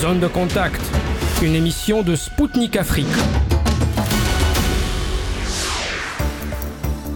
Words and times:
Zone 0.00 0.20
de 0.20 0.28
contact, 0.28 0.80
une 1.42 1.56
émission 1.56 2.02
de 2.04 2.14
Spoutnik 2.14 2.76
Afrique. 2.76 3.06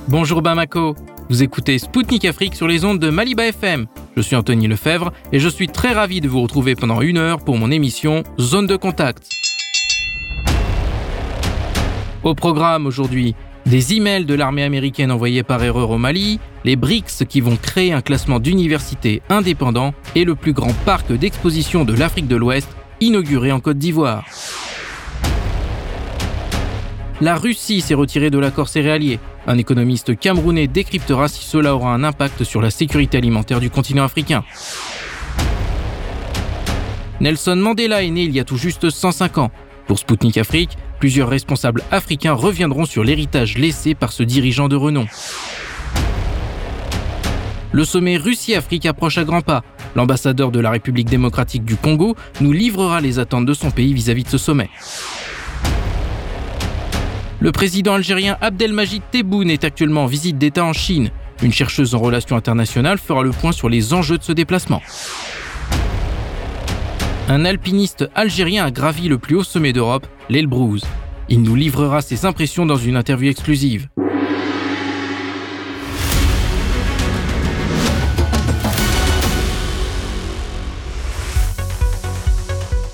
Bonjour 0.09 0.43
Bamako, 0.43 0.97
vous 1.31 1.45
écoutez 1.45 1.79
Spoutnik 1.79 2.25
Afrique 2.25 2.57
sur 2.57 2.67
les 2.67 2.85
ondes 2.85 2.99
de 2.99 3.09
Maliba 3.09 3.47
FM. 3.47 3.87
Je 4.17 4.23
suis 4.23 4.35
Anthony 4.35 4.67
Lefebvre 4.67 5.13
et 5.31 5.39
je 5.39 5.49
suis 5.49 5.69
très 5.69 5.93
ravi 5.93 6.21
de 6.21 6.29
vous 6.29 6.43
retrouver 6.43 6.75
pendant 6.75 7.03
une 7.03 7.19
heure 7.19 7.45
pour 7.45 7.57
mon 7.57 7.71
émission 7.71 8.25
Zone 8.41 8.67
de 8.67 8.75
contact. 8.75 9.31
Au 12.25 12.35
programme 12.35 12.89
aujourd'hui, 12.89 13.37
des 13.67 13.95
emails 13.95 14.25
de 14.25 14.35
l'armée 14.35 14.63
américaine 14.63 15.11
envoyés 15.11 15.43
par 15.43 15.63
erreur 15.63 15.91
au 15.91 15.99
Mali, 15.99 16.41
les 16.65 16.77
BRICS 16.77 17.25
qui 17.29 17.41
vont 17.41 17.57
créer 17.57 17.93
un 17.93 18.01
classement 18.01 18.41
d'universités 18.41 19.23
indépendant 19.29 19.95
et 20.15 20.25
le 20.25 20.35
plus 20.35 20.53
grand 20.53 20.73
parc 20.85 21.13
d'exposition 21.13 21.85
de 21.85 21.95
l'Afrique 21.95 22.29
de 22.29 22.37
l'Ouest 22.37 22.69
inauguré 23.01 23.53
en 23.53 23.61
Côte 23.61 23.79
d'Ivoire. 23.79 24.25
La 27.21 27.37
Russie 27.37 27.81
s'est 27.81 27.95
retirée 27.95 28.31
de 28.31 28.39
l'accord 28.39 28.69
céréalier. 28.69 29.21
Un 29.47 29.57
économiste 29.59 30.19
camerounais 30.19 30.67
décryptera 30.67 31.29
si 31.29 31.45
cela 31.45 31.75
aura 31.75 31.95
un 31.95 32.03
impact 32.03 32.43
sur 32.43 32.61
la 32.61 32.71
sécurité 32.71 33.19
alimentaire 33.19 33.61
du 33.61 33.71
continent 33.71 34.05
africain. 34.05 34.43
Nelson 37.21 37.55
Mandela 37.55 38.03
est 38.03 38.11
né 38.11 38.23
il 38.23 38.33
y 38.33 38.41
a 38.41 38.45
tout 38.45 38.57
juste 38.57 38.91
105 38.91 39.39
ans. 39.39 39.53
Pour 39.87 40.01
Sputnik 40.01 40.37
Afrique, 40.37 40.77
plusieurs 41.03 41.29
responsables 41.29 41.83
africains 41.91 42.33
reviendront 42.33 42.85
sur 42.85 43.03
l'héritage 43.03 43.59
laissé 43.59 43.93
par 43.93 44.13
ce 44.13 44.23
dirigeant 44.23 44.69
de 44.69 44.77
renom. 44.77 45.09
Le 47.73 47.85
sommet 47.85 48.17
Russie-Afrique 48.17 48.87
approche 48.87 49.19
à 49.19 49.25
grands 49.25 49.41
pas. 49.41 49.65
L'ambassadeur 49.97 50.53
de 50.53 50.61
la 50.61 50.71
République 50.71 51.11
démocratique 51.11 51.65
du 51.65 51.75
Congo 51.75 52.15
nous 52.41 52.53
livrera 52.53 53.01
les 53.01 53.19
attentes 53.19 53.47
de 53.47 53.53
son 53.53 53.73
pays 53.73 53.93
vis-à-vis 53.93 54.23
de 54.23 54.29
ce 54.29 54.39
sommet. 54.39 54.71
Le 57.41 57.51
président 57.51 57.95
algérien 57.95 58.39
Abdelmajid 58.41 59.03
Tebboune 59.11 59.51
est 59.51 59.65
actuellement 59.65 60.05
en 60.05 60.07
visite 60.07 60.39
d'État 60.39 60.65
en 60.65 60.73
Chine. 60.73 61.11
Une 61.43 61.53
chercheuse 61.53 61.97
en 61.97 61.99
relations 61.99 62.37
internationales 62.37 62.99
fera 62.99 63.25
le 63.25 63.31
point 63.31 63.51
sur 63.51 63.69
les 63.69 63.93
enjeux 63.93 64.19
de 64.19 64.23
ce 64.23 64.31
déplacement. 64.31 64.83
Un 67.35 67.47
alpiniste 67.47 68.11
algérien 68.15 68.67
a 68.67 68.71
gravi 68.71 69.09
le 69.09 69.17
plus 69.17 69.37
haut 69.37 69.43
sommet 69.43 69.73
d'Europe, 69.73 70.07
l'Elbrouz. 70.29 70.85
Il 71.31 71.41
nous 71.41 71.55
livrera 71.55 72.03
ses 72.03 72.27
impressions 72.27 72.67
dans 72.67 72.77
une 72.77 72.95
interview 72.95 73.31
exclusive. 73.31 73.89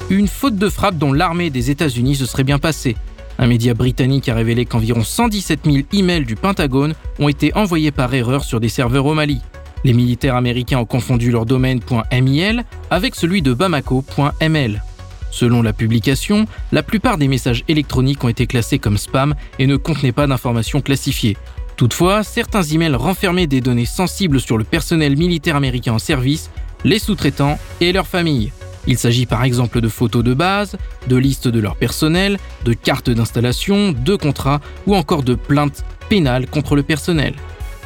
Une 0.09 0.29
faute 0.29 0.55
de 0.55 0.69
frappe 0.69 0.99
dont 0.99 1.13
l'armée 1.13 1.51
des 1.51 1.73
États-Unis 1.73 2.15
se 2.15 2.25
serait 2.25 2.45
bien 2.45 2.61
passée. 2.61 2.97
Un 3.41 3.49
média 3.49 3.75
britannique 3.75 4.29
a 4.29 4.37
révélé 4.37 4.67
qu'environ 4.67 5.03
117 5.03 5.63
000 5.65 5.79
emails 5.93 6.25
du 6.25 6.37
Pentagone 6.37 6.95
ont 7.19 7.29
été 7.29 7.53
envoyés 7.55 7.91
par 7.91 8.15
erreur 8.15 8.45
sur 8.45 8.61
des 8.61 8.69
serveurs 8.69 9.07
au 9.07 9.15
Mali. 9.15 9.41
Les 9.85 9.93
militaires 9.93 10.37
américains 10.37 10.79
ont 10.79 10.85
confondu 10.85 11.31
leur 11.31 11.47
domaine 11.47 11.81
.mil 12.21 12.65
avec 12.91 13.15
celui 13.15 13.43
de 13.43 13.53
Bamako.ml. 13.55 14.83
Selon 15.31 15.63
la 15.63 15.73
publication, 15.73 16.47
la 16.73 16.83
plupart 16.83 17.19
des 17.19 17.29
messages 17.29 17.65
électroniques 17.69 18.25
ont 18.25 18.29
été 18.29 18.47
classés 18.47 18.79
comme 18.79 18.99
spam 18.99 19.35
et 19.59 19.67
ne 19.67 19.77
contenaient 19.77 20.13
pas 20.13 20.27
d'informations 20.27 20.81
classifiées. 20.81 21.37
Toutefois, 21.77 22.25
certains 22.25 22.63
emails 22.63 22.97
renfermaient 22.97 23.47
des 23.47 23.61
données 23.61 23.87
sensibles 23.87 24.41
sur 24.41 24.59
le 24.59 24.65
personnel 24.65 25.17
militaire 25.17 25.55
américain 25.55 25.93
en 25.93 25.99
service, 25.99 26.51
les 26.85 26.99
sous-traitants 26.99 27.59
et 27.81 27.93
leurs 27.93 28.07
familles. 28.07 28.53
Il 28.89 28.99
s'agit 28.99 29.27
par 29.27 29.45
exemple 29.45 29.81
de 29.81 29.89
photos 29.89 30.25
de 30.25 30.35
base, 30.35 30.77
de 31.09 31.17
listes 31.17 31.47
de 31.47 31.61
leur 31.61 31.77
personnel, 31.77 32.39
de 32.65 32.73
cartes 32.73 33.11
d'installation, 33.11 33.93
de 33.93 34.17
contrats 34.17 34.61
ou 34.87 34.97
encore 34.97 35.23
de 35.23 35.35
plaintes 35.35 35.85
pénales 36.09 36.49
contre 36.49 36.75
le 36.75 36.83
personnel. 36.83 37.35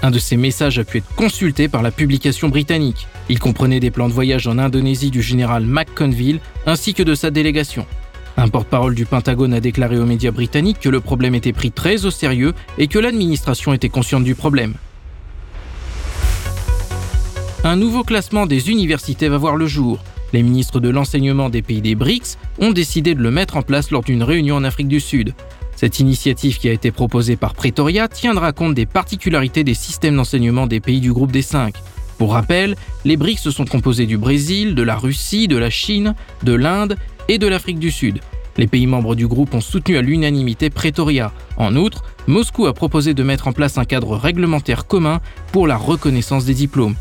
Un 0.04 0.10
de 0.10 0.18
ces 0.18 0.36
messages 0.36 0.80
a 0.80 0.84
pu 0.84 0.98
être 0.98 1.14
consulté 1.14 1.68
par 1.68 1.80
la 1.80 1.92
publication 1.92 2.48
britannique. 2.48 3.06
Il 3.28 3.38
comprenait 3.38 3.78
des 3.78 3.92
plans 3.92 4.08
de 4.08 4.12
voyage 4.12 4.48
en 4.48 4.58
Indonésie 4.58 5.10
du 5.10 5.22
général 5.22 5.64
McConville 5.64 6.40
ainsi 6.66 6.92
que 6.92 7.04
de 7.04 7.14
sa 7.14 7.30
délégation. 7.30 7.86
Un 8.36 8.48
porte-parole 8.48 8.96
du 8.96 9.06
Pentagone 9.06 9.54
a 9.54 9.60
déclaré 9.60 9.98
aux 9.98 10.06
médias 10.06 10.32
britanniques 10.32 10.80
que 10.80 10.88
le 10.88 11.00
problème 11.00 11.36
était 11.36 11.52
pris 11.52 11.70
très 11.70 12.04
au 12.04 12.10
sérieux 12.10 12.52
et 12.78 12.88
que 12.88 12.98
l'administration 12.98 13.72
était 13.72 13.88
consciente 13.88 14.24
du 14.24 14.34
problème. 14.34 14.74
Un 17.62 17.76
nouveau 17.76 18.02
classement 18.02 18.46
des 18.46 18.70
universités 18.70 19.28
va 19.28 19.38
voir 19.38 19.54
le 19.54 19.68
jour. 19.68 20.02
Les 20.32 20.42
ministres 20.42 20.80
de 20.80 20.88
l'enseignement 20.88 21.48
des 21.48 21.62
pays 21.62 21.80
des 21.80 21.94
BRICS 21.94 22.38
ont 22.58 22.72
décidé 22.72 23.14
de 23.14 23.22
le 23.22 23.30
mettre 23.30 23.56
en 23.56 23.62
place 23.62 23.92
lors 23.92 24.02
d'une 24.02 24.24
réunion 24.24 24.56
en 24.56 24.64
Afrique 24.64 24.88
du 24.88 24.98
Sud. 24.98 25.34
Cette 25.82 25.98
initiative 25.98 26.58
qui 26.58 26.68
a 26.68 26.72
été 26.72 26.92
proposée 26.92 27.34
par 27.34 27.54
Pretoria 27.54 28.06
tiendra 28.06 28.52
compte 28.52 28.72
des 28.72 28.86
particularités 28.86 29.64
des 29.64 29.74
systèmes 29.74 30.14
d'enseignement 30.14 30.68
des 30.68 30.78
pays 30.78 31.00
du 31.00 31.12
groupe 31.12 31.32
des 31.32 31.42
cinq. 31.42 31.74
Pour 32.18 32.34
rappel, 32.34 32.76
les 33.04 33.16
BRICS 33.16 33.50
sont 33.50 33.64
composés 33.64 34.06
du 34.06 34.16
Brésil, 34.16 34.76
de 34.76 34.82
la 34.84 34.94
Russie, 34.94 35.48
de 35.48 35.56
la 35.56 35.70
Chine, 35.70 36.14
de 36.44 36.52
l'Inde 36.52 36.96
et 37.26 37.38
de 37.38 37.48
l'Afrique 37.48 37.80
du 37.80 37.90
Sud. 37.90 38.20
Les 38.58 38.68
pays 38.68 38.86
membres 38.86 39.16
du 39.16 39.26
groupe 39.26 39.54
ont 39.54 39.60
soutenu 39.60 39.96
à 39.96 40.02
l'unanimité 40.02 40.70
Pretoria. 40.70 41.32
En 41.56 41.74
outre, 41.74 42.04
Moscou 42.28 42.66
a 42.66 42.74
proposé 42.74 43.12
de 43.12 43.24
mettre 43.24 43.48
en 43.48 43.52
place 43.52 43.76
un 43.76 43.84
cadre 43.84 44.16
réglementaire 44.16 44.86
commun 44.86 45.20
pour 45.50 45.66
la 45.66 45.76
reconnaissance 45.76 46.44
des 46.44 46.54
diplômes. 46.54 46.94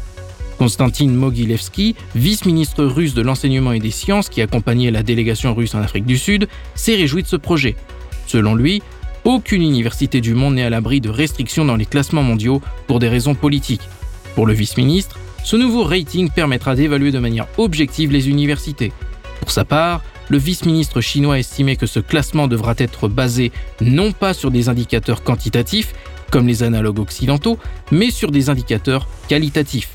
Konstantin 0.58 1.08
Mogilevski, 1.08 1.96
vice-ministre 2.16 2.84
russe 2.86 3.14
de 3.14 3.22
l'enseignement 3.22 3.74
et 3.74 3.80
des 3.80 3.92
sciences 3.92 4.28
qui 4.28 4.42
accompagnait 4.42 4.90
la 4.90 5.04
délégation 5.04 5.54
russe 5.54 5.76
en 5.76 5.84
Afrique 5.84 6.06
du 6.08 6.18
Sud, 6.18 6.48
s'est 6.74 6.96
réjoui 6.96 7.22
de 7.22 7.28
ce 7.28 7.36
projet. 7.36 7.76
Selon 8.32 8.56
lui, 8.56 8.82
aucune 9.26 9.62
université 9.62 10.22
du 10.22 10.36
monde 10.36 10.56
n'est 10.56 10.64
à 10.64 10.70
l'abri 10.70 11.02
de 11.02 11.10
restrictions 11.10 11.66
dans 11.66 11.76
les 11.76 11.86
classements 11.86 12.24
mondiaux 12.24 12.62
pour 12.88 13.00
des 13.00 13.10
raisons 13.10 13.36
politiques. 13.36 13.82
Pour 14.36 14.46
le 14.46 14.54
vice-ministre, 14.54 15.20
ce 15.44 15.58
nouveau 15.58 15.84
rating 15.84 16.30
permettra 16.30 16.74
d'évaluer 16.74 17.12
de 17.12 17.20
manière 17.20 17.48
objective 17.58 18.10
les 18.10 18.30
universités. 18.30 18.94
Pour 19.42 19.52
sa 19.52 19.66
part, 19.66 20.02
le 20.30 20.38
vice-ministre 20.38 21.02
chinois 21.02 21.40
estimait 21.40 21.76
que 21.76 21.86
ce 21.86 22.00
classement 22.00 22.48
devra 22.48 22.74
être 22.78 23.10
basé 23.10 23.52
non 23.82 24.14
pas 24.14 24.34
sur 24.34 24.50
des 24.50 24.70
indicateurs 24.70 25.24
quantitatifs, 25.24 25.94
comme 26.32 26.48
les 26.48 26.64
analogues 26.64 27.00
occidentaux, 27.00 27.60
mais 27.92 28.12
sur 28.12 28.32
des 28.32 28.50
indicateurs 28.50 29.10
qualitatifs. 29.28 29.90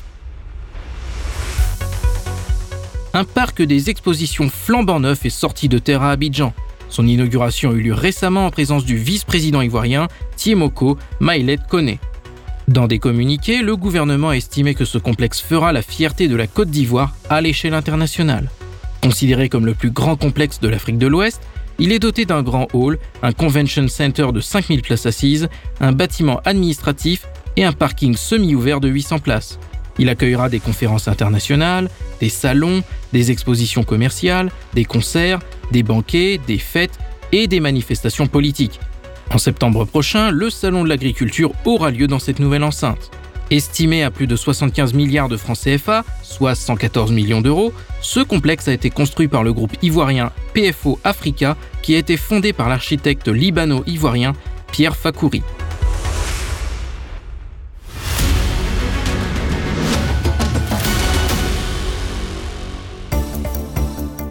un 3.17 3.23
parc 3.23 3.63
des 3.63 3.89
expositions 3.89 4.47
flambant 4.47 4.99
neuf 4.99 5.25
est 5.25 5.31
sorti 5.31 5.69
de 5.69 5.79
terre 5.79 6.03
à 6.03 6.11
Abidjan. 6.11 6.53
Son 6.89 7.07
inauguration 7.07 7.71
a 7.71 7.73
eu 7.73 7.81
lieu 7.81 7.93
récemment 7.93 8.45
en 8.45 8.51
présence 8.51 8.85
du 8.85 8.97
vice-président 8.97 9.61
ivoirien 9.61 10.07
Tiemoko 10.35 10.97
Maïlet 11.19 11.59
Kone. 11.69 11.97
Dans 12.67 12.87
des 12.87 12.99
communiqués, 12.99 13.61
le 13.61 13.77
gouvernement 13.77 14.29
a 14.29 14.35
estimé 14.35 14.73
que 14.73 14.85
ce 14.85 14.97
complexe 14.97 15.39
fera 15.39 15.71
la 15.71 15.81
fierté 15.81 16.27
de 16.27 16.35
la 16.35 16.47
Côte 16.47 16.69
d'Ivoire 16.69 17.15
à 17.29 17.39
l'échelle 17.39 17.73
internationale. 17.73 18.49
Considéré 19.01 19.47
comme 19.47 19.65
le 19.65 19.73
plus 19.73 19.91
grand 19.91 20.17
complexe 20.17 20.59
de 20.59 20.67
l'Afrique 20.67 20.97
de 20.97 21.07
l'Ouest, 21.07 21.41
il 21.79 21.91
est 21.91 21.99
doté 21.99 22.25
d'un 22.25 22.41
grand 22.41 22.67
hall, 22.73 22.97
un 23.21 23.31
convention 23.31 23.87
center 23.87 24.27
de 24.33 24.41
5000 24.41 24.81
places 24.81 25.05
assises, 25.05 25.47
un 25.79 25.91
bâtiment 25.91 26.41
administratif 26.43 27.25
et 27.55 27.63
un 27.63 27.71
parking 27.71 28.15
semi-ouvert 28.15 28.81
de 28.81 28.89
800 28.89 29.19
places. 29.19 29.59
Il 29.99 30.09
accueillera 30.09 30.49
des 30.49 30.59
conférences 30.59 31.07
internationales, 31.07 31.89
des 32.19 32.29
salons, 32.29 32.83
des 33.13 33.31
expositions 33.31 33.83
commerciales, 33.83 34.51
des 34.73 34.85
concerts, 34.85 35.39
des 35.71 35.83
banquets, 35.83 36.39
des 36.45 36.57
fêtes 36.57 36.99
et 37.31 37.47
des 37.47 37.59
manifestations 37.59 38.27
politiques. 38.27 38.79
En 39.31 39.37
septembre 39.37 39.85
prochain, 39.85 40.31
le 40.31 40.49
Salon 40.49 40.83
de 40.83 40.89
l'agriculture 40.89 41.51
aura 41.65 41.91
lieu 41.91 42.07
dans 42.07 42.19
cette 42.19 42.39
nouvelle 42.39 42.63
enceinte. 42.63 43.11
Estimé 43.49 44.03
à 44.03 44.11
plus 44.11 44.27
de 44.27 44.35
75 44.35 44.93
milliards 44.93 45.29
de 45.29 45.37
francs 45.37 45.57
CFA, 45.57 46.03
soit 46.21 46.55
114 46.55 47.11
millions 47.11 47.41
d'euros, 47.41 47.73
ce 48.01 48.19
complexe 48.19 48.67
a 48.67 48.73
été 48.73 48.89
construit 48.89 49.29
par 49.29 49.43
le 49.43 49.53
groupe 49.53 49.71
ivoirien 49.81 50.31
PFO 50.53 50.99
Africa 51.03 51.55
qui 51.81 51.95
a 51.95 51.97
été 51.97 52.17
fondé 52.17 52.51
par 52.51 52.67
l'architecte 52.67 53.29
libano-ivoirien 53.29 54.33
Pierre 54.71 54.97
Fakouri. 54.97 55.43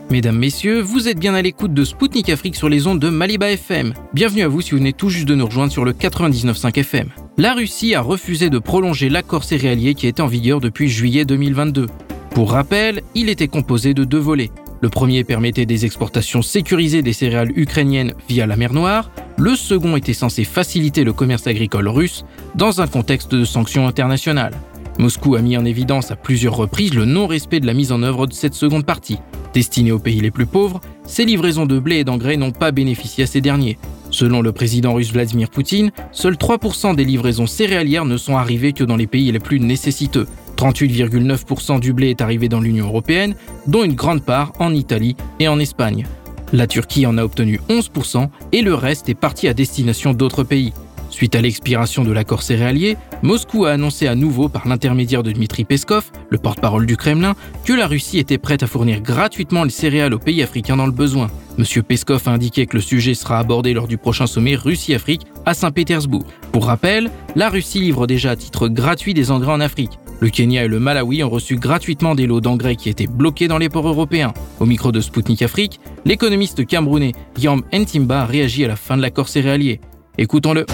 Mesdames, 0.09 0.39
Messieurs, 0.39 0.81
vous 0.81 1.09
êtes 1.09 1.19
bien 1.19 1.35
à 1.35 1.43
l'écoute 1.43 1.75
de 1.75 1.85
Spoutnik 1.85 2.29
Afrique 2.31 2.55
sur 2.55 2.69
les 2.69 2.87
ondes 2.87 3.01
de 3.01 3.09
Maliba 3.09 3.51
FM. 3.51 3.93
Bienvenue 4.15 4.43
à 4.43 4.49
vous 4.49 4.61
si 4.61 4.71
vous 4.71 4.77
venez 4.77 4.93
tout 4.93 5.09
juste 5.09 5.27
de 5.27 5.35
nous 5.35 5.47
rejoindre 5.47 5.73
sur 5.73 5.85
le 5.85 5.93
99.5 5.93 6.79
FM. 6.79 7.09
La 7.39 7.55
Russie 7.55 7.97
a 7.97 8.03
refusé 8.03 8.49
de 8.49 8.61
prolonger 8.61 9.09
l'accord 9.09 9.43
céréalier 9.43 9.95
qui 9.97 10.07
était 10.07 10.23
en 10.23 10.29
vigueur 10.29 10.61
depuis 10.61 10.89
juillet 10.89 11.25
2022. 11.25 11.87
Pour 12.31 12.53
rappel, 12.53 13.03
il 13.17 13.29
était 13.29 13.49
composé 13.49 13.95
de 13.95 14.05
deux 14.05 14.21
volets. 14.21 14.53
Le 14.81 14.91
premier 14.91 15.25
permettait 15.25 15.67
des 15.67 15.85
exportations 15.85 16.43
sécurisées 16.43 17.03
des 17.03 17.13
céréales 17.13 17.51
ukrainiennes 17.59 18.15
via 18.29 18.47
la 18.47 18.57
mer 18.57 18.73
Noire. 18.73 19.11
Le 19.37 19.57
second 19.57 19.97
était 19.97 20.13
censé 20.13 20.45
faciliter 20.45 21.03
le 21.03 21.13
commerce 21.13 21.49
agricole 21.49 21.89
russe 21.89 22.25
dans 22.55 22.81
un 22.81 22.87
contexte 22.87 23.35
de 23.35 23.45
sanctions 23.45 23.89
internationales. 23.89 24.55
Moscou 24.99 25.35
a 25.35 25.43
mis 25.43 25.57
en 25.57 25.65
évidence 25.65 26.11
à 26.11 26.17
plusieurs 26.17 26.57
reprises 26.57 26.95
le 26.95 27.05
non-respect 27.05 27.61
de 27.61 27.67
la 27.67 27.75
mise 27.75 27.93
en 27.93 28.03
œuvre 28.03 28.27
de 28.27 28.33
cette 28.33 28.55
seconde 28.55 28.87
partie. 28.87 29.19
Destinée 29.53 29.93
aux 29.93 29.99
pays 29.99 30.21
les 30.21 30.31
plus 30.31 30.47
pauvres, 30.47 30.81
ces 31.05 31.25
livraisons 31.25 31.67
de 31.67 31.79
blé 31.79 31.97
et 31.97 32.05
d'engrais 32.05 32.37
n'ont 32.37 32.53
pas 32.53 32.73
bénéficié 32.73 33.25
à 33.25 33.27
ces 33.27 33.41
derniers. 33.41 33.79
Selon 34.11 34.41
le 34.41 34.53
président 34.53 34.95
russe 34.95 35.13
Vladimir 35.13 35.51
Poutine, 35.51 35.91
seuls 36.13 36.37
3% 36.37 36.95
des 36.95 37.05
livraisons 37.05 37.47
céréalières 37.47 38.05
ne 38.05 38.17
sont 38.17 38.37
arrivées 38.37 38.73
que 38.73 38.85
dans 38.85 38.97
les 38.97 39.07
pays 39.07 39.31
les 39.33 39.39
plus 39.39 39.61
nécessiteux. 39.61 40.27
38,9% 40.57 41.81
du 41.81 41.93
blé 41.93 42.11
est 42.11 42.23
arrivé 42.23 42.49
dans 42.49 42.61
l'Union 42.61 42.87
européenne, 42.87 43.35
dont 43.67 43.85
une 43.85 43.95
grande 43.95 44.23
part 44.23 44.53
en 44.59 44.75
Italie 44.75 45.17
et 45.39 45.49
en 45.49 45.59
Espagne. 45.59 46.07
La 46.53 46.67
Turquie 46.67 47.07
en 47.07 47.19
a 47.19 47.25
obtenu 47.25 47.61
11% 47.69 48.29
et 48.53 48.63
le 48.63 48.75
reste 48.75 49.09
est 49.09 49.15
parti 49.15 49.49
à 49.49 49.55
destination 49.55 50.15
d'autres 50.15 50.45
pays. 50.45 50.73
Suite 51.17 51.35
à 51.35 51.41
l'expiration 51.41 52.05
de 52.05 52.13
l'accord 52.13 52.43
céréalier, 52.43 52.99
Moscou 53.23 53.65
a 53.65 53.71
annoncé 53.71 54.07
à 54.07 54.15
nouveau 54.15 54.51
par 54.51 54.69
l'intermédiaire 54.69 55.23
de 55.23 55.33
Dmitri 55.33 55.65
Peskov, 55.65 56.11
le 56.29 56.37
porte-parole 56.37 56.85
du 56.85 56.99
Kremlin, 56.99 57.35
que 57.65 57.73
la 57.73 57.87
Russie 57.87 58.19
était 58.19 58.37
prête 58.37 58.63
à 58.63 58.67
fournir 58.67 59.01
gratuitement 59.01 59.65
les 59.65 59.71
céréales 59.71 60.13
aux 60.13 60.19
pays 60.19 60.43
africains 60.43 60.77
dans 60.77 60.85
le 60.85 60.93
besoin. 60.93 61.29
M. 61.59 61.65
Peskov 61.85 62.21
a 62.27 62.33
indiqué 62.33 62.67
que 62.67 62.77
le 62.77 62.83
sujet 62.83 63.15
sera 63.15 63.39
abordé 63.39 63.73
lors 63.73 63.89
du 63.89 63.97
prochain 63.97 64.27
sommet 64.27 64.57
Russie-Afrique 64.57 65.23
à 65.47 65.55
Saint-Pétersbourg. 65.55 66.27
Pour 66.53 66.67
rappel, 66.67 67.11
la 67.35 67.49
Russie 67.49 67.81
livre 67.81 68.07
déjà 68.07 68.33
à 68.33 68.37
titre 68.37 68.69
gratuit 68.69 69.15
des 69.15 69.31
engrais 69.31 69.53
en 69.53 69.61
Afrique. 69.61 69.99
Le 70.21 70.29
Kenya 70.29 70.65
et 70.67 70.69
le 70.69 70.81
Malawi 70.81 71.25
ont 71.25 71.31
reçu 71.31 71.57
gratuitement 71.57 72.15
des 72.15 72.27
lots 72.27 72.43
d'engrais 72.43 72.77
qui 72.77 72.91
étaient 72.91 73.07
bloqués 73.07 73.49
dans 73.49 73.57
les 73.57 73.71
ports 73.71 73.89
européens. 73.89 74.35
Au 74.61 74.67
micro 74.67 74.93
de 74.93 75.01
Sputnik 75.01 75.41
Afrique, 75.41 75.81
l'économiste 76.05 76.67
camerounais 76.67 77.13
Yam 77.39 77.63
Ntimba 77.73 78.27
réagit 78.27 78.67
à 78.67 78.69
la 78.69 78.77
fin 78.77 78.99
de 78.99 79.03
l'accord 79.03 79.31
céréalier. 79.31 79.81
Écoutons-le. 80.19 80.67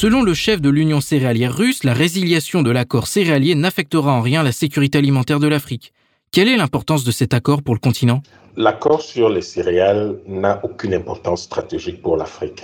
Selon 0.00 0.22
le 0.22 0.32
chef 0.32 0.62
de 0.62 0.70
l'Union 0.70 1.02
céréalière 1.02 1.54
russe, 1.54 1.84
la 1.84 1.92
résiliation 1.92 2.62
de 2.62 2.70
l'accord 2.70 3.06
céréalier 3.06 3.54
n'affectera 3.54 4.14
en 4.14 4.22
rien 4.22 4.42
la 4.42 4.50
sécurité 4.50 4.96
alimentaire 4.96 5.40
de 5.40 5.46
l'Afrique. 5.46 5.92
Quelle 6.32 6.48
est 6.48 6.56
l'importance 6.56 7.04
de 7.04 7.10
cet 7.10 7.34
accord 7.34 7.62
pour 7.62 7.74
le 7.74 7.80
continent? 7.80 8.22
L'accord 8.56 9.02
sur 9.02 9.28
les 9.28 9.42
céréales 9.42 10.16
n'a 10.26 10.58
aucune 10.64 10.94
importance 10.94 11.42
stratégique 11.42 12.00
pour 12.00 12.16
l'Afrique. 12.16 12.62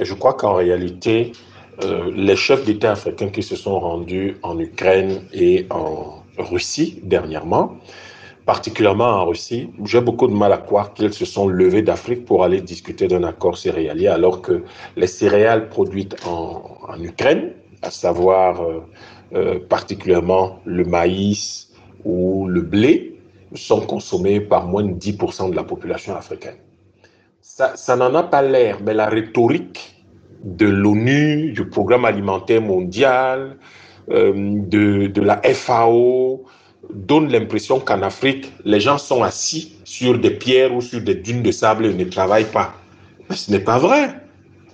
je 0.00 0.14
crois 0.14 0.32
qu'en 0.32 0.54
réalité, 0.54 1.32
euh, 1.84 2.10
les 2.16 2.36
chefs 2.36 2.64
d'État 2.64 2.92
africains 2.92 3.28
qui 3.28 3.42
se 3.42 3.54
sont 3.54 3.78
rendus 3.78 4.38
en 4.42 4.58
Ukraine 4.58 5.20
et 5.34 5.66
en 5.68 6.24
Russie 6.38 7.00
dernièrement 7.02 7.76
particulièrement 8.44 9.04
en 9.20 9.26
Russie. 9.26 9.70
J'ai 9.84 10.00
beaucoup 10.00 10.26
de 10.26 10.32
mal 10.32 10.52
à 10.52 10.58
croire 10.58 10.94
qu'ils 10.94 11.12
se 11.12 11.24
sont 11.24 11.48
levés 11.48 11.82
d'Afrique 11.82 12.24
pour 12.24 12.44
aller 12.44 12.60
discuter 12.60 13.06
d'un 13.06 13.24
accord 13.24 13.56
céréalier, 13.56 14.08
alors 14.08 14.42
que 14.42 14.62
les 14.96 15.06
céréales 15.06 15.68
produites 15.68 16.16
en, 16.26 17.00
Ukraine, 17.00 17.52
à 17.82 17.90
savoir 17.90 18.62
euh, 18.62 18.80
euh, 19.34 19.58
particulièrement 19.68 20.60
le 20.64 20.84
maïs 20.84 21.70
ou 22.04 22.46
le 22.48 22.60
blé, 22.60 23.20
sont 23.54 23.80
consommées 23.80 24.40
par 24.40 24.66
moins 24.66 24.84
de 24.84 24.92
10% 24.92 25.50
de 25.50 25.56
la 25.56 25.64
population 25.64 26.16
africaine. 26.16 26.56
Ça, 27.40 27.96
n'en 27.96 28.14
a 28.14 28.22
pas 28.22 28.42
l'air, 28.42 28.78
mais 28.84 28.94
la 28.94 29.08
rhétorique 29.08 29.96
de 30.42 30.66
l'ONU, 30.66 31.52
du 31.52 31.68
Programme 31.68 32.04
alimentaire 32.04 32.62
mondial, 32.62 33.56
euh, 34.10 34.32
de, 34.34 35.06
de 35.06 35.20
la 35.20 35.40
FAO, 35.42 36.44
donne 36.94 37.30
l'impression 37.30 37.80
qu'en 37.80 38.02
Afrique, 38.02 38.52
les 38.64 38.80
gens 38.80 38.98
sont 38.98 39.22
assis 39.22 39.72
sur 39.84 40.18
des 40.18 40.30
pierres 40.30 40.74
ou 40.74 40.80
sur 40.80 41.00
des 41.00 41.14
dunes 41.14 41.42
de 41.42 41.50
sable 41.50 41.86
et 41.86 41.94
ne 41.94 42.04
travaillent 42.04 42.50
pas. 42.50 42.74
Mais 43.28 43.36
ce 43.36 43.50
n'est 43.50 43.60
pas 43.60 43.78
vrai. 43.78 44.14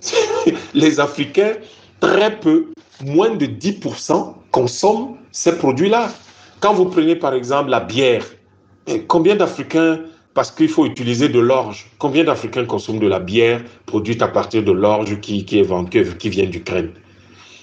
Les 0.73 0.99
Africains, 0.99 1.53
très 1.99 2.39
peu, 2.39 2.67
moins 3.03 3.35
de 3.35 3.45
10%, 3.45 4.33
consomment 4.51 5.17
ces 5.31 5.57
produits-là. 5.57 6.09
Quand 6.59 6.73
vous 6.73 6.85
prenez 6.85 7.15
par 7.15 7.33
exemple 7.33 7.69
la 7.69 7.79
bière, 7.79 8.25
combien 9.07 9.35
d'Africains, 9.35 9.99
parce 10.33 10.51
qu'il 10.51 10.69
faut 10.69 10.85
utiliser 10.85 11.29
de 11.29 11.39
l'orge, 11.39 11.89
combien 11.97 12.23
d'Africains 12.23 12.65
consomment 12.65 12.99
de 12.99 13.07
la 13.07 13.19
bière 13.19 13.61
produite 13.85 14.21
à 14.21 14.27
partir 14.27 14.63
de 14.63 14.71
l'orge 14.71 15.19
qui, 15.21 15.45
qui, 15.45 15.59
est 15.59 16.17
qui 16.17 16.29
vient 16.29 16.45
d'Ukraine? 16.45 16.91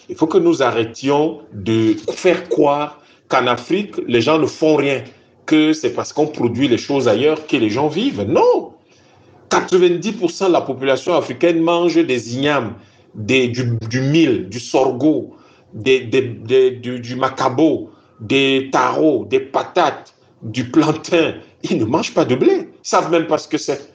Il 0.08 0.16
faut 0.16 0.26
que 0.26 0.38
nous 0.38 0.62
arrêtions 0.62 1.40
de 1.52 1.96
faire 2.12 2.48
croire 2.48 3.00
qu'en 3.28 3.46
Afrique, 3.46 3.94
les 4.06 4.20
gens 4.20 4.38
ne 4.38 4.46
font 4.46 4.76
rien, 4.76 5.02
que 5.46 5.72
c'est 5.72 5.90
parce 5.90 6.12
qu'on 6.12 6.26
produit 6.26 6.68
les 6.68 6.78
choses 6.78 7.08
ailleurs 7.08 7.46
que 7.46 7.56
les 7.56 7.70
gens 7.70 7.88
vivent. 7.88 8.22
Non 8.22 8.72
90% 9.50 10.48
de 10.48 10.52
la 10.52 10.60
population 10.60 11.14
africaine 11.14 11.60
mange 11.60 11.94
des 11.94 12.34
ignames, 12.34 12.74
des, 13.14 13.48
du, 13.48 13.78
du 13.88 14.00
mil, 14.00 14.48
du 14.48 14.58
sorgho, 14.58 15.36
des, 15.72 16.00
des, 16.00 16.22
du, 16.72 17.00
du 17.00 17.16
macabo, 17.16 17.90
des 18.20 18.70
tarots, 18.72 19.24
des 19.24 19.40
patates, 19.40 20.14
du 20.42 20.68
plantain. 20.68 21.34
Ils 21.62 21.78
ne 21.78 21.84
mangent 21.84 22.14
pas 22.14 22.24
de 22.24 22.34
blé. 22.34 22.68
Ils 22.84 22.88
savent 22.88 23.10
même 23.10 23.26
pas 23.26 23.38
ce 23.38 23.48
que 23.48 23.58
c'est. 23.58 23.92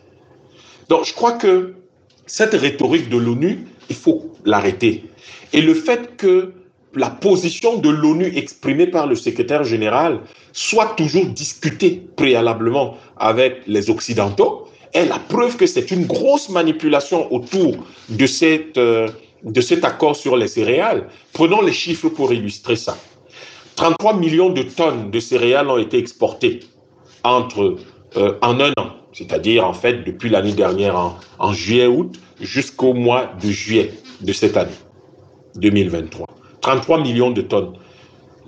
Donc, 0.89 1.05
je 1.05 1.13
crois 1.13 1.33
que 1.33 1.73
cette 2.25 2.53
rhétorique 2.53 3.09
de 3.09 3.17
l'ONU, 3.17 3.65
il 3.89 3.95
faut 3.95 4.31
l'arrêter. 4.45 5.03
Et 5.53 5.61
le 5.61 5.73
fait 5.73 6.15
que 6.17 6.53
la 6.95 7.09
position 7.09 7.77
de 7.77 7.89
l'ONU 7.89 8.31
exprimée 8.35 8.87
par 8.87 9.07
le 9.07 9.15
secrétaire 9.15 9.63
général 9.63 10.19
soit 10.51 10.93
toujours 10.97 11.25
discutée 11.25 12.03
préalablement 12.15 12.97
avec 13.17 13.61
les 13.67 13.89
Occidentaux 13.89 14.67
est 14.93 15.05
la 15.05 15.19
preuve 15.19 15.55
que 15.55 15.65
c'est 15.65 15.91
une 15.91 16.05
grosse 16.05 16.49
manipulation 16.49 17.31
autour 17.33 17.77
de, 18.09 18.25
cette, 18.25 18.77
euh, 18.77 19.07
de 19.43 19.61
cet 19.61 19.85
accord 19.85 20.15
sur 20.15 20.35
les 20.35 20.47
céréales. 20.47 21.07
Prenons 21.31 21.61
les 21.61 21.71
chiffres 21.71 22.09
pour 22.09 22.33
illustrer 22.33 22.75
ça. 22.75 22.97
33 23.75 24.17
millions 24.17 24.49
de 24.49 24.63
tonnes 24.63 25.11
de 25.11 25.19
céréales 25.19 25.69
ont 25.69 25.77
été 25.77 25.97
exportées 25.97 26.59
entre, 27.23 27.77
euh, 28.17 28.33
en 28.41 28.59
un 28.59 28.71
an, 28.77 28.91
c'est-à-dire 29.13 29.65
en 29.65 29.73
fait 29.73 30.03
depuis 30.03 30.29
l'année 30.29 30.51
dernière 30.51 30.97
en, 30.97 31.17
en 31.39 31.53
juillet-août 31.53 32.19
jusqu'au 32.41 32.93
mois 32.93 33.31
de 33.41 33.49
juillet 33.49 33.93
de 34.19 34.33
cette 34.33 34.57
année 34.57 34.71
2023. 35.55 36.30
33 36.61 37.01
millions 37.01 37.31
de 37.31 37.41
tonnes. 37.41 37.73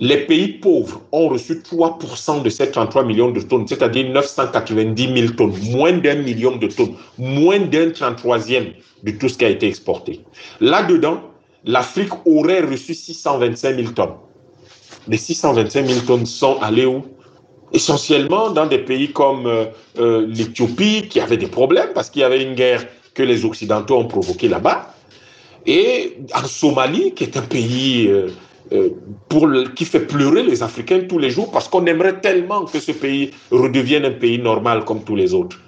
Les 0.00 0.26
pays 0.26 0.48
pauvres 0.48 1.02
ont 1.12 1.28
reçu 1.28 1.54
3% 1.54 2.42
de 2.42 2.50
ces 2.50 2.70
33 2.70 3.04
millions 3.04 3.30
de 3.30 3.40
tonnes, 3.40 3.66
c'est-à-dire 3.68 4.10
990 4.10 5.20
000 5.20 5.34
tonnes, 5.34 5.54
moins 5.70 5.92
d'un 5.92 6.16
million 6.16 6.56
de 6.56 6.66
tonnes, 6.66 6.94
moins 7.16 7.60
d'un 7.60 7.90
33e 7.90 8.72
de 9.04 9.10
tout 9.12 9.28
ce 9.28 9.38
qui 9.38 9.44
a 9.44 9.50
été 9.50 9.68
exporté. 9.68 10.20
Là-dedans, 10.60 11.20
l'Afrique 11.64 12.10
aurait 12.26 12.62
reçu 12.62 12.94
625 12.94 13.76
000 13.76 13.92
tonnes. 13.92 14.14
Les 15.06 15.16
625 15.16 15.86
000 15.86 16.00
tonnes 16.00 16.26
sont 16.26 16.58
allées 16.60 16.86
où? 16.86 17.04
Essentiellement 17.72 18.50
dans 18.50 18.66
des 18.66 18.78
pays 18.78 19.12
comme 19.12 19.46
euh, 19.46 19.66
euh, 19.98 20.26
l'Éthiopie, 20.28 21.08
qui 21.08 21.20
avait 21.20 21.36
des 21.36 21.46
problèmes 21.46 21.90
parce 21.94 22.10
qu'il 22.10 22.22
y 22.22 22.24
avait 22.24 22.42
une 22.42 22.54
guerre 22.54 22.86
que 23.14 23.22
les 23.22 23.44
Occidentaux 23.44 23.96
ont 23.96 24.06
provoquée 24.06 24.48
là-bas 24.48 24.93
et 25.66 26.18
en 26.34 26.46
Somalie, 26.46 27.12
qui 27.12 27.24
est 27.24 27.36
un 27.36 27.42
pays 27.42 28.08
euh, 28.08 28.28
euh, 28.72 28.90
pour 29.28 29.48
qui 29.74 29.84
fait 29.84 30.00
pleurer 30.00 30.42
les 30.42 30.62
Africains 30.62 31.00
tous 31.08 31.18
les 31.18 31.30
jours, 31.30 31.50
parce 31.50 31.68
qu'on 31.68 31.84
aimerait 31.86 32.20
tellement 32.20 32.64
que 32.64 32.80
ce 32.80 32.92
pays 32.92 33.30
redevienne 33.50 34.04
un 34.04 34.10
pays 34.10 34.38
normal 34.38 34.84
comme 34.84 35.02
tous 35.04 35.16
les 35.16 35.34
autres. 35.34 35.58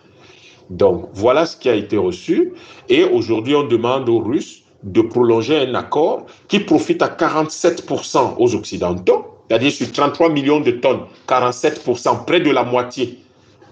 Donc 0.70 1.08
voilà 1.14 1.46
ce 1.46 1.56
qui 1.56 1.68
a 1.68 1.74
été 1.74 1.96
reçu. 1.96 2.52
Et 2.88 3.04
aujourd'hui, 3.04 3.54
on 3.54 3.64
demande 3.64 4.08
aux 4.08 4.18
Russes 4.18 4.62
de 4.82 5.00
prolonger 5.00 5.58
un 5.58 5.74
accord 5.74 6.26
qui 6.48 6.60
profite 6.60 7.02
à 7.02 7.08
47% 7.08 8.34
aux 8.38 8.54
Occidentaux, 8.54 9.26
c'est-à-dire 9.48 9.72
sur 9.72 9.90
33 9.90 10.30
millions 10.30 10.60
de 10.60 10.72
tonnes, 10.72 11.02
47%, 11.28 12.24
près 12.24 12.40
de 12.40 12.50
la 12.50 12.64
moitié, 12.64 13.18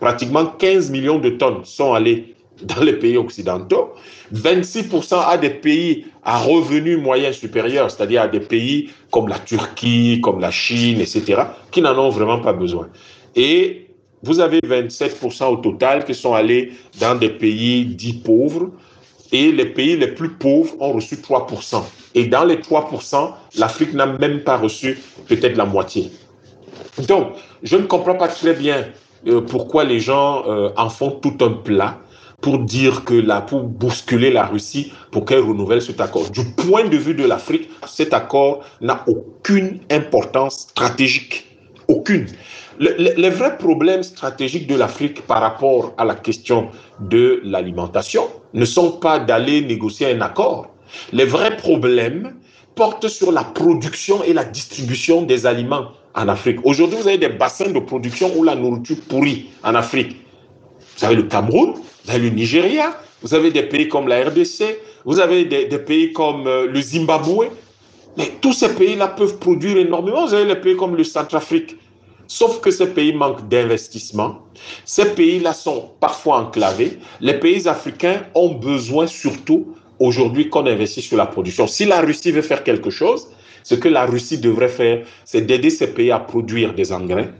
pratiquement 0.00 0.46
15 0.46 0.90
millions 0.90 1.18
de 1.18 1.30
tonnes 1.30 1.64
sont 1.64 1.92
allées 1.92 2.33
dans 2.64 2.82
les 2.82 2.94
pays 2.94 3.16
occidentaux, 3.16 3.92
26% 4.34 5.22
à 5.26 5.36
des 5.36 5.50
pays 5.50 6.06
à 6.22 6.38
revenus 6.38 6.98
moyens 6.98 7.36
supérieurs, 7.36 7.90
c'est-à-dire 7.90 8.22
à 8.22 8.28
des 8.28 8.40
pays 8.40 8.90
comme 9.10 9.28
la 9.28 9.38
Turquie, 9.38 10.20
comme 10.22 10.40
la 10.40 10.50
Chine, 10.50 11.00
etc., 11.00 11.42
qui 11.70 11.82
n'en 11.82 11.96
ont 11.98 12.10
vraiment 12.10 12.40
pas 12.40 12.52
besoin. 12.52 12.88
Et 13.36 13.88
vous 14.22 14.40
avez 14.40 14.60
27% 14.60 15.52
au 15.52 15.56
total 15.56 16.04
qui 16.04 16.14
sont 16.14 16.32
allés 16.32 16.72
dans 16.98 17.14
des 17.14 17.28
pays 17.28 17.84
dits 17.84 18.14
pauvres, 18.24 18.70
et 19.32 19.52
les 19.52 19.66
pays 19.66 19.96
les 19.96 20.08
plus 20.08 20.30
pauvres 20.30 20.74
ont 20.80 20.92
reçu 20.92 21.16
3%. 21.16 21.82
Et 22.14 22.26
dans 22.26 22.44
les 22.44 22.56
3%, 22.56 23.32
l'Afrique 23.56 23.92
n'a 23.92 24.06
même 24.06 24.40
pas 24.40 24.56
reçu 24.56 24.98
peut-être 25.26 25.56
la 25.56 25.64
moitié. 25.64 26.10
Donc, 27.08 27.32
je 27.62 27.76
ne 27.76 27.82
comprends 27.82 28.14
pas 28.14 28.28
très 28.28 28.54
bien 28.54 28.86
euh, 29.26 29.40
pourquoi 29.40 29.84
les 29.84 29.98
gens 30.00 30.44
euh, 30.46 30.70
en 30.76 30.88
font 30.88 31.10
tout 31.10 31.36
un 31.40 31.50
plat 31.50 31.98
pour 32.40 32.58
dire 32.58 33.04
que 33.04 33.14
là, 33.14 33.40
pour 33.40 33.62
bousculer 33.62 34.30
la 34.30 34.46
Russie, 34.46 34.92
pour 35.10 35.24
qu'elle 35.24 35.40
renouvelle 35.40 35.82
cet 35.82 36.00
accord. 36.00 36.30
Du 36.30 36.44
point 36.44 36.84
de 36.84 36.96
vue 36.96 37.14
de 37.14 37.24
l'Afrique, 37.24 37.70
cet 37.86 38.12
accord 38.12 38.64
n'a 38.80 39.04
aucune 39.06 39.80
importance 39.90 40.60
stratégique. 40.70 41.46
Aucune. 41.88 42.26
les 42.78 43.30
vrais 43.30 43.58
problèmes 43.58 44.02
stratégiques 44.02 44.66
de 44.66 44.74
l'Afrique 44.74 45.22
par 45.26 45.40
rapport 45.42 45.94
à 45.98 46.04
la 46.04 46.14
question 46.14 46.70
de 46.98 47.40
l'alimentation 47.44 48.24
ne 48.54 48.64
sont 48.64 48.92
pas 48.92 49.18
d'aller 49.18 49.60
négocier 49.60 50.10
un 50.10 50.20
accord. 50.20 50.74
Les 51.12 51.24
vrais 51.24 51.56
problèmes 51.56 52.34
porte 52.74 53.08
sur 53.08 53.32
la 53.32 53.44
production 53.44 54.22
et 54.24 54.32
la 54.32 54.44
distribution 54.44 55.22
des 55.22 55.46
aliments 55.46 55.88
en 56.14 56.28
Afrique. 56.28 56.58
Aujourd'hui, 56.64 56.98
vous 57.00 57.08
avez 57.08 57.18
des 57.18 57.28
bassins 57.28 57.70
de 57.70 57.78
production 57.78 58.30
où 58.36 58.44
la 58.44 58.54
nourriture 58.54 58.96
pourrit 59.08 59.50
en 59.62 59.74
Afrique. 59.74 60.16
Vous 60.98 61.04
avez 61.04 61.16
le 61.16 61.24
Cameroun, 61.24 61.74
vous 62.04 62.10
avez 62.10 62.28
le 62.30 62.34
Nigeria, 62.34 62.96
vous 63.22 63.34
avez 63.34 63.50
des 63.50 63.62
pays 63.62 63.88
comme 63.88 64.08
la 64.08 64.24
RDC, 64.24 64.78
vous 65.04 65.20
avez 65.20 65.44
des, 65.44 65.66
des 65.66 65.78
pays 65.78 66.12
comme 66.12 66.46
euh, 66.46 66.66
le 66.66 66.80
Zimbabwe. 66.80 67.50
Mais 68.16 68.32
tous 68.40 68.52
ces 68.52 68.68
pays-là 68.74 69.08
peuvent 69.08 69.38
produire 69.38 69.76
énormément. 69.76 70.26
Vous 70.26 70.34
avez 70.34 70.44
les 70.44 70.56
pays 70.56 70.76
comme 70.76 70.96
le 70.96 71.04
Centrafrique. 71.04 71.76
Sauf 72.26 72.60
que 72.60 72.70
ces 72.70 72.86
pays 72.86 73.12
manquent 73.12 73.48
d'investissement. 73.48 74.40
Ces 74.84 75.06
pays-là 75.14 75.52
sont 75.52 75.90
parfois 76.00 76.38
enclavés. 76.38 76.98
Les 77.20 77.34
pays 77.34 77.66
africains 77.68 78.22
ont 78.34 78.50
besoin 78.54 79.06
surtout 79.06 79.74
aujourd'hui 79.98 80.48
qu'on 80.48 80.66
investisse 80.66 81.06
sur 81.06 81.16
la 81.16 81.26
production. 81.26 81.66
Si 81.66 81.84
la 81.84 82.00
Russie 82.00 82.32
veut 82.32 82.42
faire 82.42 82.64
quelque 82.64 82.90
chose, 82.90 83.28
ce 83.64 83.74
que 83.74 83.88
la 83.88 84.04
Russie 84.04 84.38
devrait 84.38 84.68
faire, 84.68 85.04
c'est 85.24 85.40
d'aider 85.40 85.70
ces 85.70 85.88
pays 85.88 86.12
à 86.12 86.20
produire 86.20 86.74
des 86.74 86.92
engrais, 86.92 87.30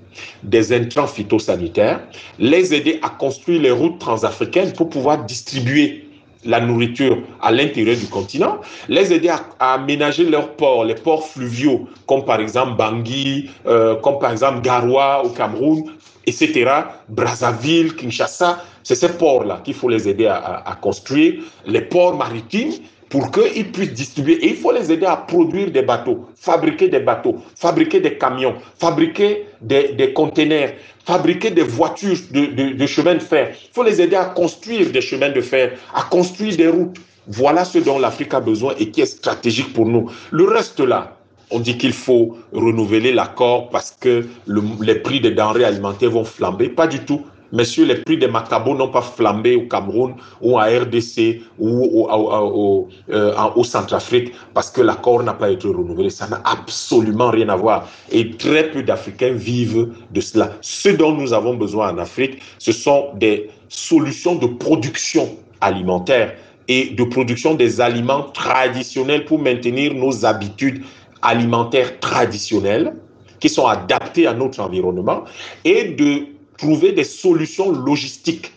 des 0.42 0.72
intrants 0.72 1.06
phytosanitaires, 1.06 2.00
les 2.38 2.74
aider 2.74 2.98
à 3.02 3.10
construire 3.10 3.60
les 3.62 3.70
routes 3.70 4.00
transafricaines 4.00 4.72
pour 4.72 4.88
pouvoir 4.88 5.24
distribuer 5.24 6.08
la 6.44 6.60
nourriture 6.60 7.18
à 7.40 7.52
l'intérieur 7.52 7.96
du 7.96 8.06
continent, 8.06 8.58
les 8.88 9.12
aider 9.12 9.28
à, 9.28 9.74
aménager 9.74 10.24
leurs 10.24 10.52
ports, 10.52 10.84
les 10.84 10.94
ports 10.94 11.26
fluviaux, 11.26 11.88
comme 12.06 12.24
par 12.24 12.40
exemple 12.40 12.76
Bangui, 12.76 13.50
euh, 13.66 13.96
comme 13.96 14.18
par 14.18 14.32
exemple 14.32 14.60
Garoua 14.62 15.22
au 15.24 15.30
Cameroun, 15.30 15.84
etc. 16.26 16.70
Brazzaville, 17.08 17.94
Kinshasa, 17.94 18.62
c'est 18.82 18.94
ces 18.94 19.08
ports-là 19.08 19.60
qu'il 19.64 19.74
faut 19.74 19.88
les 19.88 20.08
aider 20.08 20.26
à, 20.26 20.78
construire, 20.80 21.42
les 21.66 21.80
ports 21.80 22.16
maritimes, 22.16 22.72
pour 23.14 23.30
qu'ils 23.30 23.70
puissent 23.70 23.92
distribuer. 23.92 24.44
Et 24.44 24.48
il 24.48 24.56
faut 24.56 24.72
les 24.72 24.90
aider 24.90 25.06
à 25.06 25.14
produire 25.14 25.70
des 25.70 25.82
bateaux, 25.82 26.26
fabriquer 26.34 26.88
des 26.88 26.98
bateaux, 26.98 27.36
fabriquer 27.54 28.00
des 28.00 28.18
camions, 28.18 28.56
fabriquer 28.80 29.46
des, 29.60 29.92
des 29.92 30.12
containers, 30.12 30.74
fabriquer 31.06 31.52
des 31.52 31.62
voitures 31.62 32.16
de, 32.32 32.46
de, 32.46 32.72
de 32.72 32.86
chemin 32.88 33.14
de 33.14 33.20
fer. 33.20 33.54
Il 33.54 33.72
faut 33.72 33.84
les 33.84 34.00
aider 34.02 34.16
à 34.16 34.24
construire 34.24 34.90
des 34.90 35.00
chemins 35.00 35.30
de 35.30 35.40
fer, 35.40 35.78
à 35.94 36.02
construire 36.02 36.56
des 36.56 36.66
routes. 36.66 36.96
Voilà 37.28 37.64
ce 37.64 37.78
dont 37.78 38.00
l'Afrique 38.00 38.34
a 38.34 38.40
besoin 38.40 38.74
et 38.80 38.90
qui 38.90 39.02
est 39.02 39.06
stratégique 39.06 39.72
pour 39.74 39.86
nous. 39.86 40.10
Le 40.32 40.48
reste 40.48 40.80
là, 40.80 41.16
on 41.52 41.60
dit 41.60 41.78
qu'il 41.78 41.92
faut 41.92 42.36
renouveler 42.52 43.12
l'accord 43.12 43.70
parce 43.70 43.92
que 44.00 44.26
le, 44.46 44.60
les 44.80 44.96
prix 44.96 45.20
des 45.20 45.30
denrées 45.30 45.64
alimentaires 45.64 46.10
vont 46.10 46.24
flamber. 46.24 46.68
Pas 46.68 46.88
du 46.88 46.98
tout. 46.98 47.22
Messieurs, 47.52 47.84
les 47.84 47.96
prix 47.96 48.18
des 48.18 48.26
macabos 48.26 48.74
n'ont 48.74 48.88
pas 48.88 49.02
flambé 49.02 49.56
au 49.56 49.62
Cameroun 49.62 50.14
ou 50.40 50.58
à 50.58 50.64
RDC 50.64 51.42
ou 51.58 52.02
au, 52.02 52.10
au, 52.10 52.30
au, 52.32 52.88
euh, 53.10 53.34
au 53.54 53.64
Centrafrique 53.64 54.32
parce 54.54 54.70
que 54.70 54.80
l'accord 54.80 55.22
n'a 55.22 55.34
pas 55.34 55.50
été 55.50 55.68
renouvelé. 55.68 56.10
Ça 56.10 56.26
n'a 56.26 56.40
absolument 56.44 57.30
rien 57.30 57.48
à 57.48 57.56
voir. 57.56 57.88
Et 58.10 58.30
très 58.32 58.70
peu 58.70 58.82
d'Africains 58.82 59.32
vivent 59.32 59.88
de 60.10 60.20
cela. 60.20 60.52
Ce 60.60 60.88
dont 60.88 61.12
nous 61.12 61.32
avons 61.32 61.54
besoin 61.54 61.92
en 61.92 61.98
Afrique, 61.98 62.40
ce 62.58 62.72
sont 62.72 63.10
des 63.14 63.50
solutions 63.68 64.34
de 64.36 64.46
production 64.46 65.36
alimentaire 65.60 66.34
et 66.68 66.90
de 66.90 67.04
production 67.04 67.54
des 67.54 67.80
aliments 67.80 68.22
traditionnels 68.32 69.24
pour 69.24 69.38
maintenir 69.38 69.94
nos 69.94 70.24
habitudes 70.24 70.82
alimentaires 71.22 71.98
traditionnelles 72.00 72.94
qui 73.40 73.48
sont 73.48 73.66
adaptées 73.66 74.26
à 74.26 74.34
notre 74.34 74.60
environnement 74.60 75.24
et 75.64 75.84
de 75.84 76.33
trouver 76.56 76.92
des 76.92 77.04
solutions 77.04 77.70
logistiques 77.70 78.52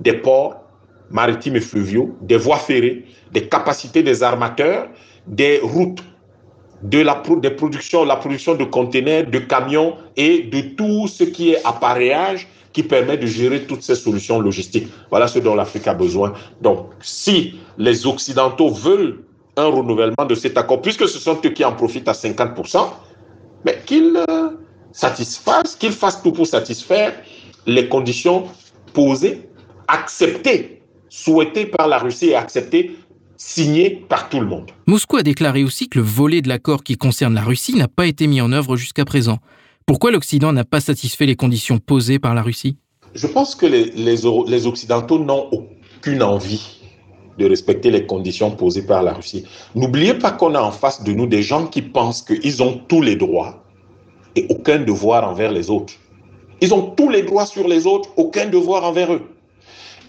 des 0.00 0.14
ports 0.14 0.62
maritimes 1.10 1.56
et 1.56 1.60
fluviaux, 1.60 2.16
des 2.20 2.36
voies 2.36 2.58
ferrées, 2.58 3.04
des 3.32 3.48
capacités 3.48 4.02
des 4.02 4.22
armateurs, 4.22 4.88
des 5.26 5.60
routes, 5.62 6.02
de 6.82 6.98
la, 6.98 7.22
des 7.38 7.50
productions, 7.50 8.04
la 8.04 8.16
production 8.16 8.54
de 8.54 8.64
conteneurs, 8.64 9.26
de 9.26 9.38
camions 9.38 9.96
et 10.16 10.42
de 10.42 10.60
tout 10.60 11.08
ce 11.08 11.24
qui 11.24 11.52
est 11.52 11.64
appareillage 11.64 12.48
qui 12.72 12.82
permet 12.82 13.16
de 13.16 13.26
gérer 13.26 13.62
toutes 13.62 13.82
ces 13.82 13.94
solutions 13.94 14.38
logistiques. 14.38 14.88
Voilà 15.08 15.28
ce 15.28 15.38
dont 15.38 15.54
l'Afrique 15.54 15.88
a 15.88 15.94
besoin. 15.94 16.34
Donc, 16.60 16.90
si 17.00 17.58
les 17.78 18.06
Occidentaux 18.06 18.68
veulent 18.70 19.24
un 19.56 19.66
renouvellement 19.66 20.26
de 20.28 20.34
cet 20.34 20.58
accord, 20.58 20.82
puisque 20.82 21.08
ce 21.08 21.18
sont 21.18 21.38
eux 21.42 21.48
qui 21.48 21.64
en 21.64 21.72
profitent 21.72 22.08
à 22.08 22.12
50%, 22.12 22.86
mais 23.64 23.80
qu'ils 23.86 24.22
euh, 24.28 24.50
satisfassent, 24.92 25.74
qu'ils 25.76 25.92
fassent 25.92 26.22
tout 26.22 26.32
pour 26.32 26.46
satisfaire 26.46 27.14
les 27.66 27.88
conditions 27.88 28.44
posées, 28.92 29.48
acceptées, 29.88 30.82
souhaitées 31.08 31.66
par 31.66 31.88
la 31.88 31.98
Russie 31.98 32.28
et 32.28 32.34
acceptées, 32.34 32.96
signées 33.36 33.90
par 34.08 34.28
tout 34.28 34.40
le 34.40 34.46
monde. 34.46 34.70
Moscou 34.86 35.16
a 35.16 35.22
déclaré 35.22 35.62
aussi 35.62 35.88
que 35.88 35.98
le 35.98 36.04
volet 36.04 36.40
de 36.40 36.48
l'accord 36.48 36.82
qui 36.82 36.96
concerne 36.96 37.34
la 37.34 37.42
Russie 37.42 37.74
n'a 37.74 37.88
pas 37.88 38.06
été 38.06 38.26
mis 38.26 38.40
en 38.40 38.52
œuvre 38.52 38.76
jusqu'à 38.76 39.04
présent. 39.04 39.38
Pourquoi 39.84 40.10
l'Occident 40.10 40.52
n'a 40.52 40.64
pas 40.64 40.80
satisfait 40.80 41.26
les 41.26 41.36
conditions 41.36 41.78
posées 41.78 42.18
par 42.18 42.34
la 42.34 42.42
Russie? 42.42 42.76
Je 43.14 43.26
pense 43.26 43.54
que 43.54 43.66
les, 43.66 43.90
les, 43.90 44.16
les 44.46 44.66
Occidentaux 44.66 45.18
n'ont 45.18 45.48
aucune 45.52 46.22
envie 46.22 46.80
de 47.38 47.46
respecter 47.46 47.90
les 47.90 48.06
conditions 48.06 48.50
posées 48.50 48.82
par 48.82 49.02
la 49.02 49.12
Russie. 49.12 49.44
N'oubliez 49.74 50.14
pas 50.14 50.32
qu'on 50.32 50.54
a 50.54 50.60
en 50.60 50.72
face 50.72 51.02
de 51.04 51.12
nous 51.12 51.26
des 51.26 51.42
gens 51.42 51.66
qui 51.66 51.82
pensent 51.82 52.22
qu'ils 52.22 52.62
ont 52.62 52.80
tous 52.88 53.02
les 53.02 53.16
droits 53.16 53.62
et 54.34 54.46
aucun 54.48 54.78
devoir 54.78 55.28
envers 55.28 55.52
les 55.52 55.70
autres. 55.70 55.94
Ils 56.60 56.72
ont 56.74 56.82
tous 56.82 57.08
les 57.08 57.22
droits 57.22 57.46
sur 57.46 57.68
les 57.68 57.86
autres, 57.86 58.10
aucun 58.16 58.46
devoir 58.46 58.84
envers 58.84 59.12
eux. 59.12 59.22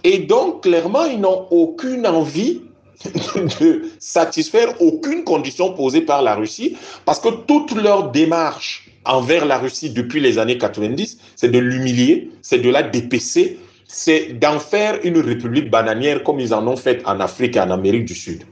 Et 0.04 0.20
donc, 0.20 0.64
clairement, 0.64 1.06
ils 1.06 1.20
n'ont 1.20 1.48
aucune 1.52 2.08
envie 2.08 2.62
de 3.60 3.84
satisfaire 4.00 4.82
aucune 4.82 5.24
condition 5.24 5.74
posée 5.74 6.02
par 6.02 6.22
la 6.22 6.36
Russie, 6.36 6.78
parce 7.06 7.20
que 7.20 7.30
toute 7.30 7.76
leur 7.76 8.12
démarche 8.12 8.90
envers 9.06 9.46
la 9.46 9.58
Russie 9.58 9.90
depuis 9.90 10.20
les 10.20 10.38
années 10.40 10.58
90, 10.58 11.20
c'est 11.36 11.50
de 11.50 11.60
l'humilier, 11.60 12.32
c'est 12.42 12.60
de 12.60 12.70
la 12.70 12.84
dépecer, 12.84 13.60
c'est 13.86 14.34
d'en 14.40 14.60
faire 14.60 15.00
une 15.04 15.20
république 15.20 15.70
bananière 15.70 16.24
comme 16.24 16.40
ils 16.40 16.54
en 16.54 16.68
ont 16.68 16.76
fait 16.76 17.02
en 17.06 17.20
Afrique 17.20 17.56
et 17.56 17.60
en 17.60 17.72
Amérique 17.72 18.06
du 18.06 18.16
Sud. 18.16 18.44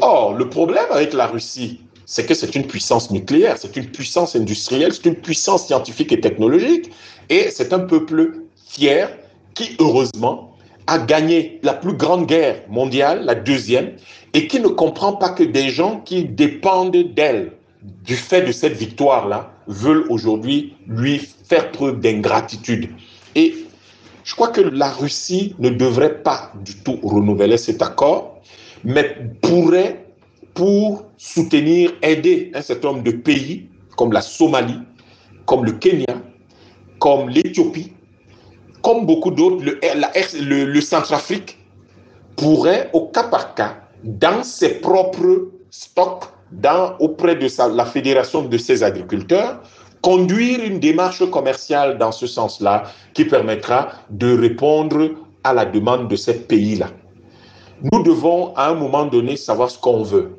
Or, 0.00 0.34
le 0.34 0.48
problème 0.48 0.86
avec 0.90 1.12
la 1.12 1.26
Russie, 1.26 1.80
c'est 2.10 2.26
que 2.26 2.34
c'est 2.34 2.56
une 2.56 2.66
puissance 2.66 3.12
nucléaire, 3.12 3.56
c'est 3.56 3.76
une 3.76 3.86
puissance 3.86 4.34
industrielle, 4.34 4.92
c'est 4.92 5.06
une 5.06 5.14
puissance 5.14 5.68
scientifique 5.68 6.10
et 6.10 6.20
technologique, 6.20 6.90
et 7.28 7.50
c'est 7.52 7.72
un 7.72 7.78
peuple 7.78 8.32
fier 8.66 9.16
qui, 9.54 9.76
heureusement, 9.78 10.56
a 10.88 10.98
gagné 10.98 11.60
la 11.62 11.72
plus 11.72 11.92
grande 11.92 12.26
guerre 12.26 12.62
mondiale, 12.68 13.24
la 13.24 13.36
deuxième, 13.36 13.92
et 14.34 14.48
qui 14.48 14.58
ne 14.58 14.66
comprend 14.66 15.12
pas 15.12 15.28
que 15.28 15.44
des 15.44 15.70
gens 15.70 16.00
qui 16.00 16.24
dépendent 16.24 17.14
d'elle, 17.14 17.52
du 18.04 18.16
fait 18.16 18.42
de 18.42 18.50
cette 18.50 18.76
victoire-là, 18.76 19.52
veulent 19.68 20.06
aujourd'hui 20.08 20.74
lui 20.88 21.28
faire 21.44 21.70
preuve 21.70 22.00
d'ingratitude. 22.00 22.88
Et 23.36 23.54
je 24.24 24.34
crois 24.34 24.48
que 24.48 24.62
la 24.62 24.90
Russie 24.90 25.54
ne 25.60 25.70
devrait 25.70 26.24
pas 26.24 26.50
du 26.64 26.74
tout 26.74 26.98
renouveler 27.04 27.56
cet 27.56 27.82
accord, 27.82 28.40
mais 28.82 29.16
pourrait, 29.42 30.06
pour 30.60 31.06
soutenir, 31.16 31.92
aider 32.02 32.52
un 32.54 32.60
certain 32.60 32.88
nombre 32.88 33.02
de 33.02 33.12
pays, 33.12 33.66
comme 33.96 34.12
la 34.12 34.20
Somalie, 34.20 34.78
comme 35.46 35.64
le 35.64 35.72
Kenya, 35.72 36.14
comme 36.98 37.30
l'Éthiopie, 37.30 37.94
comme 38.82 39.06
beaucoup 39.06 39.30
d'autres, 39.30 39.64
le, 39.64 40.80
Centrafrique, 40.82 41.56
pourrait, 42.36 42.90
au 42.92 43.06
cas 43.06 43.22
par 43.22 43.54
cas, 43.54 43.76
dans 44.04 44.42
ses 44.42 44.80
propres 44.82 45.48
stocks, 45.70 46.24
auprès 46.98 47.36
de 47.36 47.74
la 47.74 47.86
fédération 47.86 48.42
de 48.42 48.58
ses 48.58 48.82
agriculteurs, 48.82 49.62
conduire 50.02 50.62
une 50.62 50.78
démarche 50.78 51.24
commerciale 51.30 51.96
dans 51.96 52.12
ce 52.12 52.26
sens-là 52.26 52.82
qui 53.14 53.24
permettra 53.24 53.92
de 54.10 54.38
répondre 54.38 55.08
à 55.42 55.54
la 55.54 55.64
demande 55.64 56.08
de 56.08 56.16
ces 56.16 56.34
pays-là. 56.34 56.90
Nous 57.90 58.02
devons 58.02 58.54
à 58.56 58.68
un 58.68 58.74
moment 58.74 59.06
donné 59.06 59.38
savoir 59.38 59.70
ce 59.70 59.78
qu'on 59.78 60.02
veut. 60.02 60.36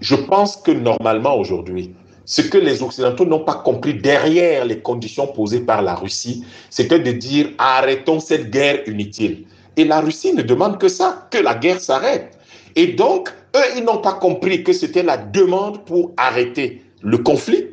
Je 0.00 0.14
pense 0.14 0.56
que 0.56 0.70
normalement 0.70 1.36
aujourd'hui, 1.36 1.94
ce 2.24 2.42
que 2.42 2.58
les 2.58 2.82
Occidentaux 2.82 3.24
n'ont 3.24 3.44
pas 3.44 3.54
compris 3.54 3.94
derrière 3.94 4.64
les 4.64 4.80
conditions 4.80 5.26
posées 5.26 5.60
par 5.60 5.82
la 5.82 5.94
Russie, 5.94 6.44
c'était 6.70 7.00
de 7.00 7.12
dire 7.12 7.48
arrêtons 7.58 8.20
cette 8.20 8.50
guerre 8.50 8.86
inutile. 8.86 9.44
Et 9.76 9.84
la 9.84 10.00
Russie 10.00 10.34
ne 10.34 10.42
demande 10.42 10.78
que 10.78 10.88
ça, 10.88 11.26
que 11.30 11.38
la 11.38 11.54
guerre 11.54 11.80
s'arrête. 11.80 12.38
Et 12.76 12.88
donc, 12.88 13.30
eux, 13.56 13.76
ils 13.76 13.84
n'ont 13.84 13.98
pas 13.98 14.12
compris 14.12 14.62
que 14.62 14.72
c'était 14.72 15.02
la 15.02 15.16
demande 15.16 15.84
pour 15.84 16.12
arrêter 16.16 16.82
le 17.02 17.18
conflit, 17.18 17.64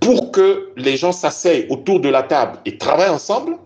pour 0.00 0.30
que 0.30 0.70
les 0.76 0.96
gens 0.96 1.12
s'asseyent 1.12 1.66
autour 1.68 2.00
de 2.00 2.08
la 2.08 2.22
table 2.22 2.58
et 2.64 2.78
travaillent 2.78 3.10
ensemble. 3.10 3.56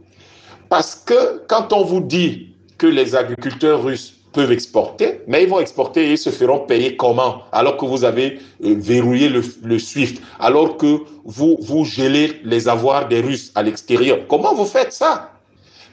Parce 0.69 0.95
que 0.95 1.43
quand 1.49 1.73
on 1.73 1.85
vous 1.85 2.01
dit 2.01 2.55
que 2.77 2.87
les 2.87 3.15
agriculteurs 3.15 3.83
russes 3.83 4.18
peuvent 4.33 4.53
exporter, 4.53 5.21
mais 5.27 5.45
ils 5.45 5.49
vont 5.49 5.61
exporter 5.61 6.13
et 6.13 6.17
se 6.17 6.31
feront 6.31 6.61
payer 6.61 6.97
comment? 6.97 7.43
Alors 7.53 7.77
que 7.77 7.85
vous 7.87 8.05
avez 8.05 8.39
euh, 8.65 8.75
verrouillé 8.79 9.29
le, 9.29 9.43
le, 9.63 9.79
SWIFT, 9.79 10.21
alors 10.39 10.77
que 10.77 11.01
vous, 11.25 11.57
vous 11.61 11.85
gelez 11.85 12.41
les 12.45 12.69
avoirs 12.69 13.09
des 13.09 13.21
Russes 13.21 13.53
à 13.55 13.63
l'extérieur. 13.63 14.19
Comment 14.29 14.55
vous 14.55 14.67
faites 14.67 14.93
ça? 14.93 15.33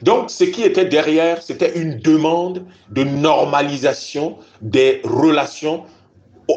Donc, 0.02 0.30
ce 0.30 0.44
qui 0.44 0.62
était 0.62 0.84
derrière, 0.84 1.42
c'était 1.42 1.78
une 1.78 1.98
demande 1.98 2.64
de 2.90 3.02
normalisation 3.02 4.36
des 4.60 5.00
relations 5.04 5.84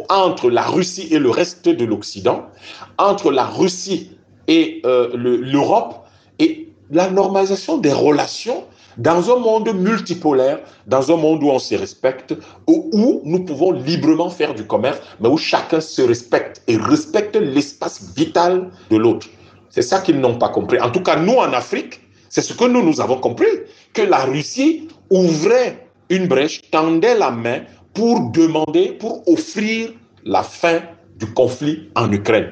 entre 0.10 0.50
la 0.50 0.64
Russie 0.64 1.08
et 1.12 1.20
le 1.20 1.30
reste 1.30 1.68
de 1.68 1.86
l'Occident, 1.86 2.46
entre 2.98 3.32
la 3.32 3.46
Russie 3.46 4.18
et 4.48 4.82
euh, 4.86 5.10
l'Europe, 5.16 6.06
et 6.38 6.70
la 6.92 7.10
normalisation 7.10 7.78
des 7.78 7.94
relations 7.94 8.66
dans 8.98 9.32
un 9.32 9.40
monde 9.40 9.74
multipolaire, 9.74 10.60
dans 10.88 11.12
un 11.12 11.18
monde 11.18 11.44
où 11.44 11.50
on 11.50 11.60
se 11.60 11.76
respecte, 11.76 12.36
où, 12.68 13.22
nous 13.24 13.44
pouvons 13.46 13.72
librement 13.72 14.30
faire 14.30 14.54
du 14.54 14.66
commerce, 14.66 15.00
mais 15.20 15.30
où 15.30 15.38
chacun 15.38 15.82
se 15.82 16.02
respecte 16.02 16.62
et 16.68 16.78
respecte 16.78 17.36
l'espace 17.36 18.14
vital 18.16 18.70
de 18.90 18.98
l'autre. 18.98 19.28
C'est 19.70 19.82
ça 19.82 20.02
qu'ils 20.02 20.20
n'ont 20.20 20.38
pas 20.38 20.50
compris. 20.50 20.80
En 20.80 20.90
tout 20.90 21.02
cas, 21.02 21.16
nous, 21.16 21.36
en 21.36 21.54
Afrique, 21.54 22.02
c'est 22.30 22.42
ce 22.42 22.54
que 22.54 22.66
nous, 22.66 22.84
nous 22.84 23.02
avons 23.02 23.18
compris, 23.18 23.48
que 23.94 24.02
la 24.02 24.26
Russie 24.26 24.88
ouvrait 25.10 25.88
une 26.10 26.28
brèche, 26.28 26.62
tendait 26.72 27.18
la 27.18 27.32
main 27.32 27.62
pour 27.94 28.32
demander, 28.32 28.94
pour 28.94 29.28
offrir 29.28 29.92
la 30.26 30.44
fin 30.44 30.80
du 31.20 31.28
conflit 31.34 31.90
en 31.96 32.12
Ukraine. 32.12 32.52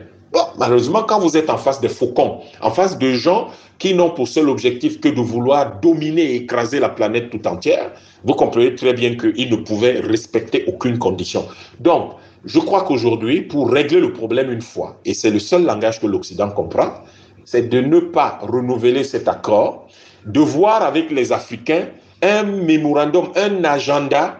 Malheureusement, 0.57 1.03
quand 1.03 1.19
vous 1.19 1.37
êtes 1.37 1.49
en 1.49 1.57
face 1.57 1.79
des 1.81 1.89
faucons, 1.89 2.39
en 2.61 2.71
face 2.71 2.97
de 2.97 3.13
gens 3.13 3.49
qui 3.79 3.93
n'ont 3.93 4.09
pour 4.09 4.27
seul 4.27 4.49
objectif 4.49 4.99
que 4.99 5.09
de 5.09 5.21
vouloir 5.21 5.79
dominer 5.79 6.23
et 6.23 6.35
écraser 6.35 6.79
la 6.79 6.89
planète 6.89 7.29
tout 7.29 7.47
entière, 7.47 7.91
vous 8.23 8.33
comprenez 8.33 8.75
très 8.75 8.93
bien 8.93 9.15
qu'ils 9.15 9.49
ne 9.49 9.55
pouvaient 9.57 9.99
respecter 9.99 10.65
aucune 10.67 10.97
condition. 10.97 11.45
Donc, 11.79 12.13
je 12.45 12.59
crois 12.59 12.83
qu'aujourd'hui, 12.83 13.41
pour 13.41 13.69
régler 13.69 13.99
le 13.99 14.13
problème 14.13 14.51
une 14.51 14.61
fois, 14.61 14.97
et 15.05 15.13
c'est 15.13 15.29
le 15.29 15.39
seul 15.39 15.65
langage 15.65 15.99
que 15.99 16.07
l'Occident 16.07 16.49
comprend, 16.49 16.93
c'est 17.45 17.69
de 17.69 17.79
ne 17.79 17.99
pas 17.99 18.39
renouveler 18.41 19.03
cet 19.03 19.27
accord, 19.27 19.87
de 20.25 20.39
voir 20.39 20.81
avec 20.81 21.11
les 21.11 21.31
Africains 21.31 21.87
un 22.21 22.43
mémorandum, 22.43 23.29
un 23.35 23.63
agenda 23.63 24.37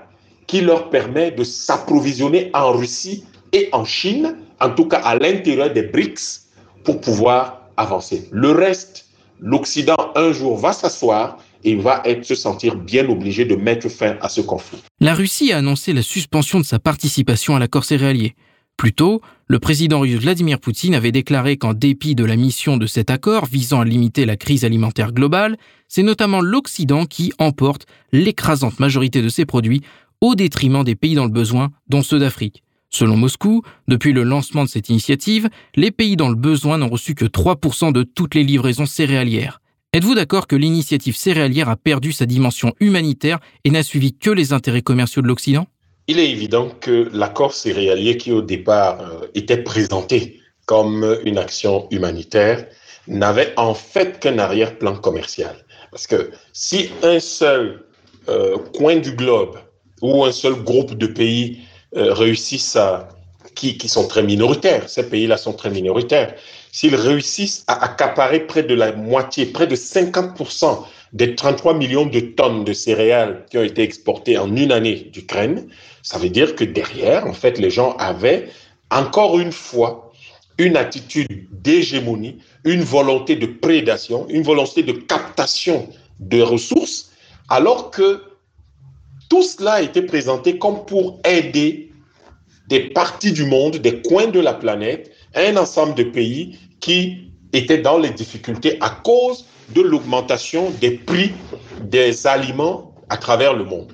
qui 0.48 0.62
leur 0.62 0.89
permet 0.89 1.32
de 1.32 1.44
s'approvisionner 1.44 2.50
en 2.54 2.72
Russie 2.72 3.25
et 3.54 3.70
en 3.72 3.86
Chine, 3.86 4.36
en 4.60 4.70
tout 4.70 4.88
cas 4.88 4.98
à 4.98 5.16
l'intérieur 5.16 5.72
des 5.72 5.84
BRICS, 5.84 6.48
pour 6.84 7.02
pouvoir 7.02 7.64
avancer. 7.76 8.30
Le 8.32 8.52
reste, 8.52 9.08
l'Occident 9.42 9.98
un 10.16 10.32
jour 10.32 10.58
va 10.58 10.72
s'asseoir 10.72 11.38
et 11.64 11.76
va 11.76 12.02
se 12.24 12.34
sentir 12.34 12.76
bien 12.76 13.08
obligé 13.10 13.44
de 13.44 13.56
mettre 13.56 13.90
fin 13.90 14.16
à 14.22 14.30
ce 14.30 14.42
conflit. 14.42 14.80
La 15.02 15.14
Russie 15.14 15.52
a 15.52 15.58
annoncé 15.58 15.92
la 15.92 16.02
suspension 16.02 16.60
de 16.60 16.66
sa 16.66 16.80
participation 16.80 17.56
à 17.56 17.60
l'accord 17.60 17.84
céréalier. 17.84 18.36
Plus 18.78 18.94
tôt, 18.94 19.22
le 19.48 19.60
président 19.60 20.00
russe 20.00 20.20
Vladimir 20.20 20.60
Poutine 20.60 20.94
avait 20.94 21.12
déclaré 21.12 21.58
qu'en 21.58 21.74
dépit 21.74 22.16
de 22.16 22.24
la 22.24 22.36
mission 22.36 22.78
de 22.78 22.86
cet 22.86 23.10
accord 23.10 23.48
visant 23.48 23.82
à 23.82 23.86
limiter 23.86 24.26
la 24.26 24.38
crise 24.38 24.64
alimentaire 24.64 25.12
globale, 25.12 25.58
c'est 25.88 26.04
notamment 26.04 26.42
l'Occident 26.42 27.06
qui 27.06 27.34
emporte 27.40 27.86
l'écrasante 28.12 28.80
majorité 28.80 29.22
de 29.22 29.30
ses 29.30 29.46
produits 29.46 29.82
au 30.22 30.36
détriment 30.36 30.84
des 30.84 30.96
pays 30.96 31.16
dans 31.16 31.26
le 31.26 31.32
besoin, 31.32 31.70
dont 31.90 32.04
ceux 32.04 32.20
d'Afrique. 32.20 32.64
Selon 32.89 33.17
Moscou, 33.17 33.63
depuis 33.88 34.13
le 34.13 34.24
lancement 34.24 34.63
de 34.63 34.70
cette 34.70 34.89
initiative, 34.89 35.50
les 35.75 35.91
pays 35.91 36.15
dans 36.15 36.29
le 36.29 36.36
besoin 36.36 36.77
n'ont 36.77 36.89
reçu 36.89 37.15
que 37.15 37.25
3% 37.25 37.91
de 37.91 38.03
toutes 38.03 38.34
les 38.34 38.44
livraisons 38.44 38.86
céréalières. 38.86 39.62
Êtes-vous 39.94 40.15
d'accord 40.15 40.48
que 40.48 40.56
l'initiative 40.56 41.15
céréalière 41.15 41.70
a 41.70 41.75
perdu 41.75 42.12
sa 42.12 42.25
dimension 42.25 42.74
humanitaire 42.79 43.39
et 43.63 43.72
n'a 43.72 43.84
suivi 43.84 44.13
que 44.13 44.29
les 44.29 44.53
intérêts 44.53 44.82
commerciaux 44.82 45.22
de 45.22 45.27
l'Occident? 45.27 45.67
Il 46.08 46.20
est 46.20 46.29
évident 46.29 46.70
que 46.79 47.10
l'accord 47.13 47.53
céréalier 47.53 48.15
qui 48.17 48.32
au 48.32 48.41
départ 48.41 49.01
euh, 49.01 49.27
était 49.36 49.58
présenté 49.58 50.39
comme 50.65 51.17
une 51.25 51.38
action 51.38 51.88
humanitaire 51.91 52.65
n'avait 53.08 53.53
en 53.58 53.74
fait 53.74 54.20
qu'un 54.20 54.38
arrière-plan 54.38 54.96
commercial. 54.98 55.56
Parce 55.91 56.08
que 56.08 56.32
si 56.53 56.89
un 57.03 57.20
seul 57.20 57.86
euh, 58.29 58.58
coin 58.75 58.98
du 58.98 59.13
globe 59.13 59.58
ou 60.01 60.25
un 60.25 60.32
seul 60.32 60.53
groupe 60.63 60.94
de 60.94 61.08
pays 61.08 61.62
réussissent 61.94 62.75
à, 62.75 63.10
qui, 63.56 63.77
qui, 63.77 63.89
sont 63.89 64.08
très 64.08 64.24
minoritaires, 64.24 64.88
ces 64.89 65.10
pays-là 65.10 65.38
sont 65.38 65.53
très 65.53 65.70
minoritaires, 65.70 66.36
s'ils 66.72 66.96
réussissent 66.96 67.63
à 67.67 67.84
accaparer 67.84 68.41
près 68.41 68.63
de 68.63 68.75
la 68.75 68.91
moitié, 68.91 69.48
près 69.48 69.67
de 69.67 69.75
50% 69.75 70.86
des 71.13 71.36
33 71.36 71.74
millions 71.74 72.06
de 72.06 72.20
tonnes 72.20 72.63
de 72.63 72.73
céréales 72.73 73.45
qui 73.50 73.58
ont 73.58 73.63
été 73.63 73.82
exportées 73.82 74.38
en 74.38 74.56
une 74.56 74.71
année 74.71 75.10
d'Ukraine, 75.12 75.67
ça 76.04 76.17
veut 76.17 76.30
dire 76.30 76.56
que 76.56 76.63
derrière, 76.63 77.26
en 77.26 77.34
fait, 77.34 77.58
les 77.58 77.69
gens 77.69 77.95
avaient 77.97 78.50
encore 78.91 79.39
une 79.39 79.52
fois 79.52 80.12
une 80.58 80.78
attitude 80.78 81.47
d'hégémonie, 81.52 82.38
une 82.63 82.82
volonté 82.82 83.36
de 83.36 83.45
prédation, 83.45 84.26
une 84.30 84.43
volonté 84.43 84.84
de 84.84 84.91
captation 84.91 85.88
de 86.19 86.41
ressources, 86.41 87.12
alors 87.50 87.91
que 87.91 88.21
tout 89.30 89.44
cela 89.44 89.74
a 89.74 89.82
été 89.82 90.02
présenté 90.02 90.58
comme 90.58 90.86
pour 90.86 91.20
aider 91.26 91.92
des 92.68 92.90
parties 92.90 93.32
du 93.32 93.46
monde, 93.46 93.78
des 93.78 94.02
coins 94.02 94.28
de 94.28 94.40
la 94.40 94.54
planète, 94.54 95.12
un 95.36 95.56
ensemble 95.58 95.96
de 95.96 96.04
pays 96.04 96.58
qui 96.80 97.32
étaient 97.54 97.78
dans 97.78 97.98
les 97.98 98.10
difficultés 98.10 98.78
à 98.82 98.90
cause 98.90 99.46
de 99.74 99.82
l'augmentation 99.82 100.72
des 100.82 100.92
prix 100.92 101.32
des 101.82 102.28
aliments 102.28 102.94
à 103.10 103.18
travers 103.18 103.54
le 103.54 103.63
monde. 103.63 103.94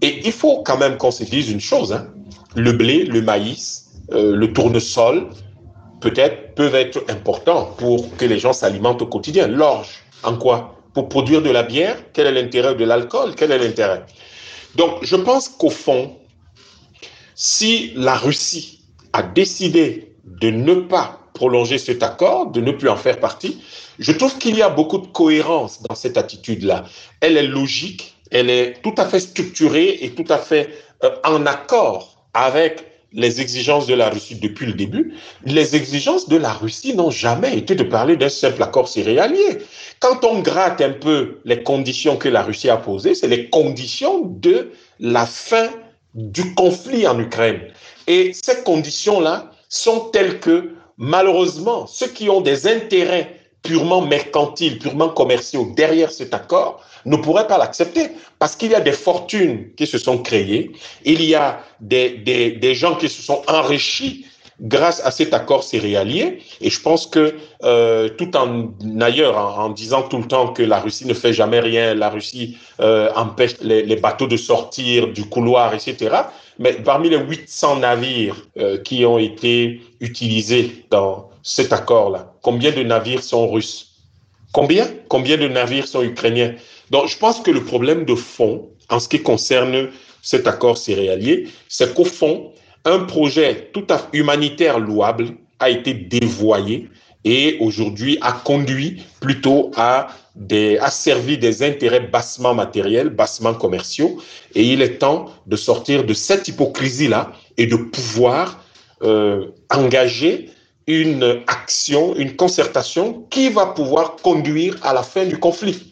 Et 0.00 0.20
il 0.24 0.32
faut 0.32 0.62
quand 0.62 0.78
même 0.78 0.96
qu'on 0.96 1.10
se 1.10 1.24
dise 1.24 1.50
une 1.50 1.60
chose, 1.60 1.92
hein. 1.92 2.08
le 2.56 2.72
blé, 2.72 3.04
le 3.04 3.22
maïs, 3.22 3.90
euh, 4.12 4.34
le 4.34 4.52
tournesol, 4.52 5.28
peut-être 6.00 6.54
peuvent 6.54 6.74
être 6.74 7.04
importants 7.08 7.74
pour 7.78 8.14
que 8.16 8.24
les 8.24 8.38
gens 8.38 8.52
s'alimentent 8.52 9.02
au 9.02 9.06
quotidien. 9.06 9.46
L'orge, 9.46 10.02
en 10.22 10.36
quoi? 10.36 10.76
Pour 10.92 11.08
produire 11.08 11.40
de 11.40 11.50
la 11.50 11.62
bière, 11.62 11.96
quel 12.12 12.26
est 12.26 12.32
l'intérêt 12.42 12.74
de 12.74 12.84
l'alcool? 12.84 13.34
Quel 13.36 13.52
est 13.52 13.58
l'intérêt? 13.58 14.04
Donc, 14.76 14.98
je 15.02 15.16
pense 15.16 15.48
qu'au 15.48 15.70
fond, 15.70 16.16
si 17.34 17.92
la 17.94 18.14
Russie 18.14 18.80
a 19.12 19.22
décidé 19.22 20.14
de 20.24 20.50
ne 20.50 20.74
pas 20.74 21.20
prolonger 21.34 21.78
cet 21.78 22.02
accord, 22.02 22.50
de 22.50 22.60
ne 22.60 22.72
plus 22.72 22.88
en 22.88 22.96
faire 22.96 23.20
partie, 23.20 23.62
je 23.98 24.12
trouve 24.12 24.36
qu'il 24.38 24.56
y 24.56 24.62
a 24.62 24.68
beaucoup 24.68 24.98
de 24.98 25.06
cohérence 25.06 25.82
dans 25.82 25.94
cette 25.94 26.16
attitude-là. 26.16 26.84
Elle 27.20 27.36
est 27.36 27.46
logique, 27.46 28.14
elle 28.30 28.50
est 28.50 28.82
tout 28.82 28.94
à 28.96 29.06
fait 29.06 29.20
structurée 29.20 29.98
et 30.02 30.10
tout 30.10 30.24
à 30.28 30.38
fait 30.38 30.70
euh, 31.04 31.10
en 31.24 31.44
accord 31.46 32.24
avec 32.34 32.91
les 33.14 33.40
exigences 33.40 33.86
de 33.86 33.94
la 33.94 34.08
Russie 34.08 34.36
depuis 34.36 34.66
le 34.66 34.72
début, 34.72 35.14
les 35.44 35.76
exigences 35.76 36.28
de 36.28 36.36
la 36.36 36.52
Russie 36.52 36.94
n'ont 36.94 37.10
jamais 37.10 37.56
été 37.56 37.74
de 37.74 37.82
parler 37.82 38.16
d'un 38.16 38.28
simple 38.28 38.62
accord 38.62 38.88
céréalier. 38.88 39.58
Quand 40.00 40.24
on 40.24 40.40
gratte 40.40 40.80
un 40.80 40.92
peu 40.92 41.38
les 41.44 41.62
conditions 41.62 42.16
que 42.16 42.28
la 42.28 42.42
Russie 42.42 42.70
a 42.70 42.76
posées, 42.76 43.14
c'est 43.14 43.28
les 43.28 43.50
conditions 43.50 44.20
de 44.24 44.70
la 45.00 45.26
fin 45.26 45.68
du 46.14 46.54
conflit 46.54 47.06
en 47.06 47.18
Ukraine. 47.18 47.60
Et 48.06 48.32
ces 48.32 48.62
conditions-là 48.62 49.50
sont 49.68 50.10
telles 50.12 50.40
que, 50.40 50.74
malheureusement, 50.96 51.86
ceux 51.86 52.08
qui 52.08 52.28
ont 52.28 52.40
des 52.40 52.66
intérêts 52.66 53.38
purement 53.62 54.02
mercantiles, 54.02 54.78
purement 54.78 55.08
commerciaux 55.08 55.72
derrière 55.76 56.10
cet 56.10 56.34
accord 56.34 56.84
ne 57.04 57.16
pourraient 57.16 57.46
pas 57.46 57.58
l'accepter 57.58 58.10
parce 58.38 58.56
qu'il 58.56 58.70
y 58.70 58.74
a 58.74 58.80
des 58.80 58.92
fortunes 58.92 59.72
qui 59.76 59.86
se 59.86 59.98
sont 59.98 60.18
créées, 60.18 60.72
il 61.04 61.22
y 61.22 61.34
a 61.34 61.60
des, 61.80 62.74
gens 62.74 62.96
qui 62.96 63.08
se 63.08 63.22
sont 63.22 63.42
enrichis 63.46 64.26
grâce 64.60 65.04
à 65.04 65.10
cet 65.10 65.34
accord 65.34 65.64
céréalier. 65.64 66.42
Et 66.60 66.70
je 66.70 66.80
pense 66.80 67.06
que 67.06 67.34
euh, 67.64 68.08
tout 68.10 68.36
en 68.36 68.70
ailleurs, 69.00 69.36
en, 69.36 69.70
disant 69.70 70.02
tout 70.02 70.18
le 70.18 70.26
temps 70.26 70.52
que 70.52 70.62
la 70.62 70.80
Russie 70.80 71.06
ne 71.06 71.14
fait 71.14 71.32
jamais 71.32 71.60
rien, 71.60 71.94
la 71.94 72.10
Russie 72.10 72.56
euh, 72.80 73.10
empêche 73.16 73.56
les, 73.60 73.82
les, 73.82 73.96
bateaux 73.96 74.26
de 74.26 74.36
sortir 74.36 75.08
du 75.08 75.24
couloir, 75.24 75.74
etc. 75.74 76.10
Mais 76.58 76.74
parmi 76.74 77.08
les 77.08 77.18
800 77.18 77.76
navires 77.78 78.36
euh, 78.58 78.78
qui 78.78 79.04
ont 79.04 79.18
été 79.18 79.80
utilisés 80.00 80.84
dans 80.90 81.30
cet 81.42 81.72
accord-là, 81.72 82.32
combien 82.42 82.70
de 82.70 82.82
navires 82.82 83.22
sont 83.22 83.50
russes? 83.50 83.92
Combien? 84.52 84.86
Combien 85.08 85.38
de 85.38 85.48
navires 85.48 85.86
sont 85.86 86.02
ukrainiens? 86.02 86.54
Donc 86.92 87.08
je 87.08 87.16
pense 87.16 87.40
que 87.40 87.50
le 87.50 87.64
problème 87.64 88.04
de 88.04 88.14
fond, 88.14 88.68
en 88.90 89.00
ce 89.00 89.08
qui 89.08 89.22
concerne 89.22 89.88
cet 90.20 90.46
accord 90.46 90.76
céréalier, 90.76 91.48
c'est 91.66 91.94
qu'au 91.94 92.04
fond, 92.04 92.52
un 92.84 93.00
projet 93.00 93.70
tout 93.72 93.86
à 93.88 93.96
fait 93.96 94.18
humanitaire 94.18 94.78
louable 94.78 95.30
a 95.58 95.70
été 95.70 95.94
dévoyé 95.94 96.90
et 97.24 97.56
aujourd'hui 97.60 98.18
a 98.20 98.32
conduit 98.32 99.02
plutôt 99.20 99.70
à 99.76 100.08
des, 100.36 100.76
a 100.78 100.90
servi 100.90 101.38
des 101.38 101.62
intérêts 101.62 102.00
bassement 102.00 102.54
matériels, 102.54 103.08
bassement 103.08 103.54
commerciaux. 103.54 104.18
Et 104.54 104.64
il 104.64 104.82
est 104.82 104.98
temps 104.98 105.30
de 105.46 105.56
sortir 105.56 106.04
de 106.04 106.12
cette 106.12 106.46
hypocrisie-là 106.48 107.32
et 107.56 107.66
de 107.66 107.76
pouvoir 107.76 108.62
euh, 109.02 109.46
engager 109.70 110.50
une 110.86 111.40
action, 111.46 112.14
une 112.16 112.36
concertation 112.36 113.26
qui 113.30 113.48
va 113.48 113.66
pouvoir 113.66 114.16
conduire 114.16 114.76
à 114.82 114.92
la 114.92 115.02
fin 115.02 115.24
du 115.24 115.38
conflit. 115.38 115.91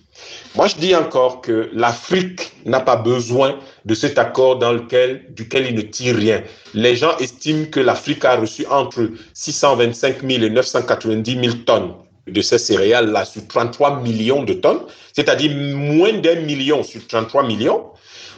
Moi, 0.56 0.66
je 0.66 0.74
dis 0.76 0.96
encore 0.96 1.42
que 1.42 1.70
l'Afrique 1.72 2.52
n'a 2.66 2.80
pas 2.80 2.96
besoin 2.96 3.56
de 3.84 3.94
cet 3.94 4.18
accord 4.18 4.58
dans 4.58 4.72
lequel, 4.72 5.26
duquel 5.30 5.66
il 5.68 5.76
ne 5.76 5.82
tire 5.82 6.16
rien. 6.16 6.42
Les 6.74 6.96
gens 6.96 7.16
estiment 7.18 7.66
que 7.66 7.78
l'Afrique 7.78 8.24
a 8.24 8.34
reçu 8.34 8.66
entre 8.66 9.10
625 9.34 10.28
000 10.28 10.42
et 10.42 10.50
990 10.50 11.40
000 11.40 11.54
tonnes 11.64 11.94
de 12.26 12.40
ces 12.42 12.58
céréales-là 12.58 13.24
sur 13.26 13.46
33 13.46 14.00
millions 14.00 14.42
de 14.42 14.54
tonnes, 14.54 14.80
c'est-à-dire 15.12 15.54
moins 15.54 16.14
d'un 16.14 16.40
million 16.40 16.82
sur 16.82 17.06
33 17.06 17.44
millions. 17.44 17.84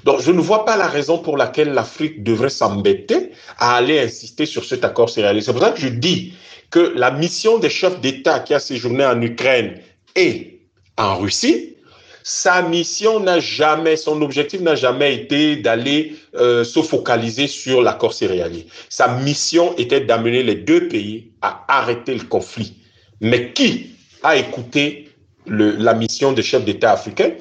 Donc, 0.05 0.21
je 0.21 0.33
ne 0.33 0.41
vois 0.41 0.67
pas 0.67 0.77
la 0.77 0.89
raison 0.89 1.17
pour 1.17 1.39
laquelle 1.39 1.73
l'Afrique 1.73 2.23
devrait 2.23 2.51
s'embêter 2.51 3.31
à 3.59 3.77
aller 3.77 3.99
insister 4.01 4.45
sur 4.45 4.67
cet 4.67 4.85
accord 4.85 5.09
céréalier. 5.09 5.41
C'est 5.41 5.53
pour 5.53 5.63
ça 5.63 5.71
que 5.71 5.81
je 5.81 5.89
dis 5.89 6.35
que 6.71 6.93
la 6.95 7.11
mission 7.11 7.57
des 7.57 7.71
chefs 7.71 8.01
d'État 8.01 8.41
qui 8.41 8.53
a 8.53 8.59
séjourné 8.59 9.07
en 9.07 9.21
Ukraine 9.23 9.81
et 10.15 10.61
en 10.99 11.17
Russie, 11.17 11.72
sa 12.25 12.63
mission 12.63 13.21
n'a 13.21 13.41
jamais, 13.41 13.97
son 13.97 14.21
objectif 14.23 14.61
n'a 14.61 14.75
jamais 14.75 15.15
été 15.15 15.57
d'aller 15.57 16.17
euh, 16.35 16.65
se 16.65 16.81
focaliser 16.83 17.47
sur 17.47 17.83
l'accord 17.83 18.15
céréalier. 18.15 18.67
Sa 18.89 19.09
mission 19.09 19.75
était 19.77 20.01
d'amener 20.01 20.43
les 20.43 20.55
deux 20.55 20.89
pays 20.89 21.33
à 21.43 21.65
arrêter 21.69 22.15
le 22.15 22.25
conflit. 22.25 22.77
Mais 23.21 23.53
qui 23.53 23.97
a 24.23 24.37
écouté 24.37 25.11
la 25.47 25.95
mission 25.95 26.33
des 26.33 26.43
chefs 26.43 26.65
d'État 26.65 26.93
africains? 26.93 27.33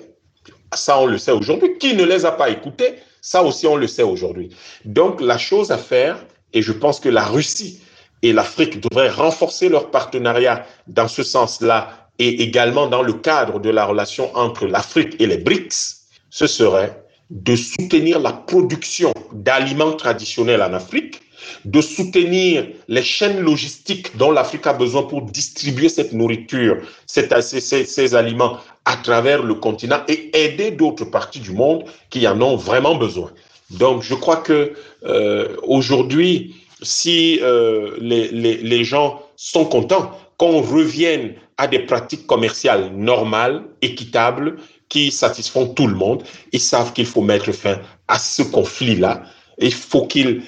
Ça, 0.74 1.00
on 1.00 1.06
le 1.06 1.18
sait 1.18 1.32
aujourd'hui. 1.32 1.78
Qui 1.80 1.96
ne 1.96 2.04
les 2.04 2.26
a 2.26 2.32
pas 2.32 2.50
écoutés? 2.50 2.96
Ça 3.22 3.44
aussi, 3.44 3.68
on 3.68 3.76
le 3.76 3.88
sait 3.88 4.04
aujourd'hui. 4.04 4.50
Donc, 4.86 5.22
la 5.22 5.38
chose 5.38 5.72
à 5.72 5.78
faire, 5.78 6.26
et 6.54 6.62
je 6.62 6.72
pense 6.72 7.00
que 7.00 7.10
la 7.10 7.26
Russie 7.26 7.82
et 8.24 8.34
l'Afrique 8.34 8.80
devraient 8.82 9.10
renforcer 9.10 9.70
leur 9.70 9.92
partenariat 9.92 10.66
dans 10.88 11.08
ce 11.08 11.24
sens-là 11.24 12.01
et 12.20 12.44
également 12.44 12.88
dans 12.88 13.02
le 13.02 13.14
cadre 13.14 13.60
de 13.60 13.70
la 13.70 13.86
relation 13.86 14.36
entre 14.36 14.66
l'Afrique 14.66 15.16
et 15.20 15.28
les 15.28 15.38
BRICS, 15.38 16.02
ce 16.30 16.48
serait 16.48 17.04
de 17.32 17.56
soutenir 17.56 18.20
la 18.20 18.34
production 18.34 19.14
d'aliments 19.32 19.94
traditionnels 19.94 20.62
en 20.62 20.74
Afrique, 20.74 21.22
de 21.66 21.82
soutenir 21.82 22.68
les 22.88 23.02
chaînes 23.02 23.40
logistiques 23.40 24.16
dont 24.18 24.32
l'Afrique 24.32 24.68
a 24.68 24.74
besoin 24.74 25.04
pour 25.04 25.24
distribuer 25.24 25.90
cette 25.90 26.14
nourriture, 26.14 26.78
ces, 27.08 28.16
aliments 28.16 28.58
à 28.86 28.98
travers 28.98 29.44
le 29.44 29.56
continent 29.56 30.02
et 30.08 30.30
aider 30.38 30.72
d'autres 30.72 31.06
parties 31.06 31.40
du 31.40 31.52
monde 31.52 31.86
qui 32.10 32.28
en 32.28 32.42
ont 32.42 32.56
vraiment 32.56 32.96
besoin. 32.96 33.32
Donc, 33.70 34.04
je 34.04 34.14
crois 34.14 34.38
que 34.38 34.74
euh, 35.06 35.56
aujourd'hui, 35.64 36.56
si 36.82 37.40
euh, 37.42 37.96
les 38.00 38.84
gens 38.84 39.22
sont 39.36 39.66
contents 39.66 40.12
qu'on 40.38 40.62
revienne 40.62 41.36
à 41.62 41.68
des 41.68 41.86
pratiques 41.86 42.26
commerciales 42.26 42.92
normales, 42.96 43.62
équitables, 43.84 44.58
qui 44.90 45.12
satisfont 45.12 45.68
tout 45.68 45.86
le 45.86 45.94
monde. 45.94 46.24
Ils 46.52 46.60
savent 46.60 46.92
qu'il 46.92 47.06
faut 47.06 47.22
mettre 47.22 47.52
fin 47.52 47.80
à 48.08 48.18
ce 48.18 48.42
conflit-là. 48.42 49.22
Il 49.60 49.72
faut 49.72 50.08
qu'ils 50.08 50.42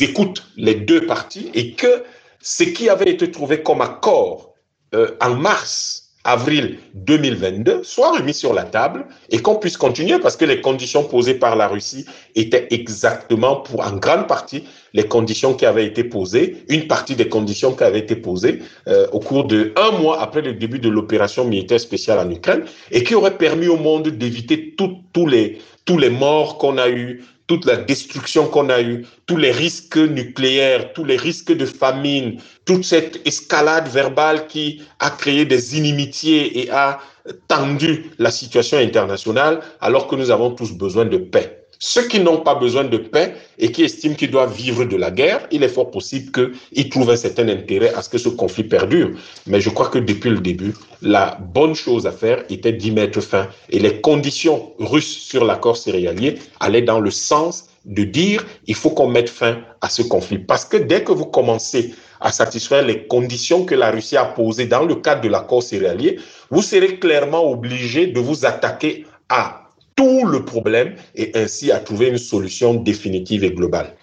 écoutent 0.00 0.46
les 0.56 0.76
deux 0.76 1.06
parties 1.06 1.50
et 1.54 1.72
que 1.72 2.04
ce 2.40 2.62
qui 2.62 2.88
avait 2.88 3.10
été 3.10 3.32
trouvé 3.32 3.64
comme 3.64 3.80
accord 3.80 4.54
euh, 4.94 5.16
en 5.20 5.34
mars 5.34 5.99
avril 6.24 6.78
2022 6.94 7.82
soit 7.82 8.18
remis 8.18 8.34
sur 8.34 8.52
la 8.52 8.64
table 8.64 9.06
et 9.30 9.40
qu'on 9.40 9.56
puisse 9.56 9.76
continuer 9.76 10.18
parce 10.18 10.36
que 10.36 10.44
les 10.44 10.60
conditions 10.60 11.02
posées 11.02 11.34
par 11.34 11.56
la 11.56 11.66
Russie 11.66 12.04
étaient 12.34 12.66
exactement 12.70 13.56
pour 13.56 13.80
en 13.80 13.96
grande 13.96 14.26
partie 14.26 14.64
les 14.92 15.04
conditions 15.04 15.54
qui 15.54 15.64
avaient 15.64 15.86
été 15.86 16.04
posées, 16.04 16.64
une 16.68 16.86
partie 16.86 17.14
des 17.14 17.28
conditions 17.28 17.74
qui 17.74 17.84
avaient 17.84 18.00
été 18.00 18.16
posées 18.16 18.60
euh, 18.88 19.06
au 19.12 19.20
cours 19.20 19.44
de 19.44 19.72
un 19.76 19.92
mois 19.98 20.20
après 20.20 20.42
le 20.42 20.52
début 20.52 20.78
de 20.78 20.90
l'opération 20.90 21.44
militaire 21.44 21.80
spéciale 21.80 22.18
en 22.18 22.30
Ukraine 22.30 22.64
et 22.90 23.02
qui 23.02 23.14
aurait 23.14 23.38
permis 23.38 23.68
au 23.68 23.76
monde 23.76 24.08
d'éviter 24.08 24.74
tous 24.76 25.26
les 25.26 25.58
tous 25.86 25.98
les 25.98 26.10
morts 26.10 26.58
qu'on 26.58 26.78
a 26.78 26.88
eu, 26.88 27.24
toute 27.50 27.64
la 27.64 27.78
destruction 27.78 28.46
qu'on 28.46 28.68
a 28.68 28.80
eue, 28.80 29.04
tous 29.26 29.36
les 29.36 29.50
risques 29.50 29.96
nucléaires, 29.96 30.92
tous 30.92 31.02
les 31.04 31.16
risques 31.16 31.50
de 31.50 31.66
famine, 31.66 32.40
toute 32.64 32.84
cette 32.84 33.26
escalade 33.26 33.88
verbale 33.88 34.46
qui 34.46 34.82
a 35.00 35.10
créé 35.10 35.44
des 35.44 35.76
inimitiés 35.76 36.60
et 36.60 36.70
a 36.70 37.00
tendu 37.48 38.12
la 38.20 38.30
situation 38.30 38.78
internationale, 38.78 39.62
alors 39.80 40.06
que 40.06 40.14
nous 40.14 40.30
avons 40.30 40.52
tous 40.52 40.70
besoin 40.74 41.06
de 41.06 41.16
paix. 41.16 41.59
Ceux 41.82 42.08
qui 42.08 42.20
n'ont 42.20 42.42
pas 42.42 42.54
besoin 42.54 42.84
de 42.84 42.98
paix 42.98 43.36
et 43.58 43.72
qui 43.72 43.84
estiment 43.84 44.14
qu'ils 44.14 44.30
doivent 44.30 44.54
vivre 44.54 44.84
de 44.84 44.96
la 44.96 45.10
guerre, 45.10 45.46
il 45.50 45.62
est 45.62 45.68
fort 45.68 45.90
possible 45.90 46.30
qu'ils 46.30 46.90
trouvent 46.90 47.08
un 47.08 47.16
certain 47.16 47.48
intérêt 47.48 47.94
à 47.94 48.02
ce 48.02 48.10
que 48.10 48.18
ce 48.18 48.28
conflit 48.28 48.64
perdure. 48.64 49.12
Mais 49.46 49.62
je 49.62 49.70
crois 49.70 49.88
que 49.88 49.98
depuis 49.98 50.28
le 50.28 50.40
début, 50.40 50.74
la 51.00 51.38
bonne 51.40 51.74
chose 51.74 52.06
à 52.06 52.12
faire 52.12 52.44
était 52.50 52.74
d'y 52.74 52.90
mettre 52.90 53.22
fin. 53.22 53.48
Et 53.70 53.78
les 53.78 54.02
conditions 54.02 54.72
russes 54.78 55.20
sur 55.20 55.42
l'accord 55.42 55.78
céréalier 55.78 56.34
allaient 56.60 56.82
dans 56.82 57.00
le 57.00 57.10
sens 57.10 57.70
de 57.86 58.04
dire 58.04 58.44
il 58.66 58.74
faut 58.74 58.90
qu'on 58.90 59.08
mette 59.08 59.30
fin 59.30 59.60
à 59.80 59.88
ce 59.88 60.02
conflit. 60.02 60.38
Parce 60.38 60.66
que 60.66 60.76
dès 60.76 61.02
que 61.02 61.12
vous 61.12 61.24
commencez 61.24 61.94
à 62.20 62.30
satisfaire 62.30 62.84
les 62.84 63.06
conditions 63.06 63.64
que 63.64 63.74
la 63.74 63.90
Russie 63.90 64.18
a 64.18 64.26
posées 64.26 64.66
dans 64.66 64.84
le 64.84 64.96
cadre 64.96 65.22
de 65.22 65.28
l'accord 65.28 65.62
céréalier, 65.62 66.18
vous 66.50 66.60
serez 66.60 66.98
clairement 66.98 67.50
obligé 67.50 68.06
de 68.06 68.20
vous 68.20 68.44
attaquer 68.44 69.06
à 69.30 69.59
le 70.00 70.44
problème 70.44 70.94
et 71.14 71.32
ainsi 71.34 71.70
à 71.70 71.78
trouver 71.78 72.08
une 72.08 72.18
solution 72.18 72.74
définitive 72.74 73.44
et 73.44 73.50
globale. 73.50 73.94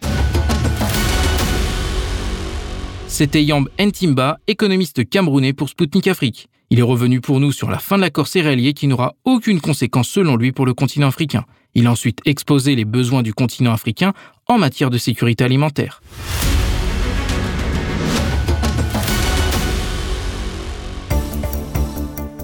C'était 3.08 3.44
Yamb 3.44 3.68
Ntimba, 3.80 4.38
économiste 4.48 5.10
camerounais 5.10 5.54
pour 5.54 5.70
Sputnik 5.70 6.08
Afrique. 6.08 6.50
Il 6.70 6.80
est 6.80 6.84
revenu 6.84 7.22
pour 7.22 7.40
nous 7.40 7.52
sur 7.52 7.72
la 7.72 7.80
fin 7.80 7.96
de 7.96 8.02
l'accord 8.02 8.28
céréalier 8.28 8.74
qui 8.74 8.88
n'aura 8.88 9.16
aucune 9.24 9.62
conséquence 9.62 10.10
selon 10.10 10.36
lui 10.36 10.52
pour 10.52 10.66
le 10.66 10.74
continent 10.74 11.08
africain. 11.08 11.46
Il 11.74 11.88
a 11.88 11.92
ensuite 11.92 12.20
exposé 12.26 12.76
les 12.76 12.86
besoins 12.86 13.24
du 13.24 13.34
continent 13.34 13.72
africain 13.72 14.14
en 14.48 14.58
matière 14.58 14.90
de 14.90 14.98
sécurité 14.98 15.46
alimentaire. 15.46 16.02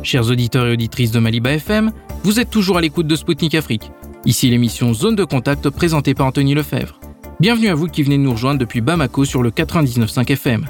Chers 0.03 0.29
auditeurs 0.29 0.67
et 0.67 0.73
auditrices 0.73 1.11
de 1.11 1.19
Maliba 1.19 1.53
FM, 1.53 1.93
vous 2.25 2.41
êtes 2.41 2.49
toujours 2.49 2.77
à 2.77 2.81
l'écoute 2.81 3.07
de 3.07 3.15
Spoutnik 3.15 3.55
Afrique. 3.55 3.89
Ici 4.25 4.49
l'émission 4.49 4.93
Zone 4.93 5.15
de 5.15 5.23
contact 5.23 5.69
présentée 5.69 6.13
par 6.13 6.27
Anthony 6.27 6.53
Lefebvre. 6.53 6.99
Bienvenue 7.39 7.69
à 7.69 7.73
vous 7.73 7.87
qui 7.87 8.03
venez 8.03 8.17
nous 8.17 8.33
rejoindre 8.33 8.59
depuis 8.59 8.81
Bamako 8.81 9.23
sur 9.23 9.41
le 9.41 9.49
99.5 9.49 10.29
FM. 10.29 10.65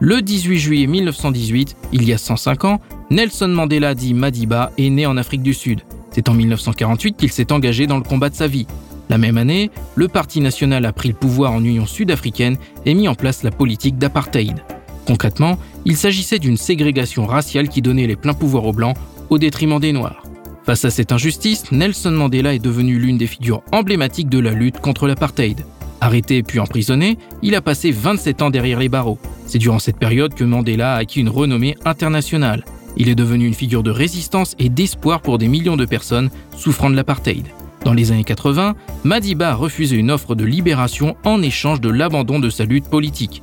Le 0.00 0.20
18 0.20 0.58
juillet 0.58 0.86
1918, 0.86 1.76
il 1.92 2.04
y 2.04 2.12
a 2.12 2.18
105 2.18 2.64
ans, 2.66 2.80
Nelson 3.10 3.48
Mandela 3.48 3.94
dit 3.94 4.12
Madiba 4.12 4.70
est 4.76 4.90
né 4.90 5.06
en 5.06 5.16
Afrique 5.16 5.42
du 5.42 5.54
Sud. 5.54 5.80
C'est 6.10 6.28
en 6.28 6.34
1948 6.34 7.16
qu'il 7.16 7.32
s'est 7.32 7.52
engagé 7.52 7.86
dans 7.86 7.96
le 7.96 8.04
combat 8.04 8.28
de 8.28 8.34
sa 8.34 8.48
vie. 8.48 8.66
La 9.08 9.16
même 9.16 9.38
année, 9.38 9.70
le 9.94 10.08
Parti 10.08 10.40
national 10.42 10.84
a 10.84 10.92
pris 10.92 11.08
le 11.08 11.14
pouvoir 11.14 11.52
en 11.52 11.64
Union 11.64 11.86
sud-africaine 11.86 12.58
et 12.84 12.92
mis 12.92 13.08
en 13.08 13.14
place 13.14 13.44
la 13.44 13.50
politique 13.50 13.96
d'apartheid. 13.96 14.62
Concrètement, 15.06 15.58
il 15.84 15.96
s'agissait 15.96 16.38
d'une 16.38 16.56
ségrégation 16.56 17.26
raciale 17.26 17.68
qui 17.68 17.82
donnait 17.82 18.06
les 18.06 18.16
pleins 18.16 18.34
pouvoirs 18.34 18.66
aux 18.66 18.72
Blancs 18.72 18.96
au 19.30 19.38
détriment 19.38 19.80
des 19.80 19.92
Noirs. 19.92 20.22
Face 20.64 20.84
à 20.86 20.90
cette 20.90 21.12
injustice, 21.12 21.70
Nelson 21.72 22.12
Mandela 22.12 22.54
est 22.54 22.58
devenu 22.58 22.98
l'une 22.98 23.18
des 23.18 23.26
figures 23.26 23.62
emblématiques 23.72 24.30
de 24.30 24.38
la 24.38 24.52
lutte 24.52 24.80
contre 24.80 25.06
l'apartheid. 25.06 25.64
Arrêté 26.00 26.42
puis 26.42 26.58
emprisonné, 26.58 27.18
il 27.42 27.54
a 27.54 27.60
passé 27.60 27.90
27 27.90 28.42
ans 28.42 28.50
derrière 28.50 28.78
les 28.78 28.88
barreaux. 28.88 29.18
C'est 29.46 29.58
durant 29.58 29.78
cette 29.78 29.98
période 29.98 30.34
que 30.34 30.44
Mandela 30.44 30.94
a 30.94 30.98
acquis 30.98 31.20
une 31.20 31.28
renommée 31.28 31.76
internationale. 31.84 32.64
Il 32.96 33.08
est 33.08 33.14
devenu 33.14 33.46
une 33.46 33.54
figure 33.54 33.82
de 33.82 33.90
résistance 33.90 34.54
et 34.58 34.68
d'espoir 34.68 35.20
pour 35.20 35.36
des 35.36 35.48
millions 35.48 35.76
de 35.76 35.84
personnes 35.84 36.30
souffrant 36.56 36.90
de 36.90 36.96
l'apartheid. 36.96 37.46
Dans 37.84 37.92
les 37.92 38.12
années 38.12 38.24
80, 38.24 38.74
Madiba 39.04 39.50
a 39.50 39.54
refusé 39.54 39.96
une 39.96 40.10
offre 40.10 40.34
de 40.34 40.44
libération 40.44 41.16
en 41.24 41.42
échange 41.42 41.82
de 41.82 41.90
l'abandon 41.90 42.38
de 42.38 42.48
sa 42.48 42.64
lutte 42.64 42.88
politique. 42.88 43.42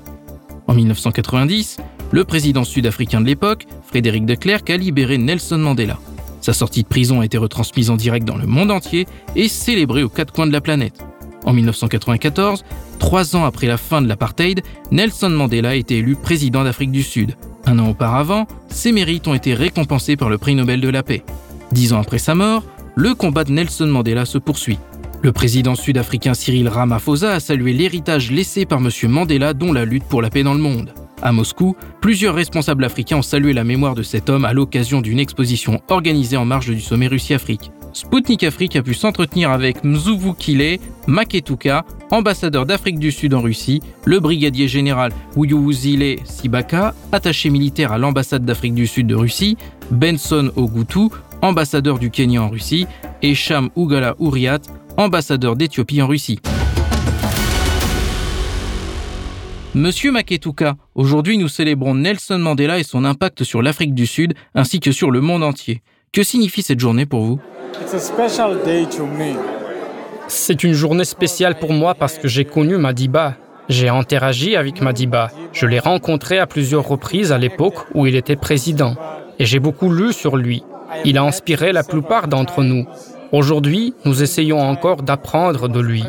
En 0.67 0.73
1990, 0.73 1.77
le 2.11 2.23
président 2.23 2.63
sud-africain 2.63 3.21
de 3.21 3.25
l'époque, 3.25 3.67
Frédéric 3.85 4.25
de 4.25 4.35
Klerk, 4.35 4.69
a 4.69 4.77
libéré 4.77 5.17
Nelson 5.17 5.57
Mandela. 5.57 5.97
Sa 6.41 6.53
sortie 6.53 6.83
de 6.83 6.87
prison 6.87 7.21
a 7.21 7.25
été 7.25 7.37
retransmise 7.37 7.89
en 7.89 7.95
direct 7.95 8.25
dans 8.25 8.37
le 8.37 8.47
monde 8.47 8.71
entier 8.71 9.07
et 9.35 9.47
célébrée 9.47 10.03
aux 10.03 10.09
quatre 10.09 10.33
coins 10.33 10.47
de 10.47 10.51
la 10.51 10.61
planète. 10.61 10.99
En 11.45 11.53
1994, 11.53 12.63
trois 12.99 13.35
ans 13.35 13.45
après 13.45 13.67
la 13.67 13.77
fin 13.77 14.01
de 14.01 14.07
l'apartheid, 14.07 14.61
Nelson 14.91 15.29
Mandela 15.29 15.69
a 15.69 15.75
été 15.75 15.97
élu 15.97 16.15
président 16.15 16.63
d'Afrique 16.63 16.91
du 16.91 17.03
Sud. 17.03 17.35
Un 17.65 17.79
an 17.79 17.89
auparavant, 17.89 18.47
ses 18.69 18.91
mérites 18.91 19.27
ont 19.27 19.33
été 19.33 19.53
récompensés 19.53 20.15
par 20.15 20.29
le 20.29 20.37
prix 20.37 20.55
Nobel 20.55 20.81
de 20.81 20.89
la 20.89 21.03
paix. 21.03 21.23
Dix 21.71 21.93
ans 21.93 22.01
après 22.01 22.17
sa 22.17 22.35
mort, 22.35 22.63
le 22.95 23.13
combat 23.13 23.43
de 23.43 23.51
Nelson 23.51 23.87
Mandela 23.87 24.25
se 24.25 24.37
poursuit. 24.37 24.79
Le 25.23 25.31
président 25.31 25.75
sud-africain 25.75 26.33
Cyril 26.33 26.67
Ramaphosa 26.67 27.33
a 27.33 27.39
salué 27.39 27.73
l'héritage 27.73 28.31
laissé 28.31 28.65
par 28.65 28.79
M. 28.79 28.89
Mandela 29.07 29.53
dont 29.53 29.71
la 29.71 29.85
lutte 29.85 30.05
pour 30.05 30.23
la 30.23 30.31
paix 30.31 30.41
dans 30.41 30.55
le 30.55 30.59
monde. 30.59 30.95
À 31.21 31.31
Moscou, 31.31 31.75
plusieurs 32.01 32.33
responsables 32.33 32.83
africains 32.83 33.17
ont 33.17 33.21
salué 33.21 33.53
la 33.53 33.63
mémoire 33.63 33.93
de 33.93 34.01
cet 34.01 34.31
homme 34.31 34.45
à 34.45 34.53
l'occasion 34.53 34.99
d'une 34.99 35.19
exposition 35.19 35.79
organisée 35.89 36.37
en 36.37 36.45
marge 36.45 36.71
du 36.71 36.81
sommet 36.81 37.05
Russie-Afrique. 37.05 37.71
Sputnik 37.93 38.43
Afrique 38.43 38.75
a 38.75 38.81
pu 38.81 38.95
s'entretenir 38.95 39.51
avec 39.51 39.83
Mzuvukile 39.83 40.79
Maketuka, 41.05 41.85
ambassadeur 42.09 42.65
d'Afrique 42.65 42.97
du 42.97 43.11
Sud 43.11 43.35
en 43.35 43.41
Russie, 43.41 43.79
le 44.05 44.19
brigadier 44.19 44.67
général 44.67 45.11
Uyuwuzile 45.37 46.17
Sibaka, 46.23 46.95
attaché 47.11 47.51
militaire 47.51 47.91
à 47.91 47.99
l'ambassade 47.99 48.43
d'Afrique 48.43 48.73
du 48.73 48.87
Sud 48.87 49.05
de 49.05 49.15
Russie, 49.15 49.55
Benson 49.91 50.51
Ogutu, 50.55 51.09
ambassadeur 51.43 51.99
du 51.99 52.09
Kenya 52.09 52.41
en 52.41 52.49
Russie, 52.49 52.87
et 53.21 53.35
Sham 53.35 53.69
Ugala 53.75 54.15
Uriat, 54.19 54.59
ambassadeur 54.97 55.55
d'Éthiopie 55.55 56.01
en 56.01 56.07
Russie. 56.07 56.39
Monsieur 59.73 60.11
Maketuka, 60.11 60.75
aujourd'hui 60.95 61.37
nous 61.37 61.47
célébrons 61.47 61.95
Nelson 61.95 62.39
Mandela 62.39 62.77
et 62.77 62.83
son 62.83 63.05
impact 63.05 63.43
sur 63.43 63.61
l'Afrique 63.61 63.93
du 63.93 64.05
Sud 64.05 64.33
ainsi 64.53 64.79
que 64.79 64.91
sur 64.91 65.11
le 65.11 65.21
monde 65.21 65.43
entier. 65.43 65.81
Que 66.11 66.23
signifie 66.23 66.61
cette 66.61 66.79
journée 66.79 67.05
pour 67.05 67.23
vous? 67.23 67.39
C'est 70.27 70.63
une 70.63 70.73
journée 70.73 71.05
spéciale 71.05 71.57
pour 71.57 71.71
moi 71.71 71.95
parce 71.95 72.17
que 72.17 72.27
j'ai 72.27 72.43
connu 72.43 72.75
Madiba. 72.75 73.35
J'ai 73.69 73.87
interagi 73.87 74.57
avec 74.57 74.81
Madiba. 74.81 75.31
Je 75.53 75.65
l'ai 75.65 75.79
rencontré 75.79 76.37
à 76.37 76.47
plusieurs 76.47 76.85
reprises 76.85 77.31
à 77.31 77.37
l'époque 77.37 77.85
où 77.93 78.05
il 78.05 78.17
était 78.17 78.35
président. 78.35 78.95
Et 79.39 79.45
j'ai 79.45 79.59
beaucoup 79.59 79.89
lu 79.89 80.11
sur 80.11 80.35
lui. 80.35 80.63
Il 81.05 81.17
a 81.17 81.23
inspiré 81.23 81.71
la 81.71 81.83
plupart 81.83 82.27
d'entre 82.27 82.63
nous. 82.63 82.85
Aujourd'hui, 83.31 83.93
nous 84.03 84.21
essayons 84.23 84.59
encore 84.59 85.03
d'apprendre 85.03 85.69
de 85.69 85.79
lui. 85.79 86.03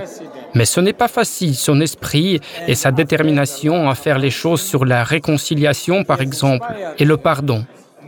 Mais 0.54 0.64
ce 0.64 0.80
n'est 0.80 0.92
pas 0.92 1.08
facile, 1.08 1.54
son 1.54 1.80
esprit 1.80 2.40
et 2.66 2.74
sa 2.74 2.90
détermination 2.90 3.88
à 3.88 3.94
faire 3.94 4.18
les 4.18 4.30
choses 4.30 4.60
sur 4.60 4.84
la 4.84 5.04
réconciliation, 5.04 6.04
par 6.04 6.20
exemple, 6.20 6.66
et 6.98 7.04
le 7.04 7.16
pardon. 7.16 7.64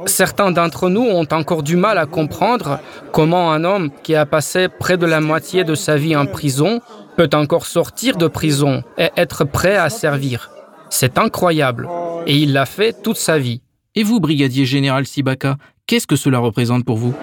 Certains 0.06 0.50
d'entre 0.50 0.90
nous 0.90 1.02
ont 1.02 1.26
encore 1.30 1.62
du 1.62 1.76
mal 1.76 1.96
à 1.96 2.06
comprendre 2.06 2.80
comment 3.12 3.52
un 3.52 3.64
homme 3.64 3.90
qui 4.02 4.14
a 4.16 4.26
passé 4.26 4.68
près 4.68 4.96
de 4.98 5.06
la 5.06 5.20
moitié 5.20 5.64
de 5.64 5.74
sa 5.74 5.96
vie 5.96 6.16
en 6.16 6.26
prison 6.26 6.80
peut 7.16 7.30
encore 7.32 7.66
sortir 7.66 8.16
de 8.16 8.26
prison 8.26 8.82
et 8.98 9.10
être 9.16 9.44
prêt 9.44 9.76
à 9.76 9.88
servir. 9.88 10.50
C'est 10.90 11.18
incroyable. 11.18 11.88
Et 12.26 12.36
il 12.36 12.52
l'a 12.52 12.66
fait 12.66 12.94
toute 13.02 13.16
sa 13.16 13.38
vie. 13.38 13.62
Et 13.94 14.02
vous, 14.02 14.18
brigadier 14.18 14.64
général 14.64 15.06
Sibaka, 15.06 15.56
qu'est-ce 15.86 16.06
que 16.06 16.16
cela 16.16 16.38
représente 16.38 16.84
pour 16.84 16.96
vous 16.96 17.14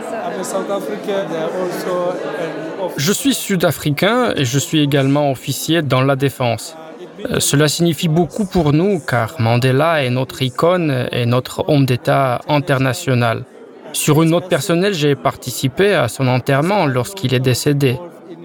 Je 2.97 3.11
suis 3.11 3.33
sud-africain 3.33 4.33
et 4.35 4.45
je 4.45 4.59
suis 4.59 4.79
également 4.79 5.31
officier 5.31 5.81
dans 5.81 6.01
la 6.01 6.15
défense. 6.15 6.75
Euh, 7.29 7.39
cela 7.39 7.67
signifie 7.67 8.07
beaucoup 8.07 8.45
pour 8.45 8.73
nous 8.73 8.99
car 8.99 9.35
Mandela 9.39 10.03
est 10.03 10.09
notre 10.09 10.41
icône 10.41 11.07
et 11.11 11.25
notre 11.25 11.69
homme 11.69 11.85
d'État 11.85 12.41
international. 12.47 13.45
Sur 13.93 14.23
une 14.23 14.29
note 14.29 14.47
personnelle, 14.47 14.93
j'ai 14.93 15.15
participé 15.15 15.93
à 15.93 16.07
son 16.07 16.27
enterrement 16.27 16.85
lorsqu'il 16.85 17.33
est 17.33 17.39
décédé. 17.39 17.99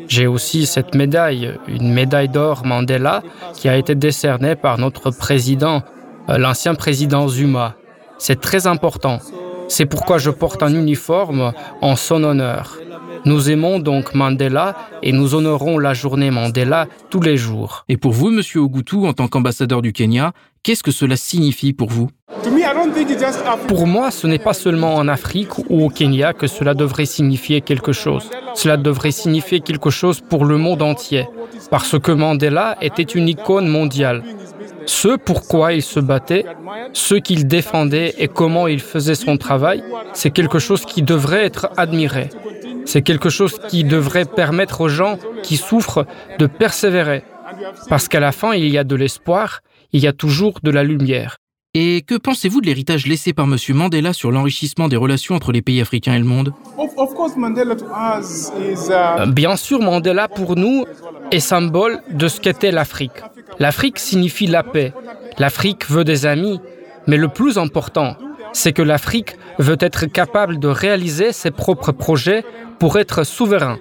J'ai 0.09 0.27
aussi 0.27 0.67
cette 0.67 0.95
médaille, 0.95 1.55
une 1.69 1.93
médaille 1.93 2.29
d'or 2.29 2.65
Mandela, 2.65 3.23
qui 3.55 3.69
a 3.69 3.77
été 3.77 3.95
décernée 3.95 4.57
par 4.57 4.79
notre 4.79 5.11
président, 5.11 5.83
euh, 6.29 6.39
l'ancien 6.39 6.75
président 6.75 7.29
Zuma. 7.29 7.75
C'est 8.19 8.41
très 8.41 8.67
important. 8.67 9.21
C'est 9.69 9.87
pourquoi 9.87 10.19
je 10.19 10.31
porte 10.31 10.63
un 10.63 10.75
uniforme 10.75 11.53
en 11.81 11.97
son 11.97 12.23
honneur. 12.25 12.79
Nous 13.25 13.51
aimons 13.51 13.79
donc 13.81 14.15
Mandela 14.15 14.77
et 15.03 15.13
nous 15.13 15.35
honorons 15.35 15.79
la 15.79 15.95
journée 15.95 16.31
Mandela 16.31 16.87
tous 17.11 17.21
les 17.21 17.37
jours. 17.37 17.85
Et 17.89 17.97
pour 17.97 18.13
vous, 18.13 18.31
Monsieur 18.31 18.61
Ogutu, 18.61 19.07
en 19.07 19.13
tant 19.13 19.27
qu'ambassadeur 19.27 19.83
du 19.83 19.93
Kenya, 19.93 20.33
qu'est-ce 20.63 20.83
que 20.83 20.93
cela 20.93 21.17
signifie 21.17 21.73
pour 21.73 21.89
vous? 21.89 22.09
Pour 23.67 23.87
moi, 23.87 24.11
ce 24.11 24.27
n'est 24.27 24.39
pas 24.39 24.53
seulement 24.53 24.95
en 24.95 25.09
Afrique 25.09 25.59
ou 25.59 25.85
au 25.85 25.89
Kenya 25.89 26.33
que 26.33 26.47
cela 26.47 26.75
devrait 26.75 27.07
signifier 27.07 27.61
quelque 27.61 27.93
chose. 27.93 28.31
Cela 28.55 28.77
devrait 28.77 29.11
signifier 29.11 29.61
quelque 29.61 29.91
chose 29.91 30.21
pour 30.21 30.45
le 30.45 30.57
monde 30.57 30.83
entier, 30.83 31.29
parce 31.71 31.99
que 31.99 32.13
Mandela 32.13 32.77
était 32.81 33.03
une 33.03 33.29
icône 33.29 33.69
mondiale. 33.69 34.23
Ce 34.87 35.17
pourquoi 35.17 35.73
il 35.73 35.83
se 35.83 36.01
battait, 36.01 36.45
ce 36.93 37.15
qu'il 37.15 37.47
défendait 37.47 38.15
et 38.19 38.29
comment 38.29 38.69
il 38.69 38.81
faisait 38.81 39.15
son 39.15 39.37
travail, 39.37 39.83
c'est 40.15 40.31
quelque 40.31 40.59
chose 40.59 40.85
qui 40.85 41.03
devrait 41.03 41.45
être 41.45 41.69
admiré. 41.77 42.31
C'est 42.85 43.03
quelque 43.03 43.29
chose 43.29 43.59
qui 43.69 43.85
devrait 43.85 44.25
permettre 44.25 44.81
aux 44.81 44.89
gens 44.89 45.19
qui 45.43 45.57
souffrent 45.57 46.07
de 46.39 46.47
persévérer. 46.47 47.25
Parce 47.89 48.09
qu'à 48.09 48.21
la 48.21 48.33
fin, 48.33 48.55
il 48.55 48.69
y 48.69 48.79
a 48.79 48.85
de 48.85 48.95
l'espoir, 48.95 49.61
il 49.93 50.01
y 50.01 50.07
a 50.07 50.13
toujours 50.13 50.61
de 50.63 50.71
la 50.71 50.85
lumière. 50.85 51.37
Et 51.75 52.01
que 52.01 52.15
pensez-vous 52.15 52.63
de 52.63 52.67
l'héritage 52.67 53.07
laissé 53.07 53.35
par 53.35 53.45
M. 53.45 53.57
Mandela 53.75 54.15
sur 54.15 54.31
l'enrichissement 54.31 54.89
des 54.89 54.97
relations 54.97 55.35
entre 55.35 55.53
les 55.53 55.61
pays 55.61 55.83
africains 55.83 56.15
et 56.15 56.19
le 56.19 56.25
monde? 56.25 56.55
Uh, 56.79 56.87
Bien 59.31 59.57
sûr, 59.57 59.81
Mandela 59.81 60.27
pour 60.29 60.57
nous 60.57 60.87
est 61.31 61.41
symbole 61.41 62.01
de 62.11 62.29
ce 62.29 62.41
qu'était 62.41 62.73
l'Afrique. 62.73 63.21
L'Afrique 63.59 63.99
signifie 63.99 64.47
la 64.47 64.63
paix. 64.63 64.93
L'Afrique 65.39 65.89
veut 65.89 66.05
des 66.05 66.27
amis. 66.27 66.61
Mais 67.07 67.17
le 67.17 67.29
plus 67.29 67.59
important, 67.59 68.17
c'est 68.53 68.73
que 68.73 68.83
l'Afrique 68.83 69.37
veut 69.59 69.77
être 69.81 70.07
capable 70.07 70.59
de 70.59 70.69
réaliser 70.69 71.33
ses 71.33 71.51
propres 71.51 71.93
projets 71.93 72.45
pour 72.79 72.99
être 72.99 73.25
souverain. 73.25 73.79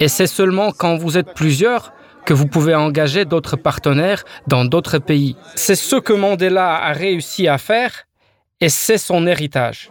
Et 0.00 0.08
c'est 0.08 0.26
seulement 0.26 0.72
quand 0.72 0.96
vous 0.96 1.18
êtes 1.18 1.34
plusieurs 1.34 1.92
que 2.24 2.34
vous 2.34 2.46
pouvez 2.46 2.74
engager 2.74 3.24
d'autres 3.24 3.56
partenaires 3.56 4.24
dans 4.46 4.64
d'autres 4.64 4.98
pays. 4.98 5.36
C'est 5.54 5.74
ce 5.74 5.96
que 5.96 6.12
Mandela 6.12 6.74
a 6.76 6.92
réussi 6.92 7.48
à 7.48 7.58
faire 7.58 8.04
et 8.60 8.68
c'est 8.68 8.98
son 8.98 9.26
héritage. 9.26 9.90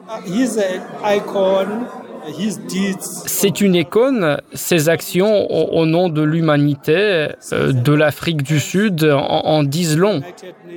C'est 3.26 3.62
une 3.62 3.76
icône, 3.76 4.42
ses 4.54 4.90
actions 4.90 5.50
au, 5.52 5.86
nom 5.86 6.10
de 6.10 6.22
l'humanité, 6.22 7.28
euh, 7.54 7.72
de 7.72 7.94
l'Afrique 7.94 8.44
du 8.44 8.60
Sud, 8.60 9.04
en, 9.04 9.42
en 9.46 9.64
disent 9.64 9.98
long. 9.98 10.22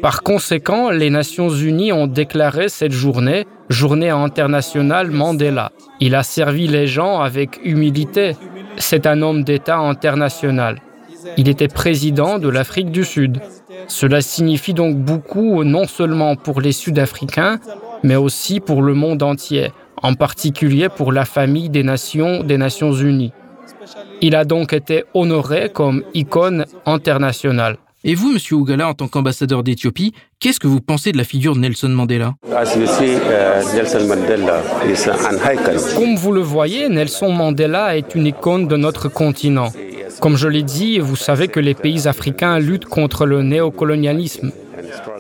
Par 0.03 0.23
conséquent, 0.23 0.91
les 0.91 1.11
Nations 1.11 1.49
Unies 1.49 1.93
ont 1.93 2.07
déclaré 2.07 2.69
cette 2.69 2.93
journée 2.93 3.47
Journée 3.71 4.11
internationale 4.11 5.13
Mandela. 5.13 5.71
Il 6.01 6.17
a 6.17 6.25
servi 6.25 6.67
les 6.67 6.89
gens 6.89 7.21
avec 7.21 7.61
humilité. 7.63 8.37
C'est 8.79 9.07
un 9.07 9.23
homme 9.23 9.45
d'État 9.45 9.79
international. 9.79 10.81
Il 11.37 11.49
était 11.49 11.69
président 11.69 12.41
de 12.41 12.49
l'Afrique 12.49 12.91
du 12.91 13.05
Sud. 13.05 13.41
Cela 13.87 14.23
signifie 14.23 14.75
donc 14.75 14.97
beaucoup 14.97 15.63
non 15.63 15.87
seulement 15.87 16.35
pour 16.35 16.61
les 16.61 16.73
Sud-Africains, 16.73 17.61
mais 18.03 18.17
aussi 18.17 18.59
pour 18.59 18.83
le 18.83 18.95
monde 18.95 19.23
entier, 19.23 19.71
en 20.03 20.15
particulier 20.15 20.89
pour 20.89 21.13
la 21.13 21.25
famille 21.25 21.71
des 21.71 21.83
nations 21.83 22.43
des 22.43 22.59
Nations 22.59 22.93
Unies. 22.93 23.33
Il 24.21 24.35
a 24.35 24.45
donc 24.45 24.73
été 24.73 25.05
honoré 25.15 25.71
comme 25.73 26.03
icône 26.15 26.65
internationale. 26.87 27.77
Et 28.03 28.15
vous, 28.15 28.33
Monsieur 28.33 28.57
Ougala, 28.57 28.89
en 28.89 28.95
tant 28.95 29.09
qu'ambassadeur 29.09 29.63
d'Éthiopie, 29.63 30.15
qu'est-ce 30.39 30.59
que 30.59 30.67
vous 30.67 30.81
pensez 30.81 31.13
de 31.13 31.19
la 31.19 31.25
figure 31.25 31.55
de 31.55 31.61
Nelson 31.61 31.91
Mandela? 31.91 32.35
Comme 35.97 36.17
vous 36.17 36.33
le 36.33 36.41
voyez, 36.41 36.89
Nelson 36.89 37.31
Mandela 37.31 37.99
est 37.99 38.15
une 38.15 38.27
icône 38.27 38.69
de 38.69 38.77
notre 38.79 39.09
continent. 39.09 39.69
Comme 40.19 40.39
je 40.39 40.49
l'ai 40.49 40.63
dit, 40.63 40.99
vous 40.99 41.17
savez 41.17 41.49
que 41.49 41.61
les 41.61 41.75
pays 41.75 42.09
africains 42.09 42.59
luttent 42.59 42.87
contre 42.87 43.27
le 43.27 43.43
néocolonialisme. 43.43 44.51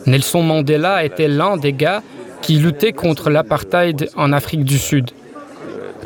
Nelson 0.06 0.42
Mandela 0.42 1.04
était 1.04 1.28
l'un 1.28 1.58
des 1.58 1.74
gars 1.74 2.02
qui 2.50 2.58
luttaient 2.58 2.92
contre 2.92 3.30
l'apartheid 3.30 4.10
en 4.16 4.32
Afrique 4.32 4.64
du 4.64 4.76
Sud. 4.76 5.12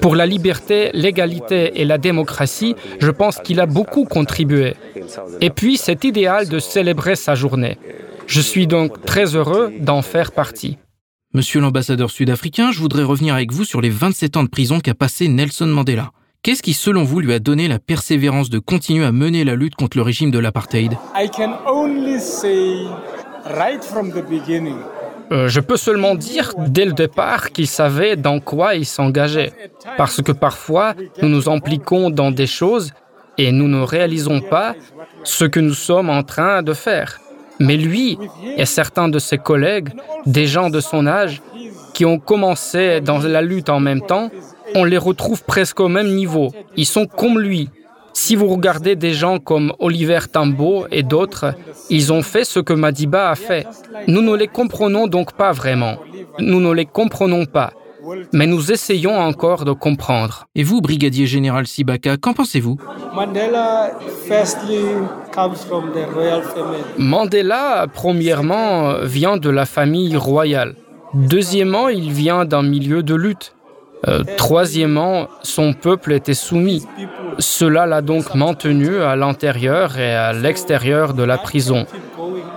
Pour 0.02 0.14
la 0.14 0.26
liberté, 0.26 0.90
l'égalité 0.92 1.80
et 1.80 1.86
la 1.86 1.96
démocratie, 1.96 2.76
je 3.00 3.10
pense 3.10 3.38
qu'il 3.38 3.60
a 3.60 3.64
beaucoup 3.64 4.04
contribué. 4.04 4.74
Et 5.40 5.48
puis 5.48 5.78
cet 5.78 6.04
idéal 6.04 6.50
de 6.50 6.58
célébrer 6.58 7.16
sa 7.16 7.34
journée. 7.34 7.78
Je 8.26 8.42
suis 8.42 8.66
donc 8.66 9.06
très 9.06 9.36
heureux 9.36 9.72
d'en 9.80 10.02
faire 10.02 10.32
partie. 10.32 10.76
Monsieur 11.32 11.62
l'ambassadeur 11.62 12.10
sud-africain, 12.10 12.72
je 12.72 12.78
voudrais 12.78 13.04
revenir 13.04 13.34
avec 13.34 13.50
vous 13.50 13.64
sur 13.64 13.80
les 13.80 13.88
27 13.88 14.36
ans 14.36 14.44
de 14.44 14.50
prison 14.50 14.80
qu'a 14.80 14.92
passé 14.92 15.28
Nelson 15.28 15.68
Mandela. 15.68 16.10
Qu'est-ce 16.42 16.62
qui, 16.62 16.74
selon 16.74 17.04
vous, 17.04 17.20
lui 17.20 17.32
a 17.32 17.38
donné 17.38 17.68
la 17.68 17.78
persévérance 17.78 18.50
de 18.50 18.58
continuer 18.58 19.06
à 19.06 19.12
mener 19.12 19.44
la 19.44 19.54
lutte 19.54 19.76
contre 19.76 19.96
le 19.96 20.02
régime 20.02 20.30
de 20.30 20.38
l'apartheid? 20.38 20.92
Euh, 25.32 25.48
je 25.48 25.60
peux 25.60 25.76
seulement 25.76 26.14
dire 26.14 26.52
dès 26.68 26.84
le 26.84 26.92
départ 26.92 27.50
qu'il 27.50 27.66
savait 27.66 28.16
dans 28.16 28.40
quoi 28.40 28.74
il 28.74 28.86
s'engageait. 28.86 29.52
Parce 29.96 30.20
que 30.22 30.32
parfois, 30.32 30.94
nous 31.22 31.28
nous 31.28 31.48
impliquons 31.48 32.10
dans 32.10 32.30
des 32.30 32.46
choses 32.46 32.92
et 33.38 33.52
nous 33.52 33.68
ne 33.68 33.82
réalisons 33.82 34.40
pas 34.40 34.74
ce 35.24 35.44
que 35.44 35.60
nous 35.60 35.74
sommes 35.74 36.10
en 36.10 36.22
train 36.22 36.62
de 36.62 36.72
faire. 36.72 37.20
Mais 37.58 37.76
lui 37.76 38.18
et 38.56 38.66
certains 38.66 39.08
de 39.08 39.18
ses 39.18 39.38
collègues, 39.38 39.90
des 40.26 40.46
gens 40.46 40.70
de 40.70 40.80
son 40.80 41.06
âge, 41.06 41.40
qui 41.94 42.04
ont 42.04 42.18
commencé 42.18 43.00
dans 43.00 43.18
la 43.18 43.40
lutte 43.40 43.70
en 43.70 43.80
même 43.80 44.02
temps, 44.02 44.30
on 44.74 44.84
les 44.84 44.98
retrouve 44.98 45.44
presque 45.44 45.80
au 45.80 45.88
même 45.88 46.08
niveau. 46.08 46.52
Ils 46.76 46.86
sont 46.86 47.06
comme 47.06 47.38
lui. 47.38 47.70
Si 48.14 48.36
vous 48.36 48.46
regardez 48.46 48.96
des 48.96 49.12
gens 49.12 49.38
comme 49.38 49.74
Oliver 49.80 50.20
Tambo 50.32 50.86
et 50.90 51.02
d'autres, 51.02 51.54
ils 51.90 52.12
ont 52.12 52.22
fait 52.22 52.44
ce 52.44 52.60
que 52.60 52.72
Madiba 52.72 53.28
a 53.30 53.34
fait. 53.34 53.66
Nous 54.06 54.22
ne 54.22 54.34
les 54.34 54.48
comprenons 54.48 55.08
donc 55.08 55.32
pas 55.32 55.52
vraiment. 55.52 55.96
Nous 56.38 56.60
ne 56.60 56.72
les 56.72 56.86
comprenons 56.86 57.44
pas. 57.44 57.72
Mais 58.32 58.46
nous 58.46 58.70
essayons 58.70 59.18
encore 59.18 59.64
de 59.64 59.72
comprendre. 59.72 60.46
Et 60.54 60.62
vous, 60.62 60.80
brigadier 60.80 61.26
général 61.26 61.66
Sibaka, 61.66 62.16
qu'en 62.16 62.34
pensez-vous? 62.34 62.78
Mandela, 66.98 67.86
premièrement, 67.92 68.94
vient 69.02 69.36
de 69.36 69.50
la 69.50 69.66
famille 69.66 70.16
royale. 70.16 70.76
Deuxièmement, 71.14 71.88
il 71.88 72.10
vient 72.12 72.44
d'un 72.44 72.62
milieu 72.62 73.02
de 73.02 73.14
lutte. 73.14 73.54
Euh, 74.06 74.22
troisièmement, 74.36 75.28
son 75.42 75.72
peuple 75.72 76.12
était 76.12 76.34
soumis. 76.34 76.84
Cela 77.38 77.86
l'a 77.86 78.02
donc 78.02 78.34
maintenu 78.34 78.98
à 78.98 79.16
l'intérieur 79.16 79.98
et 79.98 80.14
à 80.14 80.32
l'extérieur 80.32 81.14
de 81.14 81.22
la 81.22 81.38
prison. 81.38 81.86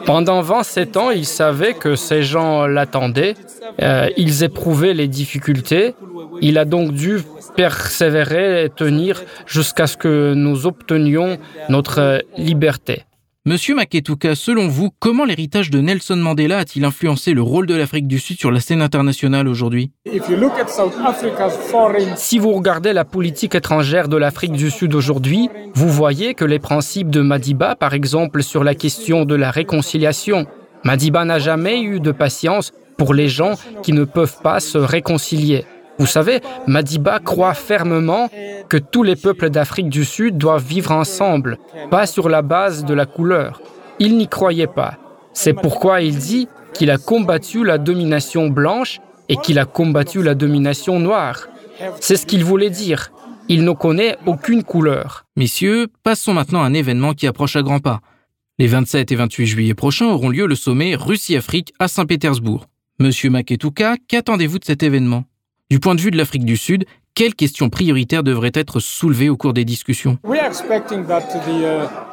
Pendant 0.06 0.42
27 0.42 0.98
ans, 0.98 1.12
il 1.12 1.26
savait 1.26 1.74
que 1.74 1.96
ces 1.96 2.24
gens 2.24 2.66
l'attendaient, 2.66 3.36
euh, 3.82 4.08
ils 4.18 4.44
éprouvaient 4.44 4.94
les 4.94 5.08
difficultés, 5.08 5.96
il 6.42 6.58
a 6.58 6.66
donc 6.66 6.92
dû 6.92 7.20
persévérer 7.56 8.66
et 8.66 8.70
tenir 8.70 9.24
jusqu'à 9.46 9.88
ce 9.88 9.98
que 9.98 10.34
nous 10.34 10.66
obtenions 10.66 11.38
notre 11.70 12.22
liberté. 12.38 13.07
Monsieur 13.48 13.76
Maketuka, 13.76 14.36
selon 14.36 14.68
vous, 14.68 14.90
comment 15.00 15.24
l'héritage 15.24 15.70
de 15.70 15.80
Nelson 15.80 16.18
Mandela 16.18 16.58
a-t-il 16.58 16.84
influencé 16.84 17.34
le 17.34 17.42
rôle 17.42 17.66
de 17.66 17.76
l'Afrique 17.76 18.06
du 18.06 18.20
Sud 18.20 18.38
sur 18.38 18.52
la 18.52 18.60
scène 18.60 18.82
internationale 18.82 19.48
aujourd'hui? 19.48 19.94
Si 22.18 22.40
vous 22.40 22.52
regardez 22.52 22.92
la 22.92 23.06
politique 23.06 23.56
étrangère 23.56 24.10
de 24.10 24.18
l'Afrique 24.18 24.52
du 24.52 24.70
Sud 24.70 24.94
aujourd'hui, 24.94 25.48
vous 25.74 25.88
voyez 25.88 26.34
que 26.34 26.44
les 26.44 26.60
principes 26.60 27.10
de 27.10 27.22
Madiba, 27.22 27.78
par 27.78 27.94
exemple 27.94 28.44
sur 28.44 28.66
la 28.66 28.76
question 28.76 29.24
de 29.24 29.36
la 29.36 29.50
réconciliation, 29.50 30.46
Madiba 30.84 31.24
n'a 31.24 31.40
jamais 31.40 31.80
eu 31.80 32.02
de 32.02 32.12
patience 32.12 32.74
pour 32.98 33.14
les 33.14 33.30
gens 33.30 33.54
qui 33.82 33.94
ne 33.94 34.04
peuvent 34.04 34.42
pas 34.44 34.60
se 34.60 34.78
réconcilier. 34.78 35.64
Vous 36.00 36.06
savez, 36.06 36.42
Madiba 36.68 37.20
croit 37.20 37.54
fermement 37.54 38.30
que 38.70 38.78
tous 38.78 39.04
les 39.04 39.16
peuples 39.16 39.50
d'Afrique 39.50 39.90
du 39.90 40.06
Sud 40.06 40.38
doivent 40.38 40.64
vivre 40.64 40.92
ensemble, 40.92 41.58
pas 41.90 42.06
sur 42.06 42.30
la 42.30 42.42
base 42.42 42.86
de 42.86 42.94
la 42.94 43.06
couleur. 43.06 43.62
Il 44.00 44.18
n'y 44.18 44.28
croyait 44.28 44.68
pas. 44.68 44.98
C'est 45.34 45.54
pourquoi 45.54 46.02
il 46.02 46.18
dit 46.18 46.48
qu'il 46.74 46.92
a 46.92 46.98
combattu 46.98 47.64
la 47.64 47.78
domination 47.78 48.50
blanche 48.50 49.00
et 49.30 49.38
qu'il 49.38 49.60
a 49.60 49.66
combattu 49.66 50.22
la 50.22 50.36
domination 50.36 51.00
noire. 51.00 51.48
C'est 52.00 52.16
ce 52.16 52.26
qu'il 52.26 52.44
voulait 52.44 52.70
dire. 52.70 53.12
Il 53.50 53.64
ne 53.64 53.72
connaît 53.72 54.18
aucune 54.26 54.64
couleur. 54.64 55.26
Messieurs, 55.36 55.88
passons 56.04 56.34
maintenant 56.34 56.62
à 56.62 56.66
un 56.66 56.74
événement 56.74 57.14
qui 57.14 57.28
approche 57.28 57.56
à 57.56 57.62
grands 57.62 57.80
pas. 57.80 58.02
Les 58.60 58.68
27 58.68 59.12
et 59.12 59.16
28 59.16 59.46
juillet 59.46 59.74
prochains 59.74 60.08
auront 60.08 60.30
lieu 60.30 60.48
le 60.48 60.56
sommet 60.56 60.96
Russie-Afrique 60.96 61.74
à 61.80 61.88
Saint-Pétersbourg. 61.88 62.66
Monsieur 63.00 63.30
Maketuka, 63.30 63.96
qu'attendez-vous 64.08 64.60
de 64.60 64.66
cet 64.66 64.84
événement? 64.84 65.26
Du 65.70 65.80
point 65.80 65.96
de 65.96 66.02
vue 66.02 66.12
de 66.12 66.18
l'Afrique 66.18 66.46
du 66.46 66.56
Sud, 66.56 66.86
quelles 67.14 67.36
questions 67.36 67.70
prioritaires 67.70 68.24
devraient 68.24 68.52
être 68.54 68.80
soulevées 68.80 69.28
au 69.28 69.36
cours 69.36 69.54
des 69.54 69.66
discussions? 69.66 70.20
Uh, 70.24 70.30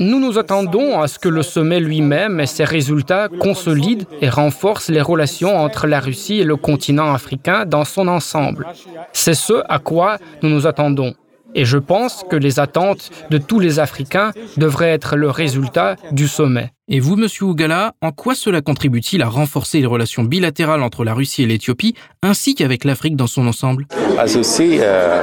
Nous 0.00 0.18
nous 0.18 0.38
attendons 0.38 0.98
à 0.98 1.08
ce 1.08 1.18
que 1.18 1.28
le 1.28 1.42
sommet 1.42 1.78
lui-même 1.78 2.40
et 2.40 2.46
ses 2.46 2.64
résultats 2.64 3.28
consolident 3.28 4.06
et 4.22 4.30
renforcent 4.30 4.88
les 4.88 5.02
relations 5.02 5.56
entre 5.56 5.86
la 5.86 6.00
Russie 6.00 6.40
et 6.40 6.44
le 6.44 6.56
continent 6.56 7.12
africain 7.12 7.66
dans 7.66 7.84
son 7.84 8.08
ensemble. 8.08 8.66
C'est 9.12 9.34
ce 9.34 9.62
à 9.68 9.78
quoi 9.78 10.16
nous 10.42 10.48
nous 10.48 10.66
attendons. 10.66 11.14
Et 11.54 11.64
je 11.64 11.78
pense 11.78 12.24
que 12.28 12.36
les 12.36 12.58
attentes 12.58 13.10
de 13.30 13.38
tous 13.38 13.60
les 13.60 13.78
Africains 13.78 14.32
devraient 14.56 14.90
être 14.90 15.16
le 15.16 15.30
résultat 15.30 15.96
du 16.10 16.26
sommet. 16.26 16.70
Et 16.88 17.00
vous, 17.00 17.16
Monsieur 17.16 17.46
Ougala, 17.46 17.94
en 18.02 18.12
quoi 18.12 18.34
cela 18.34 18.60
contribue-t-il 18.60 19.22
à 19.22 19.28
renforcer 19.28 19.80
les 19.80 19.86
relations 19.86 20.22
bilatérales 20.22 20.82
entre 20.82 21.04
la 21.04 21.14
Russie 21.14 21.44
et 21.44 21.46
l'Éthiopie, 21.46 21.94
ainsi 22.22 22.54
qu'avec 22.54 22.84
l'Afrique 22.84 23.16
dans 23.16 23.26
son 23.26 23.46
ensemble? 23.46 23.86
Euh, 23.92 25.22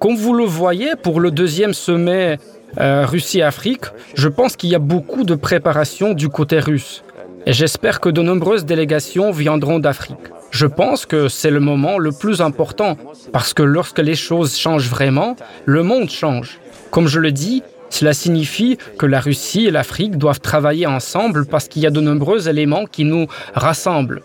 Comme 0.00 0.16
vous 0.16 0.32
le 0.32 0.44
voyez, 0.44 0.92
pour 1.02 1.20
le 1.20 1.30
deuxième 1.30 1.74
sommet 1.74 2.38
euh, 2.80 3.04
Russie-Afrique, 3.04 3.84
je 4.14 4.28
pense 4.28 4.56
qu'il 4.56 4.70
y 4.70 4.74
a 4.74 4.78
beaucoup 4.78 5.24
de 5.24 5.34
préparation 5.34 6.14
du 6.14 6.30
côté 6.30 6.58
russe. 6.58 7.02
Et 7.44 7.52
j'espère 7.52 8.00
que 8.00 8.08
de 8.08 8.22
nombreuses 8.22 8.64
délégations 8.64 9.30
viendront 9.30 9.78
d'Afrique. 9.78 10.16
Je 10.52 10.66
pense 10.66 11.06
que 11.06 11.28
c'est 11.28 11.50
le 11.50 11.60
moment 11.60 11.98
le 11.98 12.12
plus 12.12 12.42
important, 12.42 12.98
parce 13.32 13.54
que 13.54 13.62
lorsque 13.62 14.00
les 14.00 14.14
choses 14.14 14.56
changent 14.56 14.90
vraiment, 14.90 15.34
le 15.64 15.82
monde 15.82 16.10
change. 16.10 16.60
Comme 16.90 17.08
je 17.08 17.20
le 17.20 17.32
dis, 17.32 17.62
cela 17.88 18.12
signifie 18.12 18.76
que 18.98 19.06
la 19.06 19.20
Russie 19.20 19.66
et 19.66 19.70
l'Afrique 19.70 20.18
doivent 20.18 20.40
travailler 20.40 20.86
ensemble 20.86 21.46
parce 21.46 21.68
qu'il 21.68 21.82
y 21.82 21.86
a 21.86 21.90
de 21.90 22.02
nombreux 22.02 22.50
éléments 22.50 22.84
qui 22.84 23.04
nous 23.04 23.28
rassemblent. 23.54 24.22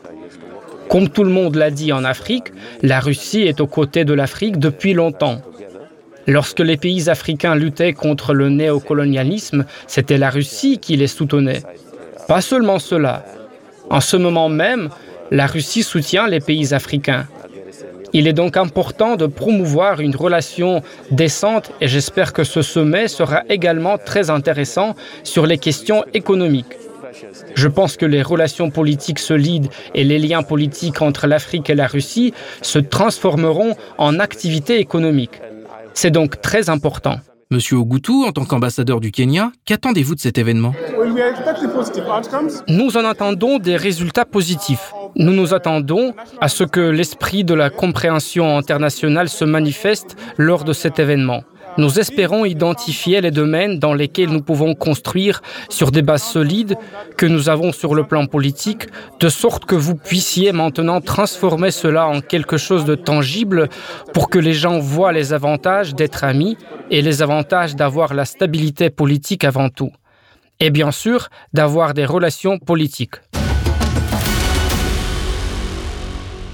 Comme 0.89 1.07
tout 1.07 1.23
le 1.23 1.29
monde 1.29 1.55
l'a 1.55 1.71
dit 1.71 1.93
en 1.93 2.03
Afrique, 2.03 2.51
la 2.81 2.99
Russie 2.99 3.43
est 3.43 3.61
aux 3.61 3.67
côtés 3.67 4.03
de 4.03 4.13
l'Afrique 4.13 4.59
depuis 4.59 4.93
longtemps. 4.93 5.41
Lorsque 6.27 6.59
les 6.59 6.75
pays 6.75 7.09
africains 7.09 7.55
luttaient 7.55 7.93
contre 7.93 8.33
le 8.33 8.49
néocolonialisme, 8.49 9.65
c'était 9.87 10.17
la 10.17 10.29
Russie 10.29 10.77
qui 10.77 10.97
les 10.97 11.07
soutenait. 11.07 11.63
Pas 12.27 12.41
seulement 12.41 12.79
cela. 12.79 13.23
En 13.89 14.01
ce 14.01 14.17
moment 14.17 14.49
même, 14.49 14.89
la 15.31 15.47
Russie 15.47 15.83
soutient 15.83 16.27
les 16.27 16.39
pays 16.39 16.73
africains. 16.73 17.27
Il 18.13 18.27
est 18.27 18.33
donc 18.33 18.55
important 18.55 19.15
de 19.15 19.25
promouvoir 19.25 19.99
une 19.99 20.15
relation 20.15 20.81
décente 21.11 21.71
et 21.81 21.87
j'espère 21.87 22.31
que 22.33 22.43
ce 22.43 22.61
sommet 22.61 23.07
sera 23.07 23.43
également 23.49 23.97
très 23.97 24.29
intéressant 24.29 24.95
sur 25.23 25.45
les 25.45 25.57
questions 25.57 26.03
économiques. 26.13 26.77
Je 27.55 27.67
pense 27.67 27.97
que 27.97 28.05
les 28.05 28.21
relations 28.21 28.69
politiques 28.69 29.19
solides 29.19 29.67
et 29.93 30.03
les 30.03 30.19
liens 30.19 30.43
politiques 30.43 31.01
entre 31.01 31.27
l'Afrique 31.27 31.69
et 31.69 31.75
la 31.75 31.87
Russie 31.87 32.33
se 32.61 32.79
transformeront 32.79 33.75
en 33.97 34.19
activités 34.19 34.79
économiques. 34.79 35.41
C'est 35.93 36.11
donc 36.11 36.41
très 36.41 36.69
important. 36.69 37.19
Monsieur 37.49 37.77
Ogutu, 37.77 38.25
en 38.25 38.33
tant 38.33 38.43
qu'ambassadeur 38.43 38.99
du 38.99 39.11
Kenya, 39.11 39.53
qu'attendez-vous 39.63 40.15
de 40.15 40.19
cet 40.19 40.37
événement? 40.37 40.73
Nous 42.67 42.97
en 42.97 43.05
attendons 43.05 43.57
des 43.57 43.77
résultats 43.77 44.25
positifs. 44.25 44.91
Nous 45.15 45.31
nous 45.31 45.53
attendons 45.53 46.13
à 46.41 46.49
ce 46.49 46.65
que 46.65 46.81
l'esprit 46.81 47.45
de 47.45 47.53
la 47.53 47.69
compréhension 47.69 48.57
internationale 48.57 49.29
se 49.29 49.45
manifeste 49.45 50.17
lors 50.37 50.65
de 50.65 50.73
cet 50.73 50.99
événement. 50.99 51.43
Nous 51.77 51.99
espérons 51.99 52.43
identifier 52.43 53.21
les 53.21 53.29
domaines 53.29 53.77
dans 53.77 53.93
lesquels 53.93 54.29
nous 54.29 54.41
pouvons 54.41 54.73
construire 54.73 55.43
sur 55.69 55.91
des 55.91 56.01
bases 56.01 56.23
solides 56.23 56.75
que 57.17 57.27
nous 57.27 57.49
avons 57.49 57.71
sur 57.71 57.93
le 57.93 58.03
plan 58.03 58.25
politique, 58.25 58.87
de 59.19 59.29
sorte 59.29 59.65
que 59.65 59.75
vous 59.75 59.93
puissiez 59.93 60.53
maintenant 60.53 61.01
transformer 61.01 61.69
cela 61.69 62.07
en 62.07 62.21
quelque 62.21 62.57
chose 62.57 62.83
de 62.85 62.95
tangible 62.95 63.69
pour 64.11 64.31
que 64.31 64.39
les 64.39 64.53
gens 64.53 64.79
voient 64.79 65.11
les 65.11 65.33
avantages 65.33 65.93
d'être 65.93 66.23
amis 66.23 66.57
et 66.89 67.03
les 67.03 67.21
avantages 67.21 67.75
d'avoir 67.75 68.15
la 68.15 68.25
stabilité 68.25 68.89
politique 68.89 69.43
avant 69.43 69.69
tout. 69.69 69.91
Et 70.59 70.71
bien 70.71 70.91
sûr, 70.91 71.29
d'avoir 71.53 71.93
des 71.93 72.05
relations 72.05 72.57
politiques. 72.57 73.17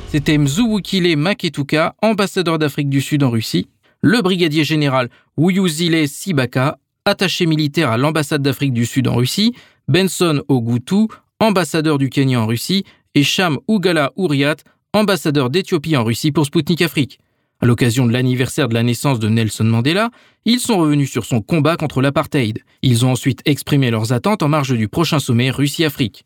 C'était 0.09 0.37
Mzuwukile 0.37 1.15
Maketuka, 1.17 1.95
ambassadeur 2.01 2.59
d'Afrique 2.59 2.89
du 2.89 3.01
Sud 3.01 3.23
en 3.23 3.29
Russie, 3.31 3.67
le 4.03 4.21
brigadier 4.21 4.63
général 4.63 5.09
Wuyuzile 5.37 6.07
Sibaka, 6.07 6.77
attaché 7.05 7.47
militaire 7.47 7.89
à 7.89 7.97
l'ambassade 7.97 8.43
d'Afrique 8.43 8.73
du 8.73 8.85
Sud 8.85 9.07
en 9.07 9.15
Russie, 9.15 9.53
Benson 9.87 10.43
Ogutu, 10.49 11.07
ambassadeur 11.39 11.97
du 11.97 12.09
Kenya 12.09 12.41
en 12.41 12.45
Russie, 12.45 12.83
et 13.15 13.23
Sham 13.23 13.57
Ugala 13.67 14.11
Uriat, 14.17 14.57
ambassadeur 14.93 15.49
d'Éthiopie 15.49 15.95
en 15.95 16.03
Russie 16.03 16.31
pour 16.31 16.45
Sputnik 16.45 16.81
Afrique. 16.81 17.19
À 17.61 17.65
l'occasion 17.65 18.05
de 18.05 18.11
l'anniversaire 18.11 18.67
de 18.67 18.73
la 18.73 18.83
naissance 18.83 19.19
de 19.19 19.29
Nelson 19.29 19.63
Mandela, 19.63 20.11
ils 20.43 20.59
sont 20.59 20.77
revenus 20.77 21.09
sur 21.09 21.23
son 21.23 21.41
combat 21.41 21.77
contre 21.77 22.01
l'apartheid. 22.01 22.59
Ils 22.81 23.05
ont 23.05 23.11
ensuite 23.11 23.39
exprimé 23.45 23.89
leurs 23.89 24.11
attentes 24.11 24.43
en 24.43 24.49
marge 24.49 24.75
du 24.75 24.89
prochain 24.89 25.19
sommet 25.19 25.49
Russie-Afrique. 25.49 26.25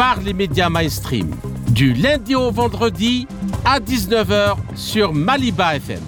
par 0.00 0.22
les 0.22 0.32
médias 0.32 0.70
mainstream. 0.70 1.28
Du 1.72 1.92
lundi 1.92 2.34
au 2.34 2.50
vendredi 2.50 3.26
à 3.66 3.80
19h 3.80 4.56
sur 4.74 5.12
Maliba 5.12 5.76
FM. 5.76 6.00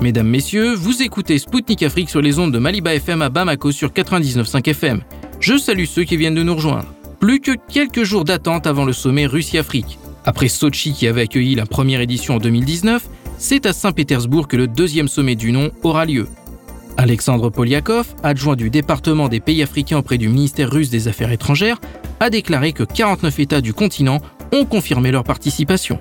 Mesdames, 0.00 0.28
Messieurs, 0.28 0.72
vous 0.74 1.02
écoutez 1.02 1.40
Spoutnik 1.40 1.82
Afrique 1.82 2.08
sur 2.08 2.20
les 2.20 2.38
ondes 2.38 2.52
de 2.52 2.60
Maliba 2.60 2.94
FM 2.94 3.22
à 3.22 3.28
Bamako 3.28 3.72
sur 3.72 3.88
99.5 3.88 4.68
FM. 4.68 5.00
Je 5.40 5.58
salue 5.58 5.86
ceux 5.86 6.04
qui 6.04 6.16
viennent 6.16 6.36
de 6.36 6.44
nous 6.44 6.54
rejoindre. 6.54 6.94
Plus 7.18 7.40
que 7.40 7.56
quelques 7.72 8.04
jours 8.04 8.22
d'attente 8.22 8.68
avant 8.68 8.84
le 8.84 8.92
sommet 8.92 9.26
Russie-Afrique. 9.26 9.98
Après 10.24 10.46
Sochi 10.46 10.92
qui 10.92 11.08
avait 11.08 11.22
accueilli 11.22 11.56
la 11.56 11.66
première 11.66 12.00
édition 12.00 12.36
en 12.36 12.38
2019, 12.38 13.08
c'est 13.38 13.66
à 13.66 13.72
Saint-Pétersbourg 13.72 14.48
que 14.48 14.56
le 14.56 14.66
deuxième 14.66 15.08
sommet 15.08 15.34
du 15.34 15.52
nom 15.52 15.70
aura 15.82 16.04
lieu. 16.04 16.26
Alexandre 16.96 17.50
Polyakov, 17.50 18.14
adjoint 18.22 18.56
du 18.56 18.70
département 18.70 19.28
des 19.28 19.40
pays 19.40 19.62
africains 19.62 19.98
auprès 19.98 20.18
du 20.18 20.28
ministère 20.28 20.70
russe 20.70 20.90
des 20.90 21.08
Affaires 21.08 21.32
étrangères, 21.32 21.80
a 22.20 22.30
déclaré 22.30 22.72
que 22.72 22.84
49 22.84 23.40
États 23.40 23.60
du 23.60 23.72
continent 23.72 24.20
ont 24.52 24.64
confirmé 24.64 25.10
leur 25.10 25.24
participation. 25.24 25.98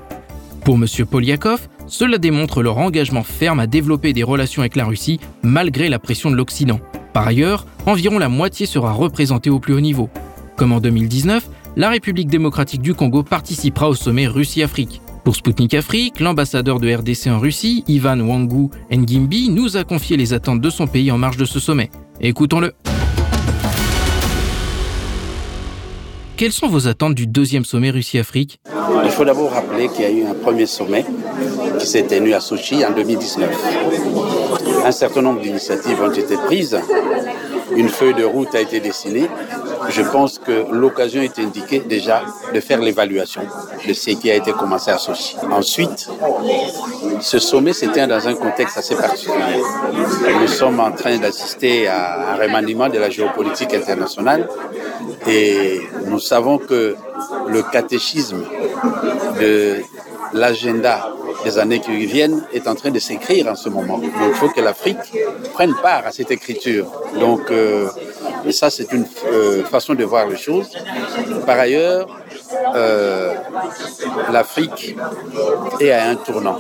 Pour 0.64 0.76
M. 0.76 0.86
Polyakov, 1.10 1.68
cela 1.88 2.18
démontre 2.18 2.62
leur 2.62 2.78
engagement 2.78 3.24
ferme 3.24 3.60
à 3.60 3.68
développer 3.68 4.14
des 4.14 4.24
relations 4.24 4.62
avec 4.62 4.76
la 4.76 4.86
Russie 4.86 5.20
malgré 5.44 5.90
la 5.90 6.00
pression 6.00 6.30
de 6.30 6.36
l'Occident. 6.36 6.80
Par 7.14 7.28
ailleurs, 7.28 7.66
environ 7.86 8.20
la 8.20 8.30
moitié 8.30 8.66
sera 8.66 8.92
représentée 8.92 9.50
au 9.50 9.60
plus 9.60 9.74
haut 9.74 9.82
niveau. 9.82 10.10
Comme 10.56 10.72
en 10.72 10.80
2019, 10.80 11.50
la 11.78 11.90
République 11.90 12.30
démocratique 12.30 12.82
du 12.82 12.94
Congo 12.94 13.24
participera 13.24 13.90
au 13.90 13.96
sommet 13.96 14.28
Russie-Afrique. 14.28 15.02
Pour 15.24 15.36
Sputnik 15.36 15.76
Afrique, 15.76 16.20
l'ambassadeur 16.20 16.80
de 16.80 16.92
RDC 16.92 17.28
en 17.28 17.38
Russie, 17.38 17.84
Ivan 17.88 18.20
Wangu 18.22 18.70
Ngimbi, 18.92 19.50
nous 19.50 19.78
a 19.78 19.84
confié 19.84 20.18
les 20.18 20.34
attentes 20.34 20.62
de 20.62 20.70
son 20.72 20.88
pays 20.88 21.12
en 21.12 21.20
marge 21.20 21.38
de 21.38 21.46
ce 21.46 21.60
sommet. 21.60 21.92
Écoutons-le. 22.20 22.74
Quelles 26.38 26.52
sont 26.52 26.68
vos 26.68 26.88
attentes 26.88 27.14
du 27.14 27.28
deuxième 27.28 27.66
sommet 27.66 27.92
Russie-Afrique? 27.92 28.60
Il 29.06 29.12
faut 29.12 29.24
d'abord 29.24 29.52
rappeler 29.52 29.90
qu'il 29.90 30.02
y 30.02 30.06
a 30.06 30.10
eu 30.10 30.26
un 30.26 30.34
premier 30.34 30.66
sommet 30.66 31.06
qui 31.78 31.86
s'est 31.86 32.08
tenu 32.08 32.34
à 32.34 32.40
Sochi 32.40 32.84
en 32.84 32.92
2019. 32.92 33.48
Un 34.84 34.92
certain 34.92 35.22
nombre 35.22 35.42
d'initiatives 35.42 36.02
ont 36.02 36.12
été 36.12 36.36
prises, 36.48 36.80
une 37.76 37.90
feuille 37.90 38.14
de 38.14 38.24
route 38.24 38.54
a 38.56 38.62
été 38.62 38.80
dessinée. 38.80 39.30
Je 39.90 40.02
pense 40.02 40.40
que 40.40 40.66
l'occasion 40.72 41.22
est 41.22 41.38
indiquée 41.40 41.80
déjà 41.80 42.24
de 42.54 42.60
faire 42.60 42.80
l'évaluation 42.80 43.42
de 43.88 43.94
ce 43.94 44.12
qui 44.12 44.30
a 44.30 44.36
été 44.36 44.52
commencé 44.52 44.92
à 44.92 44.98
Sochi. 44.98 45.36
Ensuite, 45.52 46.10
ce 47.20 47.40
sommet 47.40 47.74
s'était 47.74 48.06
dans 48.08 48.28
un 48.28 48.36
contexte 48.36 48.78
assez 48.78 48.96
particulier. 48.96 49.62
Nous 50.40 50.48
sommes 50.48 50.80
en 50.80 50.92
train 50.92 51.18
d'assister 51.18 51.88
à 51.88 52.34
un 52.34 52.36
remaniement 52.36 52.90
de 52.90 53.00
la 53.00 53.10
géopolitique 53.10 53.74
internationale 53.74 54.48
et 55.28 55.82
nous 56.06 56.20
savons 56.20 56.58
que 56.58 56.96
le 57.48 57.64
catéchisme 57.64 58.44
de 59.40 59.82
l'agenda 60.34 61.10
des 61.44 61.58
années 61.58 61.80
qui 61.80 62.06
viennent 62.06 62.46
est 62.54 62.68
en 62.68 62.76
train 62.76 62.92
de 62.92 63.00
s'écrire 63.00 63.48
en 63.48 63.56
ce 63.56 63.70
moment. 63.70 63.98
Donc 63.98 64.12
il 64.28 64.34
faut 64.36 64.50
que 64.50 64.62
l'Afrique 64.62 64.98
prenne 65.62 65.76
part 65.76 66.07
à 66.07 66.12
cette 66.12 66.32
écriture. 66.32 66.88
Donc 67.20 67.51
euh, 67.51 67.88
ça 68.49 68.72
c'est 68.72 68.91
une 68.93 69.05
euh, 69.32 69.64
façon 69.64 69.93
de 69.93 70.03
voir 70.03 70.28
les 70.28 70.36
choses. 70.36 70.70
Par 71.45 71.59
ailleurs, 71.59 72.07
euh, 72.74 73.36
l'Afrique 74.32 74.95
est 75.80 75.91
à 75.91 76.09
un 76.09 76.16
tournant. 76.16 76.57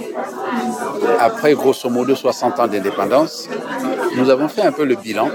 Après 1.19 1.55
grosso 1.55 1.89
modo 1.89 2.13
60 2.13 2.59
ans 2.59 2.67
d'indépendance, 2.67 3.49
nous 4.17 4.29
avons 4.29 4.47
fait 4.47 4.61
un 4.61 4.71
peu 4.71 4.85
le 4.85 4.93
bilan 4.93 5.29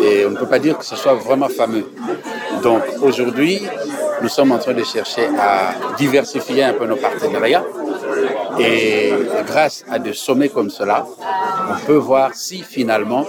et 0.00 0.24
on 0.24 0.30
ne 0.30 0.36
peut 0.36 0.46
pas 0.54 0.60
dire 0.60 0.78
que 0.78 0.84
ce 0.84 0.94
soit 0.94 1.14
vraiment 1.14 1.48
fameux. 1.48 1.86
Donc 2.62 2.82
aujourd'hui, 3.02 3.60
nous 4.22 4.28
sommes 4.28 4.52
en 4.52 4.58
train 4.58 4.72
de 4.72 4.84
chercher 4.84 5.26
à 5.36 5.74
diversifier 5.96 6.62
un 6.62 6.74
peu 6.74 6.86
nos 6.86 6.96
partenariats. 7.08 7.64
Et 8.60 9.12
grâce 9.48 9.84
à 9.90 9.98
des 9.98 10.12
sommets 10.12 10.48
comme 10.48 10.70
cela, 10.70 11.04
on 11.68 11.86
peut 11.86 11.96
voir 11.96 12.34
si 12.34 12.62
finalement 12.62 13.26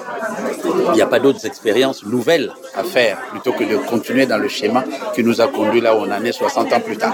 il 0.89 0.93
n'y 0.93 1.01
a 1.01 1.07
pas 1.07 1.19
d'autres 1.19 1.45
expériences 1.45 2.05
nouvelles 2.05 2.51
à 2.75 2.83
faire 2.83 3.17
plutôt 3.31 3.53
que 3.53 3.63
de 3.63 3.77
continuer 3.77 4.25
dans 4.25 4.37
le 4.37 4.47
schéma 4.47 4.83
qui 5.13 5.23
nous 5.23 5.41
a 5.41 5.47
conduit 5.47 5.81
là 5.81 5.95
où 5.95 5.99
on 5.99 6.11
en 6.11 6.23
est 6.23 6.31
60 6.31 6.73
ans 6.73 6.79
plus 6.79 6.97
tard. 6.97 7.13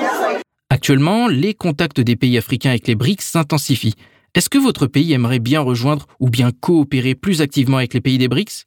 Actuellement, 0.69 1.27
les 1.27 1.53
contacts 1.53 1.99
des 1.99 2.15
pays 2.15 2.37
africains 2.37 2.69
avec 2.69 2.87
les 2.87 2.95
BRICS 2.95 3.23
s'intensifient. 3.23 3.95
Est-ce 4.33 4.49
que 4.49 4.57
votre 4.57 4.87
pays 4.87 5.11
aimerait 5.11 5.39
bien 5.39 5.59
rejoindre 5.59 6.07
ou 6.19 6.29
bien 6.29 6.51
coopérer 6.51 7.15
plus 7.15 7.41
activement 7.41 7.77
avec 7.77 7.93
les 7.93 8.01
pays 8.01 8.17
des 8.17 8.29
BRICS? 8.29 8.65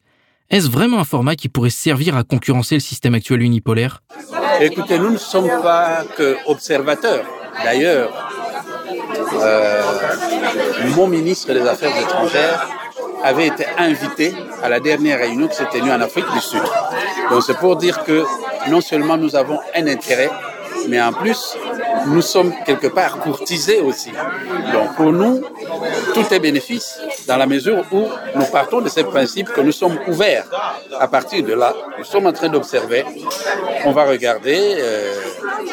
Est-ce 0.51 0.69
vraiment 0.69 0.99
un 0.99 1.05
format 1.05 1.37
qui 1.37 1.49
pourrait 1.49 1.71
servir 1.71 2.17
à 2.17 2.23
concurrencer 2.23 2.75
le 2.75 2.81
système 2.81 3.15
actuel 3.15 3.41
unipolaire? 3.41 4.03
Écoutez, 4.61 4.99
nous 4.99 5.11
ne 5.11 5.17
sommes 5.17 5.49
pas 5.63 6.05
que 6.17 6.37
observateurs. 6.47 7.25
D'ailleurs, 7.65 8.24
euh, 9.33 9.83
mon 10.97 11.07
ministre 11.07 11.53
des 11.53 11.66
Affaires 11.66 11.97
étrangères 11.99 12.68
avait 13.22 13.47
été 13.47 13.64
invité 13.79 14.35
à 14.62 14.68
la 14.68 14.81
dernière 14.81 15.18
réunion 15.18 15.49
qui 15.49 15.57
s'est 15.57 15.68
tenue 15.72 15.91
en 15.91 16.01
Afrique 16.01 16.31
du 16.33 16.41
Sud. 16.41 16.62
Donc 17.31 17.43
c'est 17.43 17.57
pour 17.57 17.77
dire 17.77 18.05
que 18.05 18.25
non 18.68 18.81
seulement 18.81 19.16
nous 19.16 19.35
avons 19.35 19.59
un 19.75 19.87
intérêt, 19.87 20.31
mais 20.89 21.01
en 21.01 21.12
plus, 21.12 21.57
nous 22.07 22.23
sommes 22.23 22.53
quelque 22.65 22.89
part 22.89 23.19
courtisés 23.19 23.81
aussi. 23.81 24.11
Donc 24.73 24.95
pour 24.97 25.13
nous, 25.13 25.43
tout 26.15 26.25
est 26.33 26.39
bénéfice 26.39 26.99
dans 27.27 27.37
la 27.37 27.47
mesure 27.47 27.85
où 27.93 28.07
nous 28.35 28.45
partons 28.47 28.81
de 28.81 28.89
ce 28.89 29.01
principe 29.01 29.51
que 29.53 29.61
nous 29.61 29.73
sommes 29.73 29.99
ouverts. 30.09 30.47
À 30.99 31.09
partir 31.09 31.45
de 31.45 31.55
là, 31.55 31.75
nous 31.99 32.05
sommes 32.05 32.27
en 32.27 32.33
train 32.33 32.49
d'observer, 32.49 33.05
on 33.85 33.93
va 33.93 34.05
regarder, 34.05 34.77
euh, 34.79 35.15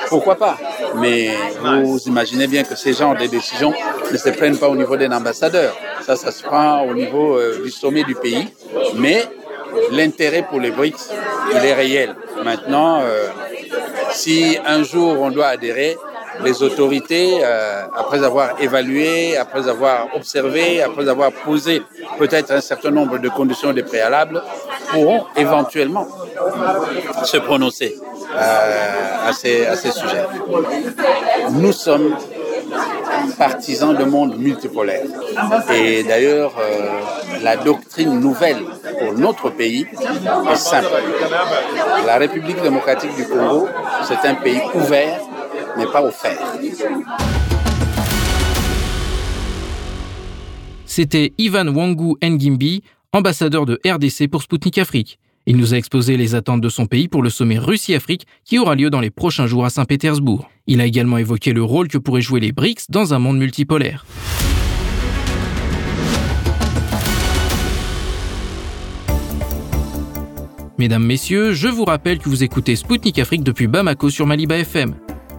pourquoi 0.10 0.36
pas. 0.36 0.58
Mais 0.96 1.32
vous 1.64 2.00
imaginez 2.06 2.48
bien 2.48 2.64
que 2.64 2.76
ces 2.76 2.94
genres 2.94 3.16
de 3.16 3.26
décisions 3.26 3.74
ne 4.12 4.18
se 4.18 4.30
prennent 4.30 4.58
pas 4.58 4.70
au 4.70 4.76
niveau 4.76 4.98
d'un 4.98 5.12
ambassadeur. 5.12 5.76
Ça, 6.06 6.16
ça 6.16 6.32
se 6.32 6.44
prend 6.44 6.82
au 6.84 6.94
niveau 6.94 7.38
euh, 7.38 7.62
du 7.64 7.72
sommet 7.72 8.04
du 8.04 8.16
pays. 8.16 8.48
Mais 8.96 9.24
l'intérêt 9.92 10.46
pour 10.48 10.60
les 10.60 10.72
BRICS, 10.72 11.12
il 11.52 11.66
est 11.66 11.74
réel. 11.74 12.16
Maintenant, 12.44 13.02
euh, 13.02 13.28
si 14.12 14.58
un 14.66 14.84
jour 14.84 15.20
on 15.22 15.32
doit 15.32 15.48
adhérer, 15.48 15.98
les 16.44 16.64
autorités, 16.64 17.40
euh, 17.44 17.84
après 17.96 18.24
avoir 18.24 18.62
évalué, 18.62 19.38
après 19.38 19.68
avoir 19.68 20.08
observé, 20.16 20.82
après 20.82 21.08
avoir 21.08 21.32
posé 21.32 21.82
peut-être 22.18 22.52
un 22.52 22.62
certain 22.62 22.92
nombre 22.92 23.18
de 23.18 23.30
conditions 23.30 23.74
de 23.74 23.82
préalables, 23.82 24.42
pourront 24.92 25.26
éventuellement 25.36 26.08
se 27.24 27.38
prononcer 27.38 27.98
euh, 28.36 29.30
à, 29.30 29.34
ces, 29.34 29.66
à 29.66 29.76
ces 29.76 29.92
sujets. 29.92 30.26
Nous 31.52 31.72
sommes 31.72 32.16
partisans 33.38 33.94
d'un 33.96 34.06
monde 34.06 34.38
multipolaire. 34.38 35.06
Et 35.74 36.04
d'ailleurs, 36.04 36.54
euh, 36.60 37.44
la 37.44 37.56
doctrine 37.58 38.20
nouvelle 38.20 38.64
pour 39.00 39.14
notre 39.14 39.50
pays 39.50 39.86
est 40.52 40.56
simple. 40.56 40.88
La 42.06 42.18
République 42.18 42.62
démocratique 42.62 43.16
du 43.16 43.28
Congo, 43.28 43.68
c'est 44.08 44.28
un 44.28 44.36
pays 44.36 44.62
ouvert, 44.74 45.20
mais 45.78 45.86
pas 45.86 46.04
offert. 46.04 46.38
C'était 50.86 51.34
Ivan 51.38 51.68
Wangu 51.70 52.16
Ngimbi, 52.22 52.84
ambassadeur 53.14 53.66
de 53.66 53.80
RDC 53.86 54.30
pour 54.30 54.42
Sputnik 54.42 54.78
Afrique. 54.78 55.20
Il 55.48 55.58
nous 55.58 55.74
a 55.74 55.78
exposé 55.78 56.18
les 56.18 56.36
attentes 56.36 56.62
de 56.62 56.70
son 56.70 56.86
pays 56.86 57.08
pour 57.08 57.24
le 57.24 57.30
sommet 57.30 57.58
Russie-Afrique 57.58 58.28
qui 58.46 58.60
aura 58.60 58.76
lieu 58.76 58.90
dans 58.90 59.00
les 59.00 59.10
prochains 59.10 59.48
jours 59.48 59.66
à 59.66 59.70
Saint-Pétersbourg. 59.70 60.50
Il 60.68 60.82
a 60.82 60.86
également 60.86 61.18
évoqué 61.18 61.54
le 61.54 61.64
rôle 61.64 61.88
que 61.88 61.98
pourraient 61.98 62.22
jouer 62.22 62.40
les 62.40 62.52
BRICS 62.52 62.86
dans 62.90 63.14
un 63.14 63.20
monde 63.20 63.40
multipolaire. 63.40 64.06
Mesdames, 70.78 71.06
Messieurs, 71.06 71.54
je 71.54 71.68
vous 71.68 71.86
rappelle 71.86 72.18
que 72.18 72.28
vous 72.28 72.44
écoutez 72.44 72.76
Spoutnik 72.76 73.20
Afrique 73.20 73.44
depuis 73.44 73.68
Bamako 73.68 74.10
sur 74.10 74.26
Maliba 74.26 74.58
FM. 74.58 74.96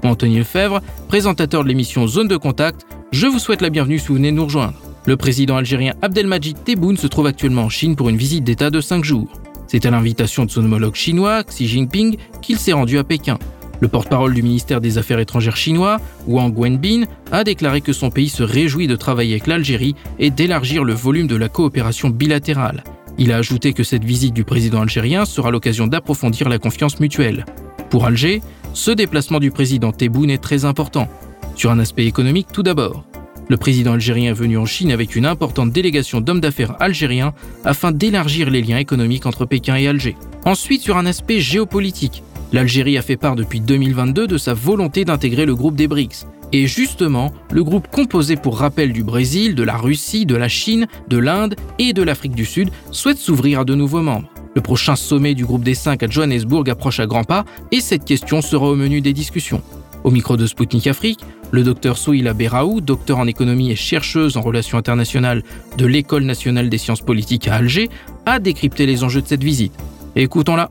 Anthony 0.08 0.38
Lefebvre, 0.38 0.80
présentateur 1.08 1.62
de 1.62 1.68
l'émission 1.68 2.06
Zone 2.06 2.28
de 2.28 2.36
Contact, 2.36 2.86
je 3.12 3.26
vous 3.26 3.38
souhaite 3.38 3.60
la 3.60 3.70
bienvenue 3.70 3.98
si 3.98 4.08
vous 4.08 4.14
venez 4.14 4.32
nous 4.32 4.44
rejoindre. 4.44 4.74
Le 5.06 5.16
président 5.16 5.56
algérien 5.56 5.94
Abdelmajid 6.02 6.62
Tebboune 6.64 6.96
se 6.96 7.06
trouve 7.06 7.26
actuellement 7.26 7.64
en 7.64 7.68
Chine 7.68 7.96
pour 7.96 8.08
une 8.08 8.16
visite 8.16 8.44
d'État 8.44 8.70
de 8.70 8.80
5 8.80 9.04
jours. 9.04 9.28
C'est 9.66 9.86
à 9.86 9.90
l'invitation 9.90 10.44
de 10.44 10.50
son 10.50 10.64
homologue 10.64 10.94
chinois, 10.94 11.42
Xi 11.44 11.66
Jinping, 11.66 12.16
qu'il 12.40 12.58
s'est 12.58 12.72
rendu 12.72 12.98
à 12.98 13.04
Pékin. 13.04 13.38
Le 13.80 13.88
porte-parole 13.88 14.32
du 14.32 14.42
ministère 14.42 14.80
des 14.80 14.96
Affaires 14.98 15.18
étrangères 15.18 15.56
chinois, 15.56 16.00
Wang 16.28 16.56
Wenbin, 16.56 17.04
a 17.32 17.42
déclaré 17.42 17.80
que 17.80 17.92
son 17.92 18.10
pays 18.10 18.28
se 18.28 18.44
réjouit 18.44 18.86
de 18.86 18.94
travailler 18.94 19.32
avec 19.32 19.48
l'Algérie 19.48 19.96
et 20.20 20.30
d'élargir 20.30 20.84
le 20.84 20.94
volume 20.94 21.26
de 21.26 21.34
la 21.36 21.48
coopération 21.48 22.08
bilatérale. 22.08 22.84
Il 23.18 23.32
a 23.32 23.38
ajouté 23.38 23.72
que 23.72 23.82
cette 23.82 24.04
visite 24.04 24.34
du 24.34 24.44
président 24.44 24.82
algérien 24.82 25.24
sera 25.24 25.50
l'occasion 25.50 25.86
d'approfondir 25.86 26.48
la 26.48 26.58
confiance 26.58 27.00
mutuelle. 27.00 27.44
Pour 27.92 28.06
Alger, 28.06 28.40
ce 28.72 28.90
déplacement 28.90 29.38
du 29.38 29.50
président 29.50 29.92
Tebboune 29.92 30.30
est 30.30 30.42
très 30.42 30.64
important. 30.64 31.08
Sur 31.56 31.70
un 31.70 31.78
aspect 31.78 32.06
économique 32.06 32.46
tout 32.50 32.62
d'abord. 32.62 33.04
Le 33.50 33.58
président 33.58 33.92
algérien 33.92 34.30
est 34.30 34.34
venu 34.34 34.56
en 34.56 34.64
Chine 34.64 34.90
avec 34.90 35.14
une 35.14 35.26
importante 35.26 35.72
délégation 35.72 36.22
d'hommes 36.22 36.40
d'affaires 36.40 36.80
algériens 36.80 37.34
afin 37.66 37.92
d'élargir 37.92 38.48
les 38.48 38.62
liens 38.62 38.78
économiques 38.78 39.26
entre 39.26 39.44
Pékin 39.44 39.76
et 39.76 39.88
Alger. 39.88 40.16
Ensuite, 40.46 40.80
sur 40.80 40.96
un 40.96 41.04
aspect 41.04 41.40
géopolitique, 41.40 42.22
l'Algérie 42.54 42.96
a 42.96 43.02
fait 43.02 43.18
part 43.18 43.36
depuis 43.36 43.60
2022 43.60 44.26
de 44.26 44.38
sa 44.38 44.54
volonté 44.54 45.04
d'intégrer 45.04 45.44
le 45.44 45.54
groupe 45.54 45.76
des 45.76 45.86
BRICS. 45.86 46.26
Et 46.54 46.66
justement, 46.66 47.34
le 47.50 47.62
groupe 47.62 47.88
composé 47.88 48.36
pour 48.36 48.56
rappel 48.56 48.94
du 48.94 49.04
Brésil, 49.04 49.54
de 49.54 49.64
la 49.64 49.76
Russie, 49.76 50.24
de 50.24 50.36
la 50.36 50.48
Chine, 50.48 50.86
de 51.08 51.18
l'Inde 51.18 51.56
et 51.78 51.92
de 51.92 52.02
l'Afrique 52.02 52.34
du 52.34 52.46
Sud 52.46 52.70
souhaite 52.90 53.18
s'ouvrir 53.18 53.60
à 53.60 53.64
de 53.66 53.74
nouveaux 53.74 54.00
membres. 54.00 54.31
Le 54.54 54.60
prochain 54.60 54.96
sommet 54.96 55.34
du 55.34 55.46
groupe 55.46 55.64
des 55.64 55.74
5 55.74 56.02
à 56.02 56.08
Johannesburg 56.08 56.68
approche 56.68 57.00
à 57.00 57.06
grands 57.06 57.24
pas 57.24 57.44
et 57.70 57.80
cette 57.80 58.04
question 58.04 58.42
sera 58.42 58.66
au 58.66 58.76
menu 58.76 59.00
des 59.00 59.14
discussions. 59.14 59.62
Au 60.04 60.10
micro 60.10 60.36
de 60.36 60.46
Sputnik 60.46 60.86
Afrique, 60.88 61.20
le 61.52 61.62
docteur 61.62 61.96
Souila 61.96 62.34
Beraou, 62.34 62.80
docteur 62.80 63.18
en 63.18 63.26
économie 63.26 63.70
et 63.70 63.76
chercheuse 63.76 64.36
en 64.36 64.42
relations 64.42 64.76
internationales 64.76 65.42
de 65.78 65.86
l'École 65.86 66.24
nationale 66.24 66.68
des 66.68 66.78
sciences 66.78 67.00
politiques 67.00 67.48
à 67.48 67.54
Alger, 67.54 67.88
a 68.26 68.40
décrypté 68.40 68.84
les 68.84 69.04
enjeux 69.04 69.22
de 69.22 69.26
cette 69.26 69.44
visite. 69.44 69.72
Écoutons-la. 70.16 70.70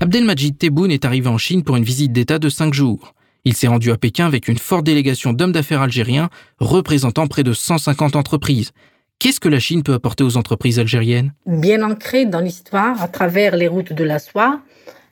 Abdelmajid 0.00 0.56
Tebboune 0.56 0.90
est 0.90 1.04
arrivé 1.04 1.28
en 1.28 1.36
Chine 1.36 1.62
pour 1.62 1.76
une 1.76 1.84
visite 1.84 2.12
d'État 2.12 2.38
de 2.38 2.48
cinq 2.48 2.72
jours. 2.72 3.14
Il 3.44 3.54
s'est 3.54 3.68
rendu 3.68 3.90
à 3.90 3.96
Pékin 3.96 4.26
avec 4.26 4.48
une 4.48 4.58
forte 4.58 4.84
délégation 4.84 5.32
d'hommes 5.32 5.52
d'affaires 5.52 5.82
algériens 5.82 6.30
représentant 6.58 7.26
près 7.26 7.42
de 7.42 7.52
150 7.52 8.16
entreprises. 8.16 8.72
Qu'est-ce 9.20 9.38
que 9.38 9.50
la 9.50 9.58
Chine 9.58 9.82
peut 9.82 9.92
apporter 9.92 10.24
aux 10.24 10.38
entreprises 10.38 10.78
algériennes? 10.78 11.34
Bien 11.44 11.82
ancrée 11.82 12.24
dans 12.24 12.40
l'histoire 12.40 13.02
à 13.02 13.06
travers 13.06 13.54
les 13.54 13.68
routes 13.68 13.92
de 13.92 14.02
la 14.02 14.18
soie, 14.18 14.62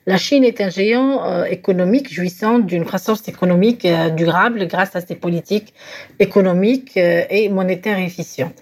la 0.07 0.17
Chine 0.17 0.43
est 0.43 0.61
un 0.61 0.71
géant 0.71 1.23
euh, 1.23 1.43
économique 1.43 2.11
jouissant 2.11 2.57
d'une 2.57 2.85
croissance 2.85 3.27
économique 3.27 3.85
euh, 3.85 4.09
durable 4.09 4.65
grâce 4.65 4.95
à 4.95 5.01
ses 5.01 5.13
politiques 5.13 5.75
économiques 6.17 6.97
euh, 6.97 7.21
et 7.29 7.49
monétaires 7.49 7.99
efficientes. 7.99 8.55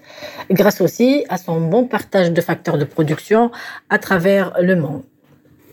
Grâce 0.50 0.82
aussi 0.82 1.24
à 1.30 1.38
son 1.38 1.62
bon 1.62 1.86
partage 1.86 2.30
de 2.30 2.40
facteurs 2.42 2.76
de 2.76 2.84
production 2.84 3.50
à 3.88 3.98
travers 3.98 4.52
le 4.60 4.76
monde. 4.76 5.02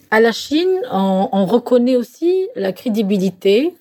À 0.09 0.21
la 0.21 0.31
Chine, 0.31 0.79
on, 0.89 1.27
on 1.33 1.45
reconnaît 1.45 1.97
aussi 1.97 2.47
la 2.55 2.71
crédibilité, 2.71 3.73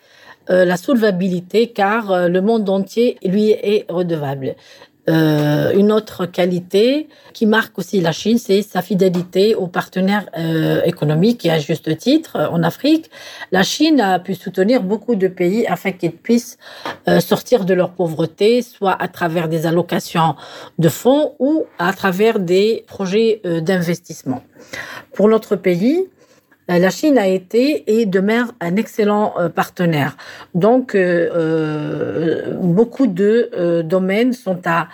la 0.48 0.76
solvabilité, 0.76 1.68
car 1.68 2.28
le 2.28 2.40
monde 2.40 2.68
entier 2.68 3.16
lui 3.24 3.50
est 3.50 3.86
redevable. 3.88 4.56
Euh, 5.08 5.72
une 5.74 5.92
autre 5.92 6.24
qualité 6.24 7.08
qui 7.34 7.44
marque 7.46 7.78
aussi 7.78 8.00
la 8.00 8.12
Chine, 8.12 8.38
c'est 8.38 8.62
sa 8.62 8.80
fidélité 8.80 9.54
aux 9.54 9.66
partenaires 9.66 10.26
euh, 10.38 10.80
économiques 10.84 11.44
et 11.44 11.50
à 11.50 11.58
juste 11.58 11.94
titre 11.98 12.48
en 12.50 12.62
Afrique. 12.62 13.10
La 13.52 13.62
Chine 13.62 14.00
a 14.00 14.18
pu 14.18 14.34
soutenir 14.34 14.82
beaucoup 14.82 15.14
de 15.14 15.28
pays 15.28 15.66
afin 15.66 15.92
qu'ils 15.92 16.12
puissent 16.12 16.58
euh, 17.08 17.20
sortir 17.20 17.66
de 17.66 17.74
leur 17.74 17.90
pauvreté, 17.90 18.62
soit 18.62 18.96
à 19.00 19.08
travers 19.08 19.48
des 19.48 19.66
allocations 19.66 20.36
de 20.78 20.88
fonds 20.88 21.34
ou 21.38 21.64
à 21.78 21.92
travers 21.92 22.38
des 22.38 22.84
projets 22.86 23.42
d'investissement. 23.44 24.42
Pour 25.12 25.28
notre 25.28 25.56
pays, 25.56 26.08
la 26.68 26.90
Chine 26.90 27.18
a 27.18 27.26
été 27.26 27.84
et 27.86 28.06
demeure 28.06 28.52
un 28.60 28.76
excellent 28.76 29.34
euh, 29.38 29.48
partenaire. 29.48 30.16
Donc, 30.54 30.94
euh, 30.94 32.54
beaucoup 32.60 33.06
de 33.06 33.82
domaines 33.84 34.32
sont 34.32 34.60
à 34.64 34.88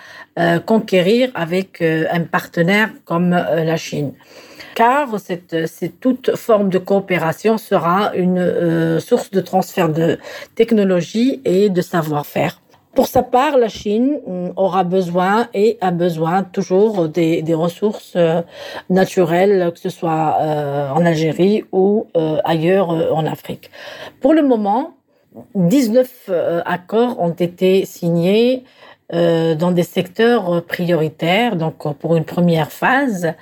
conquérir 0.64 1.30
avec 1.34 1.82
un 1.82 2.20
partenaire 2.20 2.88
comme 3.04 3.30
la 3.30 3.76
Chine. 3.76 4.12
Car 4.74 5.20
cette, 5.20 5.54
toute 6.00 6.34
forme 6.36 6.70
de 6.70 6.78
coopération 6.78 7.58
sera 7.58 8.12
une 8.14 8.98
source 9.00 9.30
de 9.30 9.40
transfert 9.40 9.90
de 9.90 10.18
technologie 10.54 11.42
et 11.44 11.68
de 11.68 11.82
savoir-faire. 11.82 12.60
Pour 12.94 13.06
sa 13.06 13.22
part, 13.22 13.56
la 13.56 13.68
Chine 13.68 14.18
mm, 14.26 14.50
aura 14.56 14.82
besoin 14.84 15.48
et 15.54 15.78
a 15.80 15.90
besoin 15.90 16.42
toujours 16.42 17.08
des, 17.08 17.44
ressources 17.54 18.14
euh, 18.16 18.42
naturelles, 18.88 19.70
que 19.72 19.78
ce 19.78 19.90
soit 19.90 20.36
euh, 20.40 20.90
en 20.90 21.04
Algérie 21.06 21.64
ou 21.72 22.08
euh, 22.16 22.38
ailleurs 22.44 22.90
en 22.90 23.26
Afrique. 23.26 23.70
Pour 24.20 24.34
le 24.34 24.42
moment, 24.42 24.94
19 25.54 26.30
accords 26.66 27.20
ont 27.20 27.30
été 27.30 27.84
signés 27.84 28.64
dans 29.12 29.72
des 29.72 29.84
secteurs 29.84 30.64
prioritaires. 30.64 31.54
Donc, 31.54 31.76
pour 31.98 32.16
une 32.16 32.24
première 32.24 32.72
phase, 32.72 33.34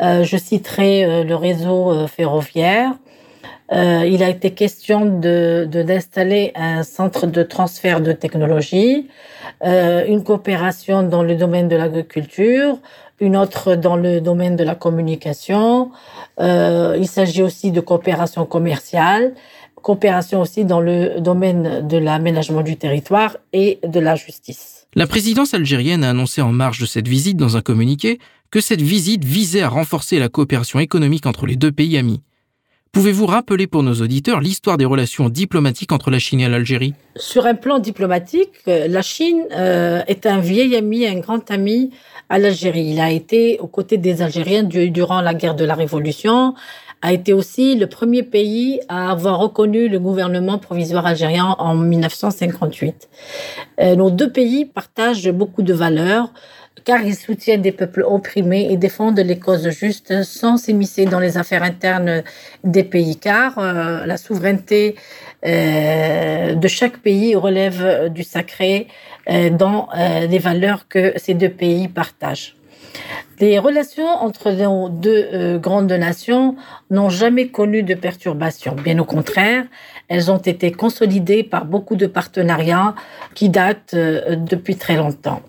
je 0.00 0.36
citerai 0.36 1.24
le 1.24 1.34
réseau 1.34 2.06
ferroviaire, 2.06 2.92
euh, 3.72 4.08
il 4.08 4.22
a 4.22 4.28
été 4.28 4.52
question 4.52 5.06
de 5.06 5.66
d'installer 5.68 6.52
un 6.54 6.82
centre 6.82 7.26
de 7.26 7.42
transfert 7.42 8.00
de 8.00 8.12
technologie, 8.12 9.08
euh, 9.64 10.04
une 10.06 10.22
coopération 10.22 11.02
dans 11.02 11.22
le 11.22 11.34
domaine 11.34 11.68
de 11.68 11.76
l'agriculture, 11.76 12.78
une 13.18 13.36
autre 13.36 13.74
dans 13.74 13.96
le 13.96 14.20
domaine 14.20 14.56
de 14.56 14.62
la 14.62 14.74
communication. 14.74 15.90
Euh, 16.40 16.96
il 16.98 17.08
s'agit 17.08 17.42
aussi 17.42 17.72
de 17.72 17.80
coopération 17.80 18.44
commerciale, 18.46 19.34
coopération 19.82 20.40
aussi 20.40 20.64
dans 20.64 20.80
le 20.80 21.20
domaine 21.20 21.86
de 21.86 21.96
l'aménagement 21.96 22.62
du 22.62 22.76
territoire 22.76 23.36
et 23.52 23.80
de 23.86 23.98
la 23.98 24.14
justice. 24.14 24.86
La 24.94 25.06
présidence 25.06 25.54
algérienne 25.54 26.04
a 26.04 26.10
annoncé 26.10 26.40
en 26.40 26.52
marge 26.52 26.80
de 26.80 26.86
cette 26.86 27.08
visite 27.08 27.36
dans 27.36 27.56
un 27.56 27.62
communiqué 27.62 28.18
que 28.50 28.60
cette 28.60 28.80
visite 28.80 29.24
visait 29.24 29.62
à 29.62 29.68
renforcer 29.68 30.18
la 30.20 30.28
coopération 30.28 30.78
économique 30.78 31.26
entre 31.26 31.46
les 31.46 31.56
deux 31.56 31.72
pays 31.72 31.98
amis. 31.98 32.22
Pouvez-vous 32.92 33.26
rappeler 33.26 33.66
pour 33.66 33.82
nos 33.82 33.94
auditeurs 33.94 34.40
l'histoire 34.40 34.78
des 34.78 34.86
relations 34.86 35.28
diplomatiques 35.28 35.92
entre 35.92 36.10
la 36.10 36.18
Chine 36.18 36.40
et 36.40 36.48
l'Algérie? 36.48 36.94
Sur 37.16 37.46
un 37.46 37.54
plan 37.54 37.78
diplomatique, 37.78 38.52
euh, 38.68 38.88
la 38.88 39.02
Chine 39.02 39.42
euh, 39.52 40.02
est 40.06 40.24
un 40.24 40.38
vieil 40.38 40.74
ami, 40.76 41.06
un 41.06 41.18
grand 41.18 41.50
ami 41.50 41.90
à 42.28 42.38
l'Algérie. 42.38 42.86
Il 42.86 43.00
a 43.00 43.10
été 43.10 43.58
aux 43.60 43.66
côtés 43.66 43.98
des 43.98 44.22
Algériens 44.22 44.62
durant 44.62 45.20
la 45.20 45.34
guerre 45.34 45.54
de 45.54 45.64
la 45.64 45.74
Révolution, 45.74 46.54
a 47.02 47.12
été 47.12 47.32
aussi 47.32 47.76
le 47.76 47.86
premier 47.86 48.22
pays 48.22 48.80
à 48.88 49.10
avoir 49.10 49.38
reconnu 49.38 49.88
le 49.88 49.98
gouvernement 49.98 50.58
provisoire 50.58 51.06
algérien 51.06 51.54
en 51.58 51.74
1958. 51.74 53.08
Euh, 53.80 53.94
nos 53.94 54.10
deux 54.10 54.30
pays 54.30 54.64
partagent 54.64 55.30
beaucoup 55.30 55.62
de 55.62 55.74
valeurs, 55.74 56.32
car 56.86 57.02
ils 57.02 57.16
soutiennent 57.16 57.62
des 57.62 57.72
peuples 57.72 58.04
opprimés 58.06 58.68
et 58.70 58.76
défendent 58.76 59.18
les 59.18 59.38
causes 59.38 59.68
justes 59.70 60.22
sans 60.22 60.56
s'immiscer 60.56 61.04
dans 61.04 61.18
les 61.18 61.36
affaires 61.36 61.64
internes 61.64 62.22
des 62.62 62.84
pays, 62.84 63.16
car 63.16 63.58
euh, 63.58 64.06
la 64.06 64.16
souveraineté 64.16 64.94
euh, 65.44 66.54
de 66.54 66.68
chaque 66.68 66.98
pays 66.98 67.34
relève 67.34 68.08
du 68.10 68.22
sacré 68.22 68.86
euh, 69.28 69.50
dans 69.50 69.88
les 70.30 70.38
valeurs 70.38 70.86
que 70.88 71.12
ces 71.16 71.34
deux 71.34 71.50
pays 71.50 71.88
partagent. 71.88 72.54
Les 73.40 73.58
relations 73.58 74.06
entre 74.06 74.52
nos 74.52 74.88
deux 74.88 75.58
grandes 75.58 75.92
nations 75.92 76.56
n'ont 76.90 77.10
jamais 77.10 77.48
connu 77.48 77.82
de 77.82 77.94
perturbations. 77.94 78.74
Bien 78.74 78.98
au 78.98 79.04
contraire, 79.04 79.64
elles 80.08 80.30
ont 80.30 80.38
été 80.38 80.72
consolidées 80.72 81.42
par 81.42 81.66
beaucoup 81.66 81.96
de 81.96 82.06
partenariats 82.06 82.94
qui 83.34 83.50
datent 83.50 83.94
depuis 83.94 84.76
très 84.76 84.96
longtemps. 84.96 85.42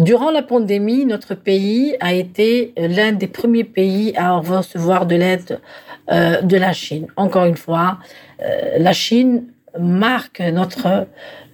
Durant 0.00 0.30
la 0.30 0.42
pandémie, 0.42 1.04
notre 1.04 1.34
pays 1.34 1.94
a 2.00 2.14
été 2.14 2.72
l'un 2.78 3.12
des 3.12 3.26
premiers 3.26 3.64
pays 3.64 4.14
à 4.16 4.38
recevoir 4.38 5.04
de 5.04 5.14
l'aide 5.14 5.60
euh, 6.10 6.40
de 6.40 6.56
la 6.56 6.72
Chine. 6.72 7.06
Encore 7.16 7.44
une 7.44 7.58
fois, 7.58 7.98
euh, 8.40 8.78
la 8.78 8.94
Chine 8.94 9.44
marque 9.78 10.40
notre 10.40 11.06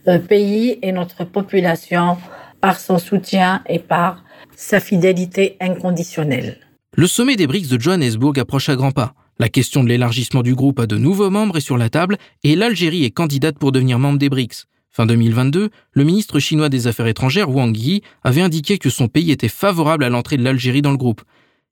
euh, 0.07 0.19
pays 0.21 0.79
et 0.81 0.93
notre 0.93 1.25
population 1.25 2.19
par 2.61 2.79
son 2.79 2.99
soutien 2.99 3.65
et 3.69 3.81
par 3.81 4.23
sa 4.55 4.79
fidélité 4.79 5.57
inconditionnelle. 5.59 6.59
Le 6.95 7.09
sommet 7.09 7.35
des 7.35 7.49
BRICS 7.49 7.69
de 7.69 7.81
Johannesburg 7.81 8.39
approche 8.39 8.69
à 8.69 8.77
grands 8.77 8.93
pas. 8.93 9.15
La 9.41 9.49
question 9.49 9.83
de 9.83 9.89
l'élargissement 9.89 10.43
du 10.43 10.55
groupe 10.55 10.79
à 10.79 10.87
de 10.87 10.97
nouveaux 10.97 11.31
membres 11.31 11.57
est 11.57 11.61
sur 11.61 11.77
la 11.77 11.91
table 11.91 12.17
et 12.45 12.55
l'Algérie 12.55 13.05
est 13.05 13.11
candidate 13.11 13.59
pour 13.59 13.73
devenir 13.73 13.99
membre 13.99 14.21
des 14.21 14.29
BRICS. 14.29 14.67
Fin 14.97 15.05
2022, 15.05 15.69
le 15.93 16.05
ministre 16.05 16.39
chinois 16.39 16.71
des 16.71 16.87
Affaires 16.87 17.07
étrangères 17.07 17.51
Wang 17.51 17.77
Yi 17.77 18.01
avait 18.25 18.41
indiqué 18.41 18.79
que 18.79 18.89
son 18.89 19.09
pays 19.09 19.31
était 19.31 19.49
favorable 19.49 20.05
à 20.05 20.09
l'entrée 20.09 20.39
de 20.39 20.43
l'Algérie 20.43 20.81
dans 20.81 20.91
le 20.91 20.97
groupe. 20.97 21.21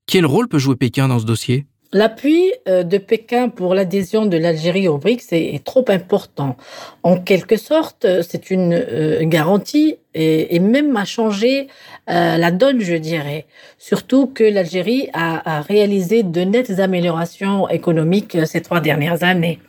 Quel 0.05 0.27
rôle 0.27 0.47
peut 0.47 0.59
jouer 0.59 0.75
Pékin 0.75 1.07
dans 1.07 1.17
ce 1.17 1.25
dossier? 1.25 1.65
L'appui 1.91 2.53
euh, 2.67 2.83
de 2.83 2.99
Pékin 2.99 3.49
pour 3.49 3.73
l'adhésion 3.73 4.27
de 4.27 4.37
l'Algérie 4.37 4.87
au 4.87 4.99
BRICS 4.99 5.31
est, 5.31 5.63
trop 5.63 5.85
important. 5.87 6.55
En 7.01 7.17
quelque 7.17 7.57
sorte, 7.57 8.05
euh, 8.05 8.21
c'est 8.21 8.51
une 8.51 8.73
euh, 8.73 9.23
garantie 9.23 9.97
et, 10.13 10.59
même 10.59 10.95
a 10.95 11.03
changé 11.03 11.67
la 12.05 12.51
donne, 12.51 12.79
je 12.79 12.93
dirais. 12.93 13.47
Surtout 13.79 14.27
que 14.27 14.43
l'Algérie 14.43 15.09
a, 15.13 15.61
réalisé 15.61 16.21
de 16.21 16.41
nettes 16.41 16.79
améliorations 16.79 17.67
économiques 17.69 18.37
ces 18.45 18.61
trois 18.61 18.81
dernières 18.81 19.23
années. 19.23 19.59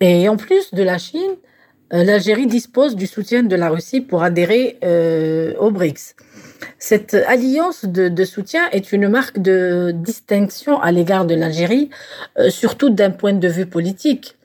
Et 0.00 0.30
en 0.30 0.38
plus 0.38 0.72
de 0.72 0.82
la 0.82 0.96
Chine, 0.96 1.36
l'Algérie 1.90 2.46
dispose 2.46 2.96
du 2.96 3.06
soutien 3.06 3.42
de 3.42 3.56
la 3.56 3.68
Russie 3.68 4.00
pour 4.00 4.22
adhérer 4.22 4.78
euh, 4.84 5.54
au 5.58 5.70
BRICS. 5.70 6.14
Cette 6.78 7.14
alliance 7.14 7.84
de, 7.84 8.08
de, 8.08 8.24
soutien 8.24 8.68
est 8.70 8.92
une 8.92 9.08
marque 9.08 9.38
de 9.38 9.92
distinction 9.94 10.80
à 10.80 10.92
l'égard 10.92 11.26
de 11.26 11.34
l'Algérie, 11.34 11.90
euh, 12.38 12.50
surtout 12.50 12.90
d'un 12.90 13.10
point 13.10 13.32
de 13.32 13.48
vue 13.48 13.66
politique. 13.66 14.36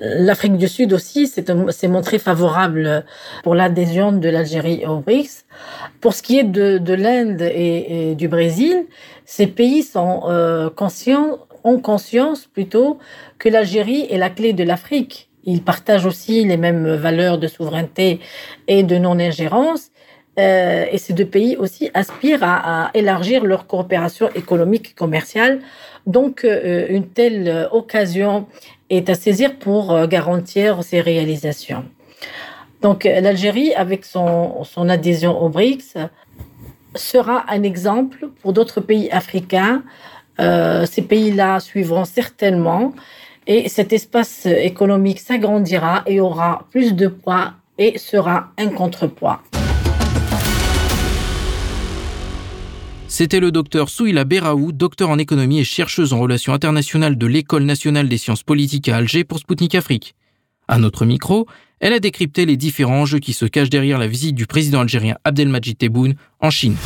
L'Afrique 0.00 0.56
du 0.56 0.68
Sud 0.68 0.92
aussi 0.92 1.26
s'est 1.26 1.88
montré 1.88 2.18
favorable 2.18 3.04
pour 3.42 3.54
l'adhésion 3.54 4.12
de 4.12 4.28
l'Algérie 4.28 4.86
au 4.86 5.00
BRICS. 5.00 5.44
Pour 6.00 6.14
ce 6.14 6.22
qui 6.22 6.38
est 6.38 6.44
de, 6.44 6.78
de 6.78 6.94
l'Inde 6.94 7.42
et, 7.42 8.10
et, 8.10 8.14
du 8.14 8.28
Brésil, 8.28 8.86
ces 9.26 9.46
pays 9.46 9.82
sont 9.82 10.22
euh, 10.26 10.70
conscients, 10.70 11.40
ont 11.64 11.80
conscience 11.80 12.46
plutôt 12.46 12.98
que 13.38 13.48
l'Algérie 13.48 14.06
est 14.10 14.16
la 14.16 14.30
clé 14.30 14.52
de 14.52 14.64
l'Afrique 14.64 15.29
ils 15.44 15.62
partagent 15.62 16.06
aussi 16.06 16.44
les 16.44 16.56
mêmes 16.56 16.94
valeurs 16.94 17.38
de 17.38 17.46
souveraineté 17.46 18.20
et 18.68 18.82
de 18.82 18.96
non-ingérence. 18.96 19.90
Euh, 20.38 20.86
et 20.90 20.98
ces 20.98 21.12
deux 21.12 21.26
pays 21.26 21.56
aussi 21.56 21.90
aspirent 21.92 22.44
à, 22.44 22.90
élargir 22.94 23.44
leur 23.44 23.66
coopération 23.66 24.30
économique 24.34 24.90
et 24.90 24.94
commerciale. 24.94 25.60
Donc, 26.06 26.44
euh, 26.44 26.86
une 26.88 27.08
telle 27.08 27.68
occasion 27.72 28.46
est 28.88 29.10
à 29.10 29.14
saisir 29.14 29.56
pour 29.56 29.92
euh, 29.92 30.06
garantir 30.06 30.82
ces 30.82 31.00
réalisations. 31.00 31.84
Donc, 32.80 33.04
l'Algérie, 33.04 33.74
avec 33.74 34.06
son, 34.06 34.64
son 34.64 34.88
adhésion 34.88 35.38
au 35.42 35.50
BRICS, 35.50 35.98
sera 36.94 37.44
un 37.48 37.62
exemple 37.62 38.28
pour 38.40 38.52
d'autres 38.52 38.80
pays 38.80 39.10
africains 39.10 39.82
ces 40.86 41.02
pays-là 41.02 41.60
suivront 41.60 42.06
certainement 42.06 42.94
et 43.50 43.68
cet 43.68 43.92
espace 43.92 44.46
économique 44.46 45.18
s'agrandira 45.18 46.04
et 46.06 46.20
aura 46.20 46.68
plus 46.70 46.94
de 46.94 47.08
poids 47.08 47.54
et 47.78 47.98
sera 47.98 48.52
un 48.56 48.68
contrepoids. 48.68 49.42
C'était 53.08 53.40
le 53.40 53.50
docteur 53.50 53.88
Souila 53.88 54.24
Beraou, 54.24 54.70
docteur 54.70 55.10
en 55.10 55.18
économie 55.18 55.58
et 55.58 55.64
chercheuse 55.64 56.12
en 56.12 56.20
relations 56.20 56.52
internationales 56.52 57.18
de 57.18 57.26
l'École 57.26 57.64
nationale 57.64 58.08
des 58.08 58.18
sciences 58.18 58.44
politiques 58.44 58.88
à 58.88 58.98
Alger 58.98 59.24
pour 59.24 59.40
Spoutnik 59.40 59.74
Afrique. 59.74 60.14
À 60.68 60.78
notre 60.78 61.04
micro, 61.04 61.48
elle 61.80 61.92
a 61.92 61.98
décrypté 61.98 62.46
les 62.46 62.56
différents 62.56 63.00
enjeux 63.00 63.18
qui 63.18 63.32
se 63.32 63.46
cachent 63.46 63.68
derrière 63.68 63.98
la 63.98 64.06
visite 64.06 64.36
du 64.36 64.46
président 64.46 64.78
algérien 64.78 65.16
Abdelmajid 65.24 65.76
Tebboune 65.76 66.14
en 66.38 66.50
Chine. 66.50 66.76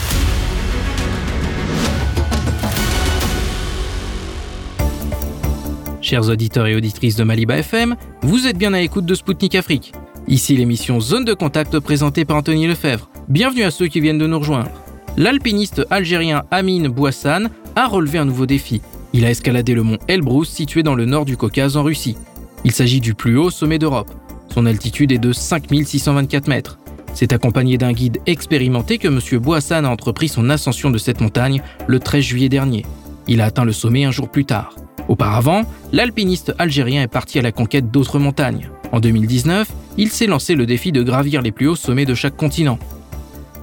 Chers 6.05 6.28
auditeurs 6.28 6.66
et 6.66 6.76
auditrices 6.76 7.16
de 7.16 7.24
Maliba 7.24 7.57
FM, 7.57 7.96
vous 8.20 8.46
êtes 8.46 8.59
bien 8.59 8.74
à 8.74 8.78
l'écoute 8.78 9.07
de 9.07 9.14
Spoutnik 9.14 9.55
Afrique. 9.55 9.94
Ici 10.28 10.55
l'émission 10.55 11.00
Zone 11.00 11.24
de 11.24 11.32
contact 11.32 11.78
présentée 11.78 12.26
par 12.26 12.36
Anthony 12.36 12.66
Lefebvre. 12.66 13.09
Bienvenue 13.30 13.62
à 13.62 13.70
ceux 13.70 13.86
qui 13.86 14.00
viennent 14.00 14.18
de 14.18 14.26
nous 14.26 14.38
rejoindre 14.38 14.68
l'alpiniste 15.16 15.86
algérien 15.88 16.42
Amin 16.50 16.90
Bouassan 16.90 17.48
a 17.74 17.86
relevé 17.86 18.18
un 18.18 18.26
nouveau 18.26 18.44
défi. 18.44 18.82
Il 19.14 19.24
a 19.24 19.30
escaladé 19.30 19.72
le 19.72 19.82
mont 19.82 19.96
Elbrus 20.07 20.50
situé 20.50 20.82
dans 20.82 20.94
le 20.94 21.07
nord 21.07 21.24
du 21.24 21.38
Caucase 21.38 21.78
en 21.78 21.82
Russie. 21.82 22.18
Il 22.64 22.72
s'agit 22.72 23.00
du 23.00 23.14
plus 23.14 23.38
haut 23.38 23.48
sommet 23.48 23.78
d'Europe. 23.78 24.11
Son 24.52 24.66
altitude 24.66 25.11
est 25.11 25.16
de 25.16 25.32
5624 25.32 26.48
mètres. 26.48 26.78
C'est 27.14 27.32
accompagné 27.32 27.78
d'un 27.78 27.92
guide 27.92 28.18
expérimenté 28.26 28.98
que 28.98 29.09
M. 29.09 29.20
Bouassan 29.40 29.86
a 29.86 29.88
entrepris 29.88 30.28
son 30.28 30.50
ascension 30.50 30.90
de 30.90 30.98
cette 30.98 31.22
montagne 31.22 31.62
le 31.86 31.98
13 31.98 32.22
juillet 32.22 32.50
dernier. 32.50 32.84
Il 33.26 33.40
a 33.40 33.46
atteint 33.46 33.64
le 33.64 33.72
sommet 33.72 34.05
un 34.05 34.11
jour 34.11 34.28
plus 34.28 34.44
tard. 34.44 34.74
Auparavant, 35.09 35.62
l'alpiniste 35.92 36.55
algérien 36.59 37.02
est 37.02 37.09
parti 37.09 37.38
à 37.38 37.42
la 37.42 37.52
conquête 37.52 37.90
d'autres 37.90 38.18
montagnes. 38.18 38.70
En 38.92 39.00
2019, 39.00 39.70
il 39.98 40.09
s'est 40.11 40.26
lancé 40.26 40.55
le 40.55 40.66
défi 40.66 40.92
de 40.92 41.02
gravir 41.02 41.42
les 41.42 41.52
plus 41.52 41.68
hauts 41.68 41.76
sommets 41.76 42.07
de 42.07 42.14
chaque 42.14 42.36
continent. 42.36 42.78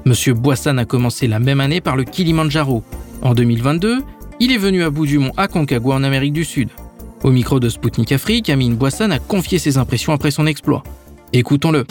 Monsieur 0.05 0.33
Boissan 0.33 0.77
a 0.77 0.85
commencé 0.85 1.27
la 1.27 1.39
même 1.39 1.59
année 1.59 1.81
par 1.81 1.95
le 1.95 2.03
Kilimandjaro. 2.03 2.83
En 3.21 3.33
2022, 3.33 4.03
il 4.39 4.51
est 4.51 4.57
venu 4.57 4.83
à 4.83 4.89
bout 4.89 5.05
du 5.05 5.19
mont 5.19 5.31
Aconcagua 5.37 5.95
en 5.95 6.03
Amérique 6.03 6.33
du 6.33 6.43
Sud. 6.43 6.69
Au 7.23 7.29
micro 7.29 7.59
de 7.59 7.69
Spoutnik 7.69 8.11
Afrique, 8.11 8.49
Amine 8.49 8.75
Boissan 8.75 9.11
a 9.11 9.19
confié 9.19 9.59
ses 9.59 9.77
impressions 9.77 10.13
après 10.13 10.31
son 10.31 10.47
exploit. 10.47 10.83
Écoutons-le. 11.33 11.85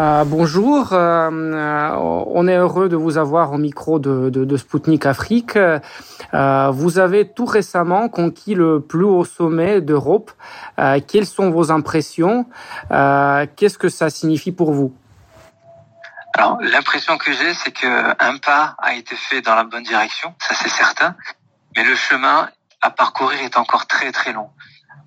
Euh, 0.00 0.24
bonjour, 0.24 0.94
euh, 0.94 1.30
euh, 1.30 1.90
on 2.28 2.48
est 2.48 2.56
heureux 2.56 2.88
de 2.88 2.96
vous 2.96 3.18
avoir 3.18 3.52
au 3.52 3.58
micro 3.58 3.98
de, 3.98 4.30
de, 4.30 4.56
Spoutnik 4.56 5.04
Afrique. 5.04 5.58
vous 6.32 6.98
avez 6.98 7.28
tout 7.28 7.44
récemment 7.44 8.08
conquis 8.08 8.54
le 8.54 8.80
plus 8.80 9.04
haut 9.04 9.26
sommet 9.26 9.82
d'Europe. 9.82 10.30
quelles 11.06 11.26
sont 11.26 11.50
vos 11.50 11.70
impressions? 11.70 12.46
Qu'est-ce 12.88 13.76
que 13.76 13.90
ça 13.90 14.08
signifie 14.08 14.52
pour 14.52 14.72
vous? 14.72 14.94
Alors, 16.34 16.58
l'impression 16.62 17.18
que 17.18 17.32
j'ai, 17.32 17.52
c'est 17.52 17.72
qu'un 17.72 18.38
pas 18.38 18.76
a 18.78 18.94
été 18.94 19.16
fait 19.16 19.42
dans 19.42 19.54
la 19.54 19.64
bonne 19.64 19.82
direction, 19.82 20.34
ça 20.38 20.54
c'est 20.54 20.70
certain, 20.70 21.14
mais 21.76 21.84
le 21.84 21.94
chemin 21.94 22.48
à 22.80 22.90
parcourir 22.90 23.38
est 23.42 23.58
encore 23.58 23.86
très 23.86 24.12
très 24.12 24.32
long. 24.32 24.48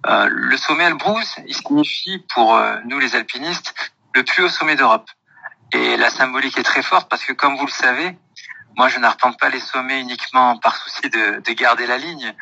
le 0.05 0.57
sommet 0.57 0.83
Elbrus, 0.83 1.39
il 1.47 1.55
signifie 1.55 2.19
pour 2.35 2.61
nous 2.85 2.99
les 2.99 3.15
alpinistes 3.15 3.73
le 4.15 4.23
plus 4.23 4.43
haut 4.43 4.49
sommet 4.49 4.75
d'Europe. 4.75 5.09
Et 5.71 5.97
la 5.97 6.09
symbolique 6.09 6.57
est 6.57 6.63
très 6.63 6.83
forte 6.83 7.09
parce 7.09 7.23
que, 7.25 7.33
comme 7.33 7.55
vous 7.57 7.65
le 7.65 7.71
savez, 7.71 8.17
moi, 8.77 8.87
je 8.87 8.99
n'arpente 8.99 9.39
pas 9.39 9.49
les 9.49 9.59
sommets 9.59 10.01
uniquement 10.01 10.57
par 10.57 10.75
souci 10.77 11.09
de, 11.09 11.41
de 11.41 11.53
garder 11.53 11.85
la 11.85 11.97
ligne, 11.97 12.33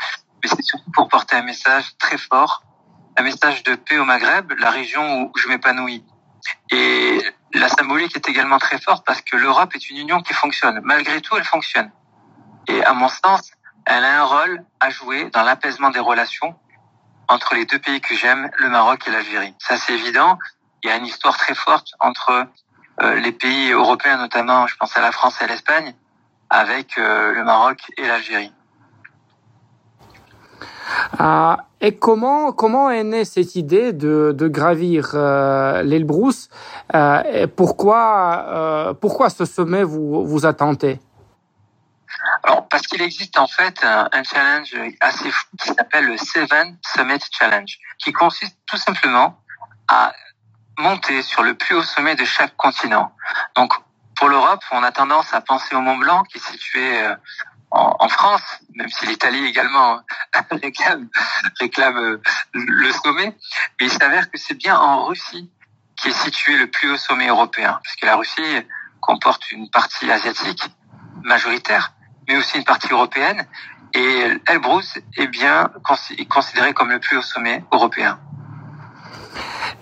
mais 0.42 0.50
c'est 0.50 0.64
surtout 0.64 0.92
pour 0.92 1.08
porter 1.08 1.36
un 1.36 1.44
message 1.44 1.98
très 1.98 2.18
fort, 2.18 2.64
un 3.18 3.24
message 3.24 3.64
de 3.64 3.76
paix 3.76 3.98
au 3.98 4.06
Maghreb, 4.06 4.54
la 4.60 4.70
région 4.70 5.24
où 5.24 5.38
je 5.38 5.48
m'épanouis. 5.48 6.04
Et 6.72 7.22
la 7.54 7.70
symbolique 7.70 8.16
est 8.16 8.28
également 8.28 8.58
très 8.58 8.80
forte 8.80 9.06
parce 9.06 9.22
que 9.22 9.36
l'Europe 9.36 9.76
est 9.76 9.90
une 9.90 9.98
union 9.98 10.22
qui 10.22 10.34
fonctionne. 10.34 10.80
Malgré 10.84 11.22
tout, 11.22 11.36
elle 11.36 11.44
fonctionne. 11.44 11.92
Et 12.68 12.84
à 12.84 12.94
mon 12.94 13.10
sens, 13.10 13.52
elle 13.86 14.04
a 14.04 14.22
un 14.22 14.24
rôle 14.24 14.64
à 14.80 14.90
jouer 14.90 15.30
dans 15.32 15.44
l'apaisement 15.44 15.90
des 15.90 16.00
relations 16.00 16.56
entre 17.28 17.56
les 17.56 17.66
deux 17.66 17.80
pays 17.80 18.02
que 18.02 18.16
j'aime, 18.16 18.50
le 18.58 18.70
Maroc 18.70 19.08
et 19.08 19.12
l'Algérie. 19.12 19.56
Ça, 19.60 19.78
c'est 19.78 19.94
évident 19.94 20.38
il 20.84 20.90
y 20.90 20.92
a 20.92 20.98
une 20.98 21.06
histoire 21.06 21.38
très 21.38 21.56
forte 21.56 21.94
entre 22.00 22.46
euh, 23.02 23.16
les 23.16 23.32
pays 23.32 23.72
européens, 23.72 24.18
notamment, 24.18 24.68
je 24.68 24.76
pense 24.78 24.96
à 24.98 25.02
la 25.02 25.12
France 25.12 25.42
et 25.42 25.46
à 25.46 25.48
l'Espagne, 25.48 25.94
avec 26.50 26.98
euh, 26.98 27.34
le 27.34 27.44
Maroc 27.44 27.80
et 27.98 28.08
l'Algérie. 28.08 28.52
Ah, 31.18 31.66
et 31.80 31.98
comment 31.98 32.52
comment 32.52 32.90
est 32.90 33.04
née 33.04 33.26
cette 33.26 33.56
idée 33.56 33.94
de, 33.94 34.34
de 34.36 34.48
gravir 34.48 35.12
euh, 35.14 35.82
l'Elbrus 35.84 36.50
euh, 36.94 37.48
Pourquoi 37.56 38.46
euh, 38.48 38.94
pourquoi 38.94 39.30
ce 39.30 39.46
sommet 39.46 39.84
vous 39.84 40.26
vous 40.26 40.46
a 40.46 40.54
tenté 40.54 41.00
Alors 42.44 42.68
parce 42.68 42.84
qu'il 42.88 43.02
existe 43.02 43.38
en 43.40 43.48
fait 43.48 43.84
un, 43.84 44.10
un 44.12 44.24
challenge 44.24 44.76
assez 45.00 45.32
fou 45.32 45.48
qui 45.60 45.70
s'appelle 45.70 46.06
le 46.06 46.18
Seven 46.18 46.78
Summit 46.86 47.20
Challenge, 47.32 47.78
qui 47.98 48.12
consiste 48.14 48.58
tout 48.68 48.78
simplement 48.78 49.38
à 49.88 50.14
monter 50.78 51.22
sur 51.22 51.44
le 51.44 51.54
plus 51.56 51.76
haut 51.76 51.84
sommet 51.84 52.16
de 52.16 52.26
chaque 52.26 52.56
continent. 52.58 53.14
Donc, 53.56 53.74
pour 54.16 54.30
l'Europe, 54.30 54.64
on 54.72 54.84
a 54.84 54.92
tendance 54.92 55.34
à 55.34 55.42
penser 55.42 55.76
au 55.76 55.82
Mont 55.82 55.98
Blanc, 55.98 56.24
qui 56.24 56.38
est 56.38 56.52
situé 56.52 57.02
euh, 57.02 57.16
en, 57.72 58.10
France, 58.10 58.44
même 58.76 58.90
si 58.90 59.06
l'Italie 59.06 59.46
également 59.46 60.02
réclame, 60.52 61.10
réclame 61.60 61.98
euh, 61.98 62.22
le 62.54 62.92
sommet. 62.92 63.36
Mais 63.80 63.86
il 63.88 63.92
s'avère 63.92 64.30
que 64.30 64.38
c'est 64.38 64.56
bien 64.56 64.78
en 64.78 65.06
Russie 65.06 65.50
qui 65.98 66.10
est 66.10 66.24
situé 66.24 66.58
le 66.58 66.68
plus 66.68 66.92
haut 66.92 66.98
sommet 66.98 67.28
européen, 67.28 67.80
puisque 67.84 68.04
la 68.04 68.16
Russie 68.16 68.66
comporte 69.00 69.52
une 69.52 69.70
partie 69.70 70.10
asiatique 70.12 70.64
majoritaire, 71.24 71.94
mais 72.28 72.38
aussi 72.38 72.58
une 72.58 72.64
partie 72.64 72.92
européenne. 72.92 73.46
Et 73.94 74.32
Elbrus 74.48 75.00
est 75.18 75.28
bien 75.28 75.70
considéré 76.30 76.74
comme 76.74 76.90
le 76.90 77.00
plus 77.00 77.18
haut 77.18 77.22
sommet 77.22 77.64
européen. 77.72 78.20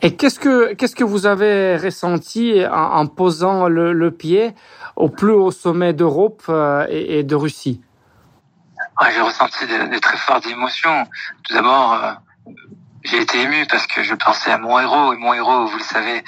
Et 0.02 0.16
qu'est-ce 0.16 0.40
que 0.40 0.74
qu'est-ce 0.74 0.96
que 0.96 1.04
vous 1.04 1.26
avez 1.26 1.76
ressenti 1.76 2.64
en, 2.66 2.74
en 2.74 3.08
posant 3.08 3.68
le, 3.68 3.92
le, 3.92 4.12
pied 4.12 4.56
au 4.96 5.10
plus 5.10 5.32
haut 5.34 5.52
sommet 5.52 5.94
d'Europe 5.94 6.44
euh, 6.48 6.86
et, 6.90 7.20
et, 7.20 7.24
de 7.24 7.36
Russie? 7.36 7.82
Ah, 8.96 9.10
J'ai 9.12 9.22
ressenti 9.22 9.66
de, 9.68 9.94
de, 9.94 10.00
très 10.00 10.18
fortes 10.18 10.48
émotions. 10.48 11.06
Tout 11.44 11.54
d'abord, 11.54 11.94
euh, 11.94 12.14
j'ai 13.04 13.22
été 13.22 13.42
ému 13.42 13.66
parce 13.70 13.88
que 13.88 14.04
je 14.04 14.16
pensais 14.16 14.52
à 14.52 14.58
mon 14.58 14.80
héros 14.80 15.14
et 15.14 15.18
mon 15.18 15.34
héros, 15.34 15.66
vous 15.66 15.78
le 15.78 15.84
savez, 15.84 16.24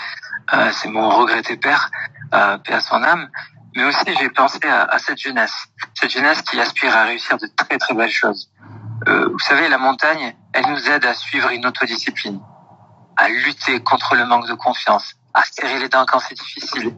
euh, 0.53 0.69
c'est 0.74 0.89
mon 0.89 1.09
regretté 1.09 1.55
père, 1.55 1.89
euh, 2.34 2.57
paix 2.57 2.74
à 2.74 2.82
son 2.82 3.01
âme. 3.03 3.30
Mais 3.76 3.86
aussi, 3.86 4.03
j'ai 4.19 4.30
pensé 4.30 4.59
à, 4.67 4.84
à, 4.84 4.99
cette 4.99 5.17
jeunesse, 5.17 5.53
cette 5.93 6.11
jeunesse 6.11 6.41
qui 6.41 6.59
aspire 6.59 6.93
à 6.95 7.05
réussir 7.05 7.38
de 7.38 7.47
très 7.55 7.78
très 7.78 7.93
belles 7.93 8.09
choses. 8.09 8.51
Euh, 9.07 9.30
vous 9.32 9.39
savez, 9.39 9.69
la 9.69 9.78
montagne, 9.78 10.36
elle 10.51 10.67
nous 10.67 10.89
aide 10.89 11.05
à 11.05 11.13
suivre 11.13 11.49
une 11.51 11.65
autodiscipline 11.65 12.41
à 13.18 13.30
lutter 13.30 13.80
contre 13.82 14.16
le 14.16 14.26
manque 14.26 14.47
de 14.47 14.53
confiance, 14.53 15.16
à 15.34 15.43
serrer 15.43 15.80
les 15.80 15.89
dents 15.89 16.05
quand 16.05 16.20
c'est 16.20 16.36
difficile 16.36 16.95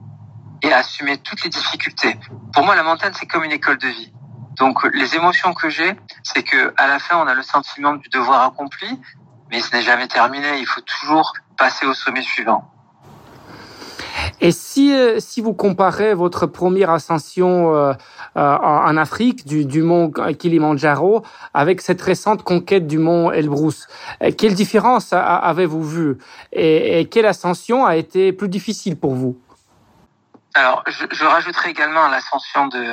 et 0.62 0.72
à 0.72 0.78
assumer 0.78 1.18
toutes 1.18 1.44
les 1.44 1.50
difficultés. 1.50 2.18
Pour 2.54 2.64
moi, 2.66 2.76
la 2.76 2.84
montagne, 2.84 3.14
c'est 3.20 3.26
comme 3.26 3.44
une 3.44 3.52
école 3.52 3.78
de 3.78 3.88
vie. 3.88 4.14
Donc, 4.58 4.84
les 4.94 5.16
émotions 5.16 5.54
que 5.54 5.70
j'ai, 5.70 5.96
c'est 6.24 6.44
que 6.44 6.74
à 6.78 6.88
la 6.88 7.00
fin, 7.00 7.18
on 7.18 7.28
a 7.28 7.34
le 7.34 7.42
sentiment 7.42 7.96
du 7.96 8.08
devoir 8.10 8.44
accompli, 8.46 9.00
mais 9.50 9.60
ce 9.60 9.76
n'est 9.76 9.82
jamais 9.82 10.08
terminé. 10.08 10.60
Il 10.60 10.66
faut 10.66 10.82
toujours 10.82 11.34
passer 11.58 11.86
au 11.86 11.94
sommet 11.94 12.22
suivant. 12.22 12.73
Et 14.44 14.52
si, 14.52 14.94
euh, 14.94 15.22
si 15.22 15.40
vous 15.40 15.54
comparez 15.54 16.14
votre 16.14 16.48
première 16.48 16.90
ascension 16.90 17.74
euh, 17.74 17.94
euh, 18.36 18.58
en 18.58 18.98
Afrique 18.98 19.48
du, 19.48 19.64
du 19.64 19.82
mont 19.82 20.12
Kilimandjaro 20.12 21.24
avec 21.54 21.80
cette 21.80 22.02
récente 22.02 22.44
conquête 22.44 22.86
du 22.86 22.98
mont 22.98 23.32
Elbrus, 23.32 23.88
quelle 24.38 24.54
différence 24.54 25.14
avez-vous 25.14 25.84
vu? 25.84 26.18
Et, 26.52 27.00
et 27.00 27.06
quelle 27.08 27.26
ascension 27.26 27.86
a 27.86 27.96
été 27.96 28.34
plus 28.34 28.50
difficile 28.50 29.00
pour 29.00 29.16
vous? 29.16 29.40
Alors, 30.56 30.84
je, 30.88 31.06
je 31.10 31.26
rajouterai 31.26 31.70
également 31.70 32.10
l'ascension 32.10 32.68
de 32.68 32.84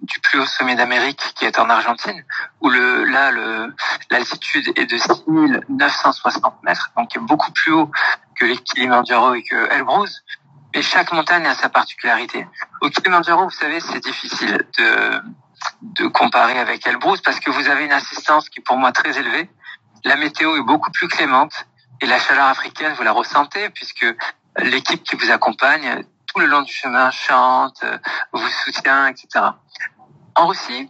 du 0.00 0.20
plus 0.20 0.38
haut 0.38 0.46
sommet 0.46 0.74
d'Amérique, 0.74 1.20
qui 1.36 1.44
est 1.44 1.58
en 1.58 1.68
Argentine, 1.68 2.24
où 2.62 2.70
le 2.70 3.04
là 3.04 3.30
le 3.30 3.74
l'altitude 4.10 4.72
est 4.76 4.86
de 4.86 4.96
6960 4.96 6.62
mètres, 6.62 6.90
donc 6.96 7.10
beaucoup 7.18 7.52
plus 7.52 7.72
haut 7.72 7.90
que 8.36 8.46
les 8.46 8.56
Kilimandjaro 8.56 9.34
et 9.34 9.42
que 9.42 9.70
Elbrus. 9.70 10.22
Et 10.72 10.82
chaque 10.82 11.12
montagne 11.12 11.46
a 11.46 11.54
sa 11.54 11.68
particularité. 11.68 12.46
Au 12.80 12.90
Kilimanjaro, 12.90 13.44
vous 13.44 13.50
savez, 13.50 13.80
c'est 13.80 14.00
difficile 14.00 14.64
de, 14.78 15.20
de 15.82 16.06
comparer 16.06 16.58
avec 16.58 16.86
Elbrus 16.86 17.20
parce 17.20 17.40
que 17.40 17.50
vous 17.50 17.68
avez 17.68 17.84
une 17.84 17.92
assistance 17.92 18.48
qui 18.48 18.60
est 18.60 18.62
pour 18.62 18.76
moi 18.76 18.92
très 18.92 19.18
élevée. 19.18 19.50
La 20.04 20.16
météo 20.16 20.56
est 20.56 20.62
beaucoup 20.62 20.90
plus 20.90 21.08
clémente 21.08 21.66
et 22.00 22.06
la 22.06 22.18
chaleur 22.18 22.46
africaine, 22.46 22.94
vous 22.94 23.02
la 23.02 23.12
ressentez 23.12 23.68
puisque 23.70 24.06
l'équipe 24.58 25.02
qui 25.02 25.16
vous 25.16 25.30
accompagne 25.30 26.04
tout 26.26 26.40
le 26.40 26.46
long 26.46 26.62
du 26.62 26.72
chemin 26.72 27.10
chante, 27.10 27.84
vous 28.32 28.48
soutient, 28.64 29.08
etc. 29.08 29.44
En 30.36 30.46
Russie, 30.46 30.88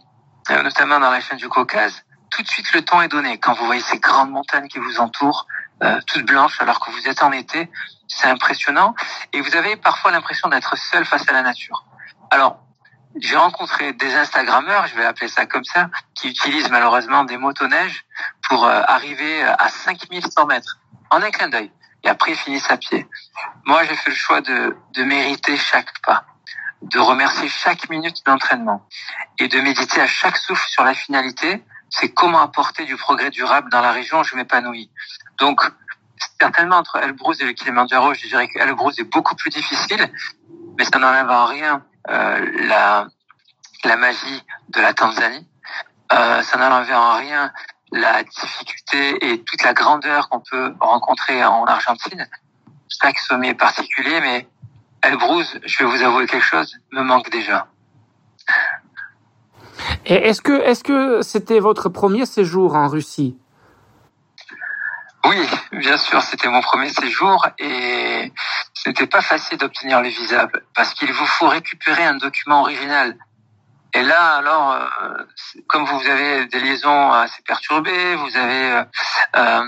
euh, 0.51 0.61
notamment 0.63 0.99
dans 0.99 1.09
la 1.09 1.19
chaîne 1.19 1.37
du 1.37 1.49
Caucase, 1.49 2.03
tout 2.29 2.43
de 2.43 2.47
suite 2.47 2.73
le 2.73 2.83
ton 2.83 3.01
est 3.01 3.07
donné. 3.07 3.39
Quand 3.39 3.53
vous 3.53 3.65
voyez 3.65 3.81
ces 3.81 3.99
grandes 3.99 4.31
montagnes 4.31 4.67
qui 4.67 4.79
vous 4.79 4.99
entourent, 4.99 5.47
euh, 5.83 5.99
toutes 6.07 6.25
blanches 6.25 6.61
alors 6.61 6.79
que 6.79 6.91
vous 6.91 7.07
êtes 7.07 7.23
en 7.23 7.31
été, 7.31 7.69
c'est 8.15 8.27
impressionnant. 8.27 8.95
Et 9.33 9.41
vous 9.41 9.55
avez 9.55 9.75
parfois 9.75 10.11
l'impression 10.11 10.49
d'être 10.49 10.77
seul 10.77 11.05
face 11.05 11.27
à 11.27 11.33
la 11.33 11.41
nature. 11.41 11.85
Alors, 12.29 12.59
j'ai 13.19 13.35
rencontré 13.35 13.93
des 13.93 14.13
Instagrammeurs, 14.15 14.87
je 14.87 14.95
vais 14.95 15.05
appeler 15.05 15.27
ça 15.27 15.45
comme 15.45 15.65
ça, 15.65 15.89
qui 16.15 16.29
utilisent 16.29 16.69
malheureusement 16.69 17.23
des 17.25 17.37
motoneiges 17.37 18.05
pour 18.47 18.65
euh, 18.65 18.81
arriver 18.87 19.43
à 19.43 19.67
5100 19.67 20.45
mètres 20.45 20.77
en 21.09 21.21
un 21.21 21.31
clin 21.31 21.49
d'œil. 21.49 21.71
Et 22.03 22.09
après, 22.09 22.31
ils 22.31 22.37
finissent 22.37 22.71
à 22.71 22.77
pied. 22.77 23.07
Moi, 23.65 23.83
j'ai 23.83 23.95
fait 23.95 24.09
le 24.09 24.15
choix 24.15 24.41
de, 24.41 24.75
de 24.93 25.03
mériter 25.03 25.55
chaque 25.57 25.99
pas, 26.01 26.23
de 26.81 26.99
remercier 26.99 27.47
chaque 27.49 27.89
minute 27.89 28.25
d'entraînement 28.25 28.87
et 29.37 29.47
de 29.47 29.59
méditer 29.59 30.01
à 30.01 30.07
chaque 30.07 30.37
souffle 30.37 30.67
sur 30.69 30.83
la 30.83 30.93
finalité. 30.93 31.63
C'est 31.89 32.13
comment 32.13 32.41
apporter 32.41 32.85
du 32.85 32.95
progrès 32.95 33.29
durable 33.29 33.69
dans 33.69 33.81
la 33.81 33.91
région 33.91 34.21
où 34.21 34.23
je 34.23 34.35
m'épanouis. 34.35 34.89
Donc, 35.37 35.61
certainement 36.39 36.77
entre 36.77 36.97
Elbrus 36.97 37.39
et 37.41 37.45
le 37.45 37.53
Kilimanjaro, 37.53 38.13
je 38.13 38.27
dirais 38.27 38.47
que 38.47 38.59
Elbrus 38.59 38.97
est 38.99 39.03
beaucoup 39.03 39.35
plus 39.35 39.49
difficile, 39.49 40.11
mais 40.77 40.85
ça 40.85 40.99
n'enlève 40.99 41.29
en 41.29 41.45
rien 41.45 41.83
euh, 42.09 42.67
la, 42.67 43.07
la 43.83 43.97
magie 43.97 44.43
de 44.69 44.81
la 44.81 44.93
Tanzanie. 44.93 45.47
Euh, 46.11 46.41
ça 46.41 46.57
n'enlève 46.57 46.93
en 46.93 47.17
rien 47.17 47.51
la 47.91 48.23
difficulté 48.23 49.31
et 49.31 49.43
toute 49.43 49.63
la 49.63 49.73
grandeur 49.73 50.29
qu'on 50.29 50.39
peut 50.39 50.73
rencontrer 50.79 51.43
en 51.43 51.65
Argentine. 51.65 52.27
Chaque 52.89 53.19
sommet 53.19 53.49
est 53.49 53.53
particulier, 53.53 54.19
mais 54.21 54.47
Elbrus, 55.03 55.57
je 55.63 55.77
vais 55.79 55.85
vous 55.85 56.03
avouer 56.03 56.25
quelque 56.27 56.43
chose, 56.43 56.77
me 56.91 57.01
manque 57.01 57.29
déjà. 57.29 57.67
Et 60.05 60.13
est-ce 60.13 60.41
que 60.41 60.53
est-ce 60.61 60.83
que 60.83 61.21
c'était 61.21 61.59
votre 61.59 61.89
premier 61.89 62.25
séjour 62.25 62.75
en 62.75 62.87
Russie? 62.87 63.37
Oui, 65.25 65.37
bien 65.71 65.97
sûr, 65.97 66.21
c'était 66.23 66.49
mon 66.49 66.61
premier 66.61 66.89
séjour 66.89 67.47
et 67.59 68.31
ce 68.73 68.89
n'était 68.89 69.07
pas 69.07 69.21
facile 69.21 69.57
d'obtenir 69.57 70.01
le 70.01 70.09
visa 70.09 70.47
parce 70.73 70.93
qu'il 70.93 71.11
vous 71.13 71.25
faut 71.25 71.47
récupérer 71.47 72.03
un 72.03 72.15
document 72.15 72.61
original 72.61 73.15
et 73.93 74.03
là, 74.03 74.37
alors, 74.37 74.71
euh, 74.71 75.23
comme 75.67 75.83
vous 75.83 76.07
avez 76.07 76.45
des 76.45 76.59
liaisons 76.61 77.11
assez 77.11 77.41
perturbées, 77.41 78.15
vous 78.15 78.37
avez 78.37 78.71
euh, 78.71 78.83
euh 79.35 79.63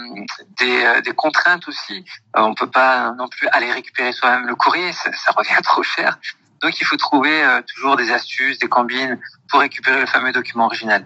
des, 0.60 0.86
euh, 0.86 1.02
des, 1.02 1.12
contraintes 1.12 1.68
aussi. 1.68 2.06
on 2.34 2.54
peut 2.54 2.70
pas 2.70 3.12
non 3.12 3.28
plus 3.28 3.50
aller 3.50 3.72
récupérer 3.72 4.14
soi-même 4.14 4.48
le 4.48 4.56
courrier, 4.56 4.94
ça, 4.94 5.12
revient 5.36 5.60
trop 5.64 5.84
cher. 5.84 6.18
Donc, 6.64 6.80
il 6.80 6.86
faut 6.86 6.96
trouver 6.96 7.44
toujours 7.76 7.98
des 7.98 8.12
astuces, 8.12 8.58
des 8.58 8.70
combines 8.70 9.20
pour 9.50 9.60
récupérer 9.60 10.00
le 10.00 10.06
fameux 10.06 10.32
document 10.32 10.66
original. 10.66 11.06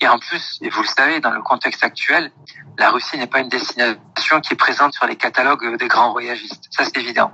Et 0.00 0.06
en 0.06 0.18
plus, 0.18 0.58
et 0.60 0.68
vous 0.68 0.82
le 0.82 0.88
savez, 0.88 1.20
dans 1.20 1.30
le 1.30 1.40
contexte 1.40 1.82
actuel, 1.82 2.30
la 2.78 2.90
Russie 2.90 3.16
n'est 3.16 3.26
pas 3.26 3.40
une 3.40 3.48
destination 3.48 4.40
qui 4.42 4.52
est 4.52 4.56
présente 4.56 4.92
sur 4.92 5.06
les 5.06 5.16
catalogues 5.16 5.78
des 5.78 5.88
grands 5.88 6.12
voyagistes. 6.12 6.64
Ça, 6.70 6.84
c'est 6.84 6.98
évident. 6.98 7.32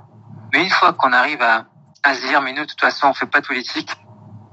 Mais 0.53 0.63
une 0.63 0.69
fois 0.69 0.93
qu'on 0.93 1.11
arrive 1.11 1.41
à, 1.41 1.65
se 2.13 2.25
dire, 2.27 2.41
mais 2.41 2.53
nous, 2.53 2.63
de 2.63 2.69
toute 2.69 2.79
façon, 2.79 3.07
on 3.07 3.13
fait 3.13 3.25
pas 3.25 3.41
de 3.41 3.47
politique, 3.47 3.91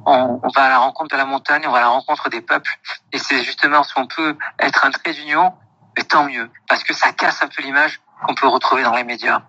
on, 0.04 0.40
va 0.54 0.64
à 0.64 0.68
la 0.68 0.78
rencontre 0.78 1.12
de 1.12 1.16
la 1.16 1.24
montagne, 1.24 1.62
on 1.66 1.70
va 1.70 1.78
à 1.78 1.82
la 1.82 1.88
rencontre 1.88 2.28
des 2.28 2.40
peuples. 2.40 2.70
Et 3.12 3.18
c'est 3.18 3.42
justement 3.44 3.84
si 3.84 3.92
on 3.96 4.06
peut 4.08 4.36
être 4.58 4.84
un 4.84 4.90
trait 4.90 5.12
d'union, 5.12 5.52
mais 5.96 6.02
tant 6.02 6.24
mieux, 6.24 6.50
parce 6.68 6.82
que 6.82 6.92
ça 6.92 7.12
casse 7.12 7.42
un 7.42 7.48
peu 7.48 7.62
l'image 7.62 8.00
qu'on 8.26 8.34
peut 8.34 8.48
retrouver 8.48 8.82
dans 8.82 8.94
les 8.94 9.04
médias. 9.04 9.42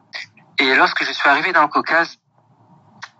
Et 0.60 0.76
lorsque 0.76 1.04
je 1.04 1.12
suis 1.12 1.28
arrivé 1.28 1.54
dans 1.54 1.62
le 1.64 1.68
Caucase, 1.68 2.18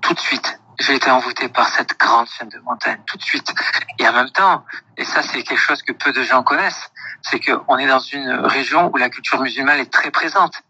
tout 0.02 0.14
de 0.14 0.20
suite, 0.20 0.60
j'ai 0.80 0.96
été 0.96 1.10
envoûté 1.10 1.50
par 1.50 1.68
cette 1.70 1.98
grande 2.00 2.28
chaîne 2.28 2.50
de 2.50 2.60
montagnes, 2.60 3.02
tout 3.06 3.18
de 3.18 3.24
suite. 3.24 3.54
Et 4.00 4.08
en 4.08 4.14
même 4.14 4.30
temps, 4.30 4.64
et 4.96 5.06
ça 5.06 5.22
c'est 5.24 5.44
quelque 5.44 5.60
chose 5.60 5.82
que 5.82 5.92
peu 5.92 6.12
de 6.12 6.24
gens 6.24 6.44
connaissent, 6.44 6.92
c'est 7.22 7.40
qu'on 7.40 7.78
est 7.78 7.88
dans 7.88 8.00
une 8.00 8.30
région 8.46 8.92
où 8.94 8.98
la 8.98 9.10
culture 9.10 9.42
musulmane 9.42 9.80
est 9.80 9.92
très 9.92 10.12
présente. 10.12 10.62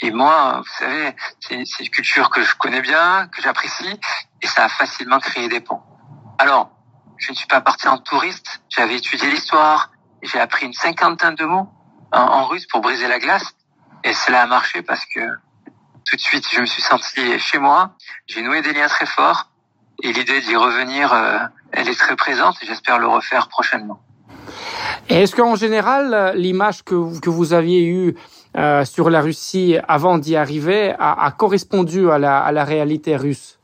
Et 0.00 0.10
moi, 0.10 0.58
vous 0.58 0.72
savez, 0.78 1.14
c'est 1.40 1.54
une 1.54 1.88
culture 1.90 2.30
que 2.30 2.42
je 2.42 2.56
connais 2.56 2.80
bien, 2.80 3.28
que 3.28 3.40
j'apprécie, 3.40 4.00
et 4.40 4.46
ça 4.48 4.64
a 4.64 4.68
facilement 4.68 5.20
créé 5.20 5.48
des 5.48 5.60
ponts. 5.60 5.80
Alors, 6.38 6.70
je 7.18 7.30
ne 7.30 7.36
suis 7.36 7.46
pas 7.46 7.60
parti 7.60 7.86
en 7.86 7.98
touriste, 7.98 8.62
j'avais 8.68 8.96
étudié 8.96 9.30
l'histoire, 9.30 9.90
j'ai 10.22 10.40
appris 10.40 10.66
une 10.66 10.72
cinquantaine 10.72 11.36
de 11.36 11.44
mots 11.44 11.68
en, 12.10 12.46
russe 12.46 12.66
pour 12.66 12.80
briser 12.80 13.06
la 13.06 13.20
glace, 13.20 13.54
et 14.02 14.12
cela 14.12 14.42
a 14.42 14.46
marché 14.46 14.82
parce 14.82 15.04
que 15.06 15.20
tout 16.04 16.16
de 16.16 16.20
suite, 16.20 16.44
je 16.52 16.60
me 16.60 16.66
suis 16.66 16.82
senti 16.82 17.38
chez 17.38 17.58
moi, 17.58 17.96
j'ai 18.26 18.42
noué 18.42 18.62
des 18.62 18.72
liens 18.72 18.88
très 18.88 19.06
forts, 19.06 19.48
et 20.02 20.12
l'idée 20.12 20.40
d'y 20.40 20.56
revenir, 20.56 21.12
euh, 21.12 21.38
elle 21.72 21.88
est 21.88 21.98
très 21.98 22.16
présente, 22.16 22.56
et 22.62 22.66
j'espère 22.66 22.98
le 22.98 23.06
refaire 23.06 23.48
prochainement. 23.48 24.00
Est-ce 25.08 25.34
qu'en 25.36 25.56
général, 25.56 26.32
l'image 26.36 26.82
que, 26.82 27.20
que 27.20 27.30
vous 27.30 27.52
aviez 27.52 27.84
eue 27.84 28.16
euh, 28.56 28.84
sur 28.84 29.10
la 29.10 29.20
Russie 29.20 29.76
avant 29.88 30.18
d'y 30.18 30.36
arriver 30.36 30.94
a, 30.98 31.24
a 31.24 31.30
correspondu 31.30 32.10
à 32.10 32.18
la, 32.18 32.40
à 32.40 32.52
la 32.52 32.64
réalité 32.64 33.16
russe? 33.16 33.58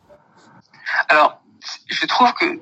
Alors, 1.09 1.41
je 1.89 2.07
trouve 2.07 2.33
que 2.35 2.61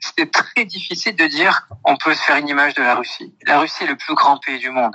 c'est 0.00 0.30
très 0.30 0.64
difficile 0.64 1.16
de 1.16 1.26
dire 1.26 1.66
on 1.84 1.96
peut 1.96 2.14
se 2.14 2.22
faire 2.22 2.36
une 2.36 2.48
image 2.48 2.74
de 2.74 2.82
la 2.82 2.94
Russie. 2.94 3.34
La 3.46 3.58
Russie 3.58 3.84
est 3.84 3.86
le 3.86 3.96
plus 3.96 4.14
grand 4.14 4.38
pays 4.38 4.58
du 4.58 4.70
monde. 4.70 4.94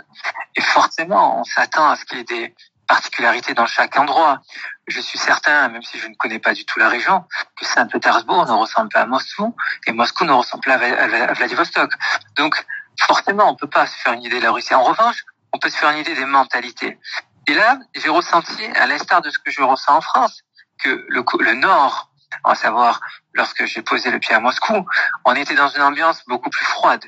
Et 0.56 0.62
forcément, 0.62 1.40
on 1.40 1.44
s'attend 1.44 1.90
à 1.90 1.96
ce 1.96 2.06
qu'il 2.06 2.20
y 2.20 2.22
ait 2.22 2.24
des 2.24 2.56
particularités 2.90 3.54
dans 3.54 3.68
chaque 3.68 3.96
endroit. 3.98 4.42
Je 4.88 5.00
suis 5.00 5.20
certain, 5.20 5.70
même 5.70 5.84
si 5.84 6.00
je 6.00 6.08
ne 6.08 6.16
connais 6.16 6.40
pas 6.40 6.54
du 6.54 6.66
tout 6.66 6.80
la 6.80 6.90
région, 6.90 7.24
que 7.56 7.66
Saint-Pétersbourg 7.66 8.46
ne 8.48 8.52
ressemble 8.52 8.90
pas 8.90 9.02
à 9.02 9.06
Moscou 9.06 9.56
et 9.86 9.92
Moscou 9.94 10.26
ne 10.26 10.34
ressemble 10.34 10.64
pas 10.66 10.74
à 10.74 11.34
Vladivostok. 11.34 11.94
Donc, 12.36 12.66
forcément, 13.00 13.50
on 13.50 13.56
peut 13.56 13.70
pas 13.70 13.86
se 13.86 13.96
faire 14.02 14.14
une 14.14 14.24
idée 14.24 14.40
de 14.40 14.44
la 14.44 14.52
Russie. 14.52 14.74
En 14.74 14.84
revanche, 14.84 15.24
on 15.54 15.60
peut 15.60 15.70
se 15.70 15.78
faire 15.78 15.92
une 15.92 16.00
idée 16.00 16.16
des 16.16 16.26
mentalités. 16.26 17.00
Et 17.48 17.54
là, 17.54 17.78
j'ai 17.96 18.10
ressenti, 18.10 18.66
à 18.76 18.88
l'instar 18.88 19.22
de 19.22 19.30
ce 19.30 19.38
que 19.38 19.52
je 19.52 19.62
ressens 19.62 19.96
en 19.96 20.02
France, 20.02 20.42
que 20.84 21.06
le, 21.10 21.24
le 21.40 21.54
Nord 21.54 22.10
à 22.44 22.56
savoir 22.56 23.02
lorsque 23.34 23.66
j'ai 23.66 23.82
posé 23.82 24.12
le 24.12 24.20
pied 24.20 24.34
à 24.36 24.40
Moscou, 24.40 24.86
on 25.26 25.34
était 25.34 25.56
dans 25.56 25.68
une 25.70 25.82
ambiance 25.82 26.24
beaucoup 26.28 26.50
plus 26.50 26.66
froide. 26.66 27.04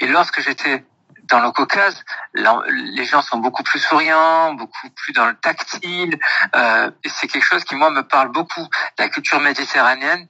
Et 0.00 0.06
lorsque 0.06 0.40
j'étais 0.40 0.84
dans 1.30 1.40
le 1.40 1.50
Caucase, 1.52 2.02
les 2.34 3.04
gens 3.04 3.22
sont 3.22 3.38
beaucoup 3.38 3.62
plus 3.62 3.78
souriants, 3.78 4.54
beaucoup 4.54 4.90
plus 4.90 5.12
dans 5.12 5.26
le 5.26 5.36
tactile, 5.36 6.18
euh, 6.56 6.90
et 7.04 7.08
c'est 7.08 7.28
quelque 7.28 7.44
chose 7.44 7.64
qui 7.64 7.76
moi 7.76 7.90
me 7.90 8.02
parle 8.02 8.28
beaucoup. 8.28 8.66
La 8.98 9.08
culture 9.08 9.40
méditerranéenne 9.40 10.28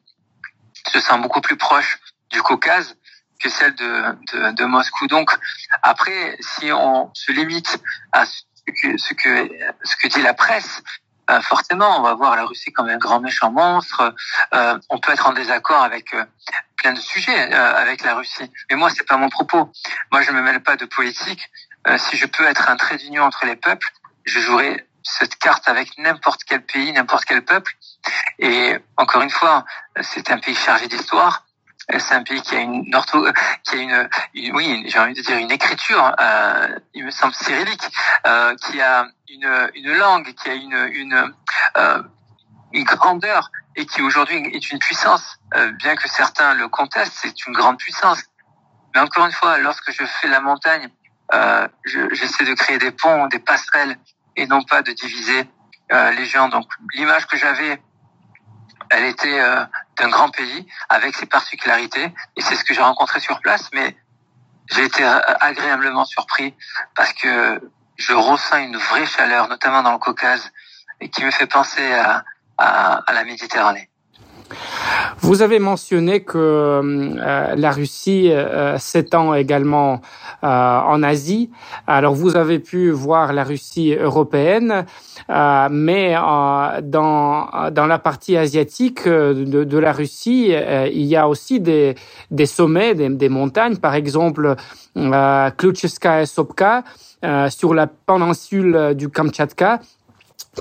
se 0.92 1.00
sent 1.00 1.18
beaucoup 1.18 1.40
plus 1.40 1.56
proche 1.56 1.98
du 2.30 2.42
Caucase 2.42 2.96
que 3.42 3.48
celle 3.48 3.74
de, 3.74 4.04
de, 4.32 4.50
de 4.52 4.64
Moscou. 4.64 5.06
Donc 5.06 5.30
après, 5.82 6.36
si 6.40 6.70
on 6.72 7.10
se 7.14 7.32
limite 7.32 7.80
à 8.12 8.26
ce 8.26 8.42
que, 8.66 8.98
ce 8.98 9.14
que, 9.14 9.50
ce 9.82 9.96
que 9.96 10.08
dit 10.08 10.22
la 10.22 10.34
presse, 10.34 10.82
euh, 11.30 11.40
forcément, 11.42 11.98
on 11.98 12.02
va 12.02 12.14
voir 12.14 12.34
la 12.36 12.44
Russie 12.44 12.72
comme 12.72 12.88
un 12.88 12.98
grand 12.98 13.20
méchant 13.20 13.52
monstre. 13.52 14.14
Euh, 14.52 14.78
on 14.88 14.98
peut 14.98 15.12
être 15.12 15.28
en 15.28 15.32
désaccord 15.32 15.82
avec 15.82 16.12
euh, 16.12 16.24
plein 16.80 16.92
de 16.92 16.98
sujets 16.98 17.52
avec 17.52 18.02
la 18.02 18.14
Russie. 18.14 18.50
Mais 18.68 18.76
moi, 18.76 18.90
c'est 18.90 19.06
pas 19.06 19.16
mon 19.16 19.28
propos. 19.28 19.70
Moi, 20.10 20.22
je 20.22 20.32
me 20.32 20.42
mêle 20.42 20.62
pas 20.62 20.76
de 20.76 20.86
politique. 20.86 21.50
si 21.96 22.16
je 22.16 22.26
peux 22.26 22.44
être 22.44 22.68
un 22.68 22.76
trait 22.76 22.96
d'union 22.96 23.22
entre 23.22 23.46
les 23.46 23.56
peuples, 23.56 23.86
je 24.24 24.40
jouerai 24.40 24.86
cette 25.02 25.36
carte 25.36 25.68
avec 25.68 25.96
n'importe 25.98 26.42
quel 26.44 26.62
pays, 26.64 26.92
n'importe 26.92 27.24
quel 27.24 27.42
peuple. 27.44 27.72
Et 28.38 28.76
encore 28.96 29.22
une 29.22 29.30
fois, 29.30 29.64
c'est 30.00 30.30
un 30.30 30.38
pays 30.38 30.54
chargé 30.54 30.88
d'histoire. 30.88 31.44
C'est 31.98 32.14
un 32.14 32.22
pays 32.22 32.40
qui 32.40 32.54
a 32.54 32.60
une 32.60 32.94
ortho, 32.94 33.26
qui 33.64 33.74
a 33.74 33.78
une, 33.78 34.08
oui, 34.54 34.84
j'ai 34.86 34.98
envie 35.00 35.14
de 35.14 35.22
dire 35.22 35.36
une 35.38 35.50
écriture, 35.50 36.14
euh, 36.20 36.78
il 36.94 37.04
me 37.04 37.10
semble 37.10 37.34
cyrillique, 37.34 37.82
euh, 38.26 38.54
qui 38.56 38.80
a 38.80 39.06
une, 39.28 39.70
une 39.74 39.94
langue, 39.94 40.32
qui 40.34 40.50
a 40.50 40.54
une, 40.54 40.88
une, 40.92 41.34
euh, 41.78 42.02
une 42.72 42.84
grandeur 42.84 43.50
et 43.76 43.86
qui 43.86 44.02
aujourd'hui 44.02 44.36
est 44.52 44.70
une 44.70 44.78
puissance. 44.78 45.38
Euh, 45.54 45.72
bien 45.72 45.96
que 45.96 46.08
certains 46.08 46.54
le 46.54 46.68
contestent, 46.68 47.18
c'est 47.20 47.46
une 47.46 47.52
grande 47.52 47.78
puissance. 47.78 48.22
Mais 48.94 49.00
encore 49.00 49.26
une 49.26 49.32
fois, 49.32 49.58
lorsque 49.58 49.90
je 49.92 50.04
fais 50.04 50.28
la 50.28 50.40
montagne, 50.40 50.88
euh, 51.32 51.68
j'essaie 51.84 52.44
de 52.44 52.54
créer 52.54 52.78
des 52.78 52.90
ponts, 52.90 53.28
des 53.28 53.38
passerelles, 53.38 53.96
et 54.36 54.46
non 54.46 54.62
pas 54.62 54.82
de 54.82 54.92
diviser 54.92 55.48
euh, 55.92 56.10
les 56.12 56.24
gens. 56.24 56.48
Donc 56.48 56.66
l'image 56.94 57.26
que 57.26 57.36
j'avais 57.36 57.80
elle 58.90 59.04
était 59.04 59.40
euh, 59.40 59.64
d'un 59.98 60.08
grand 60.08 60.30
pays 60.30 60.66
avec 60.88 61.14
ses 61.14 61.26
particularités 61.26 62.12
et 62.36 62.40
c'est 62.40 62.56
ce 62.56 62.64
que 62.64 62.74
j'ai 62.74 62.82
rencontré 62.82 63.20
sur 63.20 63.40
place. 63.40 63.70
Mais 63.72 63.96
j'ai 64.70 64.84
été 64.84 65.04
euh, 65.04 65.20
agréablement 65.40 66.04
surpris 66.04 66.54
parce 66.94 67.12
que 67.12 67.60
je 67.96 68.12
ressens 68.12 68.58
une 68.58 68.76
vraie 68.76 69.06
chaleur, 69.06 69.48
notamment 69.48 69.82
dans 69.82 69.92
le 69.92 69.98
Caucase, 69.98 70.50
et 71.00 71.08
qui 71.08 71.24
me 71.24 71.30
fait 71.30 71.46
penser 71.46 71.92
à, 71.92 72.24
à, 72.60 73.12
la 73.12 73.24
Méditerranée. 73.24 73.88
Vous 75.20 75.42
avez 75.42 75.60
mentionné 75.60 76.24
que 76.24 76.38
euh, 76.38 77.54
la 77.56 77.70
Russie 77.70 78.32
euh, 78.32 78.78
s'étend 78.78 79.34
également 79.34 80.00
euh, 80.42 80.46
en 80.46 81.04
Asie. 81.04 81.50
Alors 81.86 82.14
vous 82.14 82.36
avez 82.36 82.58
pu 82.58 82.90
voir 82.90 83.32
la 83.32 83.44
Russie 83.44 83.94
européenne, 83.94 84.86
mais 85.28 86.14
dans 86.14 87.70
dans 87.70 87.86
la 87.86 87.98
partie 88.00 88.36
asiatique 88.36 89.06
de, 89.06 89.64
de 89.64 89.78
la 89.78 89.92
Russie, 89.92 90.52
il 90.92 91.06
y 91.06 91.16
a 91.16 91.28
aussi 91.28 91.60
des 91.60 91.94
des 92.32 92.46
sommets, 92.46 92.96
des, 92.96 93.08
des 93.08 93.28
montagnes, 93.28 93.76
par 93.76 93.94
exemple 93.94 94.56
euh, 94.96 95.50
Kluchevskaya 95.50 96.26
Sopka 96.26 96.82
sur 97.50 97.74
la 97.74 97.86
péninsule 97.86 98.94
du 98.94 99.10
Kamtchatka 99.10 99.80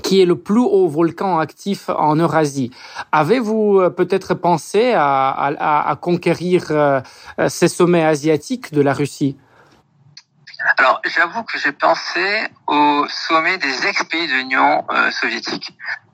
qui 0.02 0.20
est 0.20 0.26
le 0.26 0.36
plus 0.36 0.60
haut 0.60 0.88
volcan 0.88 1.38
actif 1.38 1.88
en 1.88 2.16
Eurasie. 2.16 2.70
Avez-vous 3.12 3.80
euh, 3.80 3.90
peut-être 3.90 4.34
pensé 4.34 4.92
à, 4.92 5.30
à, 5.30 5.90
à 5.90 5.96
conquérir 5.96 6.66
euh, 6.70 7.00
ces 7.48 7.68
sommets 7.68 8.04
asiatiques 8.04 8.72
de 8.72 8.82
la 8.82 8.92
Russie? 8.92 9.36
Alors, 10.76 11.00
j'avoue 11.04 11.42
que 11.44 11.58
j'ai 11.58 11.72
pensé 11.72 12.46
au 12.66 13.06
sommet 13.08 13.58
des 13.58 13.86
ex-pays 13.86 14.28
de 14.28 14.34
l'Union 14.34 14.84
euh, 14.90 15.10
soviétique. 15.10 15.72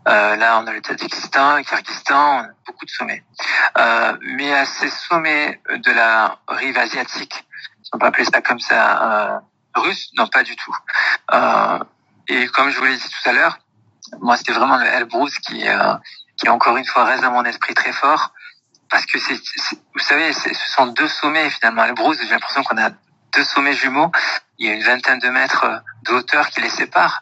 Euh, 0.09 0.37
là, 0.37 0.61
on 0.63 0.67
a 0.67 0.73
le 0.73 0.81
Tadjikistan, 0.81 1.57
le 1.57 1.63
Kyrgyzstan, 1.63 2.47
beaucoup 2.65 2.85
de 2.85 2.91
sommets. 2.91 3.25
Euh, 3.79 4.17
mais 4.23 4.53
à 4.53 4.65
ces 4.65 4.89
sommets 4.89 5.61
de 5.69 5.91
la 5.91 6.39
rive 6.47 6.79
asiatique, 6.79 7.45
si 7.83 7.91
on 7.93 7.99
peut 7.99 8.07
appeler 8.07 8.25
ça 8.25 8.41
comme 8.41 8.61
ça, 8.61 9.43
russe, 9.75 10.11
non, 10.17 10.29
pas 10.29 10.45
du 10.45 10.55
tout. 10.57 10.77
et 12.29 12.47
comme 12.49 12.71
je 12.71 12.79
vous 12.79 12.85
l'ai 12.85 12.97
dit 12.97 13.09
tout 13.09 13.29
à 13.29 13.33
l'heure, 13.33 13.59
moi, 14.21 14.37
c'était 14.37 14.53
vraiment 14.53 14.77
le 14.77 14.87
Elbrus 14.87 15.39
qui, 15.41 15.67
euh, 15.69 15.95
qui 16.37 16.49
encore 16.49 16.77
une 16.77 16.85
fois 16.85 17.05
reste 17.05 17.23
dans 17.23 17.33
mon 17.33 17.45
esprit 17.45 17.75
très 17.75 17.93
fort. 17.93 18.33
Parce 18.91 19.05
que 19.07 19.19
c'est, 19.19 19.35
vous 19.95 20.05
savez, 20.05 20.33
ce 20.33 20.53
sont 20.55 20.87
deux 20.87 21.09
sommets 21.09 21.51
finalement. 21.51 21.85
Elbrus, 21.85 22.19
j'ai 22.21 22.29
l'impression 22.29 22.63
qu'on 22.63 22.79
a 22.79 22.91
deux 23.35 23.45
sommets 23.45 23.75
jumeaux. 23.75 24.11
Il 24.59 24.69
y 24.69 24.71
a 24.71 24.75
une 24.75 24.83
vingtaine 24.83 25.19
de 25.19 25.29
mètres 25.29 25.65
euh, 25.65 25.79
de 26.05 26.13
hauteur 26.15 26.49
qui 26.51 26.61
les 26.61 26.71
séparent. 26.71 27.21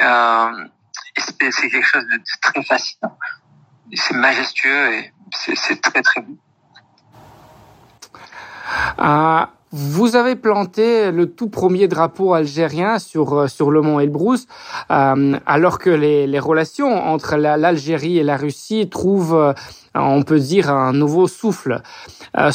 Euh, 0.00 0.64
et 1.16 1.50
c'est, 1.50 1.68
quelque 1.70 1.86
chose 1.86 2.04
de 2.04 2.22
très 2.40 2.62
fascinant. 2.62 3.18
C'est 3.94 4.14
majestueux 4.14 4.94
et 4.94 5.12
c'est, 5.32 5.80
très 5.80 6.02
très 6.02 6.20
beau. 6.20 6.38
Ah, 8.98 9.50
vous 9.72 10.16
avez 10.16 10.34
planté 10.36 11.10
le 11.10 11.30
tout 11.30 11.48
premier 11.48 11.88
drapeau 11.88 12.32
algérien 12.32 12.98
sur 12.98 13.34
euh, 13.34 13.48
sur 13.48 13.70
le 13.70 13.82
mont 13.82 14.00
Elbrus, 14.00 14.46
euh, 14.90 15.38
alors 15.46 15.78
que 15.78 15.90
les, 15.90 16.26
les 16.26 16.38
relations 16.38 16.92
entre 16.92 17.36
l'Algérie 17.36 18.18
et 18.18 18.22
la 18.22 18.36
Russie 18.36 18.88
trouvent, 18.88 19.34
euh, 19.34 19.52
on 19.94 20.22
peut 20.22 20.40
dire, 20.40 20.70
un 20.70 20.92
nouveau 20.92 21.28
souffle. 21.28 21.82
Euh, 22.36 22.50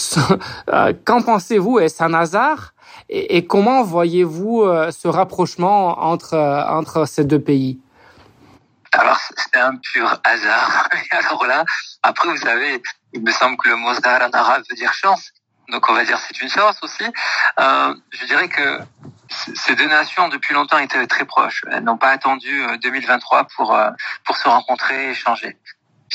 Qu'en 1.06 1.22
pensez-vous 1.22 1.80
Est-ce 1.80 2.04
un 2.04 2.14
hasard? 2.14 2.74
Et, 3.10 3.38
et, 3.38 3.46
comment 3.46 3.84
voyez-vous 3.84 4.66
ce 4.92 5.08
rapprochement 5.08 6.04
entre 6.04 6.36
entre 6.70 7.06
ces 7.06 7.26
deux 7.26 7.40
pays? 7.40 7.80
Alors, 8.94 9.20
c'est 9.36 9.60
un 9.60 9.76
pur 9.76 10.20
hasard. 10.24 10.88
Alors 11.12 11.46
là, 11.46 11.66
après, 12.04 12.30
vous 12.30 12.38
savez, 12.38 12.82
il 13.14 13.22
me 13.24 13.32
semble 13.32 13.58
que 13.58 13.70
le 13.70 13.76
mot 13.76 13.90
en 13.90 14.30
arabe 14.32 14.64
veut 14.70 14.76
dire 14.76 14.94
chance 14.94 15.32
donc 15.70 15.90
on 15.90 15.94
va 15.94 16.04
dire 16.04 16.20
c'est 16.20 16.42
une 16.42 16.50
chance 16.50 16.78
aussi. 16.82 17.06
Euh, 17.60 17.96
je 18.12 18.26
dirais 18.26 18.50
que 18.50 18.80
ces 19.56 19.76
deux 19.76 19.88
nations 19.88 20.28
depuis 20.28 20.54
longtemps 20.54 20.78
étaient 20.78 21.06
très 21.08 21.26
proches. 21.26 21.64
Elles 21.72 21.84
n'ont 21.84 21.98
pas 21.98 22.10
attendu 22.10 22.66
2023 22.82 23.40
euh, 23.40 23.44
pour 23.56 23.76
euh, 23.76 23.90
pour 24.26 24.38
se 24.38 24.48
rencontrer 24.48 25.08
et 25.08 25.10
échanger. 25.12 25.58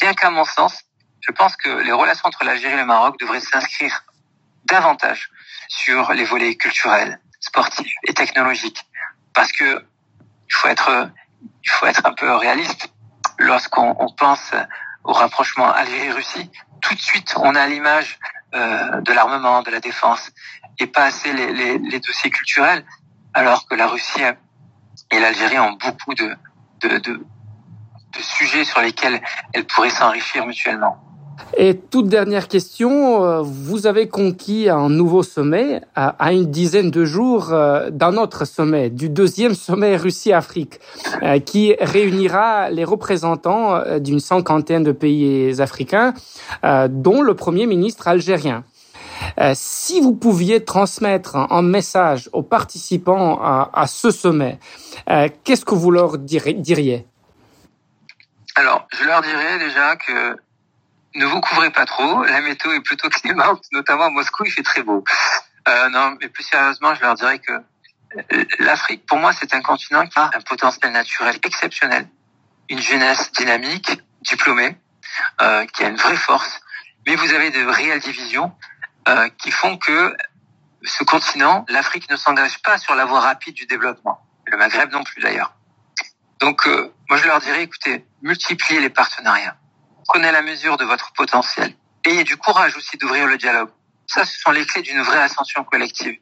Bien 0.01 0.15
qu'à 0.15 0.31
mon 0.31 0.45
sens, 0.45 0.85
je 1.21 1.33
pense 1.33 1.57
que 1.57 1.69
les 1.69 1.93
relations 1.93 2.27
entre 2.27 2.45
l'Algérie 2.45 2.75
et 2.75 2.77
le 2.77 2.85
Maroc 2.85 3.19
devraient 3.19 3.41
s'inscrire 3.41 4.05
davantage 4.67 5.31
sur 5.69 6.13
les 6.13 6.25
volets 6.25 6.57
culturels, 6.57 7.19
sportifs 7.41 7.95
et 8.05 8.15
technologiques, 8.15 8.85
parce 9.35 9.53
que 9.53 9.85
il 10.49 10.55
faut 10.55 10.69
être 10.69 11.11
il 11.65 11.71
faut 11.71 11.87
être 11.87 12.07
un 12.07 12.13
peu 12.13 12.31
réaliste. 12.35 12.89
Lorsqu'on 13.39 13.95
pense 14.17 14.53
au 15.05 15.13
rapprochement 15.13 15.71
Algérie-Russie, 15.71 16.51
tout 16.81 16.95
de 16.95 17.01
suite 17.01 17.35
on 17.37 17.55
a 17.55 17.67
l'image 17.67 18.19
euh, 18.55 19.01
de 19.01 19.13
l'armement, 19.13 19.63
de 19.63 19.71
la 19.71 19.81
défense, 19.81 20.31
et 20.79 20.87
pas 20.87 21.05
assez 21.05 21.33
les, 21.33 22.01
dossiers 22.01 22.31
culturels, 22.31 22.85
alors 23.35 23.67
que 23.67 23.75
la 23.75 23.87
Russie 23.87 24.23
et 25.11 25.21
l'Algérie 25.21 25.59
ont 25.59 25.73
beaucoup 25.73 26.15
de, 26.15 26.37
de, 26.81 26.99
de 26.99 28.23
sujets 28.23 28.65
sur 28.65 28.81
lesquels 28.81 29.21
elles 29.53 29.67
pourraient 29.67 29.91
s'enrichir 29.91 30.47
mutuellement. 30.47 31.08
Et 31.57 31.76
toute 31.76 32.09
dernière 32.09 32.49
question, 32.49 33.24
euh, 33.24 33.43
vous 33.43 33.86
avez 33.86 34.09
conquis 34.09 34.68
un 34.68 34.89
nouveau 34.89 35.22
sommet 35.22 35.80
à 35.95 36.32
une 36.32 36.51
dizaine 36.51 36.91
de 36.91 37.05
jours 37.05 37.53
euh, 37.53 37.91
d'un 37.91 38.16
autre 38.16 38.45
sommet, 38.45 38.91
du 38.91 39.09
deuxième 39.09 39.55
sommet 39.55 39.97
Russie-Afrique, 39.97 40.80
qui 41.45 41.74
réunira 41.80 42.70
les 42.70 42.84
représentants 42.84 43.99
d'une 43.99 44.20
cinquantaine 44.20 44.82
de 44.82 44.93
pays 44.93 45.61
africains, 45.61 46.14
dont 46.89 47.22
le 47.22 47.34
Premier 47.34 47.66
ministre 47.66 48.09
algérien. 48.09 48.64
Si 49.55 50.01
vous 50.01 50.14
pouviez 50.14 50.64
transmettre 50.64 51.36
un 51.36 51.62
message 51.62 52.28
aux 52.32 52.43
participants 52.43 53.41
à 53.41 53.86
ce 53.86 54.11
sommet, 54.11 54.59
qu'est-ce 55.45 55.64
que 55.64 55.74
vous 55.74 55.91
leur 55.91 56.18
diriez? 56.18 57.07
Alors, 58.55 58.89
je 58.91 59.05
leur 59.07 59.22
dirais 59.22 59.59
déjà 59.59 59.97
que 59.97 60.36
ne 61.15 61.27
vous 61.27 61.41
couvrez 61.41 61.71
pas 61.71 61.87
trop. 61.87 62.25
La 62.25 62.41
météo 62.41 62.73
est 62.73 62.81
plutôt 62.81 63.09
clémente, 63.09 63.65
notamment 63.73 64.05
à 64.05 64.11
Moscou, 64.11 64.45
il 64.45 64.53
fait 64.53 64.63
très 64.63 64.83
beau. 64.83 65.05
Euh, 65.69 65.89
non, 65.91 66.17
mais 66.21 66.29
plus 66.29 66.45
sérieusement, 66.45 66.95
je 66.95 67.03
leur 67.03 67.15
dirais 67.15 67.39
que 67.39 67.53
euh, 67.53 68.45
l'Afrique, 68.59 69.05
pour 69.07 69.19
moi, 69.19 69.33
c'est 69.33 69.53
un 69.55 69.61
continent 69.61 70.07
qui 70.07 70.19
a 70.19 70.31
un 70.35 70.41
potentiel 70.41 70.93
naturel 70.93 71.39
exceptionnel, 71.43 72.09
une 72.69 72.81
jeunesse 72.81 73.31
dynamique, 73.33 74.01
diplômée, 74.23 74.77
euh, 75.41 75.67
qui 75.67 75.85
a 75.85 75.89
une 75.89 75.97
vraie 75.97 76.17
force. 76.17 76.61
Mais 77.07 77.17
vous 77.17 77.33
avez 77.33 77.51
de 77.51 77.65
réelles 77.67 78.01
divisions 78.01 78.53
euh, 79.09 79.29
qui 79.39 79.51
font 79.51 79.77
que 79.79 80.15
ce 80.85 81.05
continent, 81.05 81.65
l'Afrique, 81.69 82.11
ne 82.11 82.17
s'engage 82.17 82.63
pas 82.63 82.79
sur 82.79 82.95
la 82.95 83.05
voie 83.05 83.21
rapide 83.21 83.55
du 83.55 83.67
développement. 83.67 84.21
Le 84.47 84.57
Maghreb 84.57 84.93
non 84.93 85.03
plus 85.05 85.21
d'ailleurs. 85.21 85.55
Donc, 86.41 86.67
euh, 86.67 86.93
moi, 87.09 87.19
je 87.19 87.27
leur 87.27 87.41
dirais, 87.41 87.63
écoutez, 87.63 88.07
multipliez 88.23 88.81
les 88.81 88.91
partenariats 88.91 89.57
prenez 90.09 90.33
la 90.33 90.43
mesure 90.43 90.77
de 90.77 90.85
votre 90.85 91.13
potentiel. 91.13 91.75
Ayez 92.05 92.25
du 92.25 92.37
courage 92.37 92.77
aussi 92.77 92.97
d'ouvrir 92.97 93.27
le 93.27 93.37
dialogue. 93.37 93.71
Ça, 94.07 94.25
ce 94.25 94.39
sont 94.39 94.51
les 94.51 94.65
clés 94.65 94.83
d'une 94.83 95.03
vraie 95.03 95.23
ascension 95.23 95.63
collective. 95.65 96.19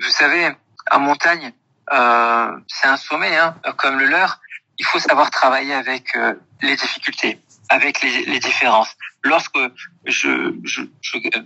Vous 0.00 0.10
savez, 0.10 0.50
en 0.90 1.00
montagne, 1.00 1.52
euh, 1.92 2.50
c'est 2.66 2.88
un 2.88 2.96
sommet, 2.96 3.36
hein, 3.36 3.54
comme 3.76 3.98
le 3.98 4.06
leur. 4.06 4.40
Il 4.78 4.86
faut 4.86 4.98
savoir 4.98 5.30
travailler 5.30 5.74
avec 5.74 6.16
euh, 6.16 6.34
les 6.62 6.76
difficultés, 6.76 7.40
avec 7.68 8.00
les, 8.00 8.24
les 8.24 8.38
différences. 8.38 8.96
Lorsque 9.22 9.58
je, 10.06 10.54
je, 10.64 10.82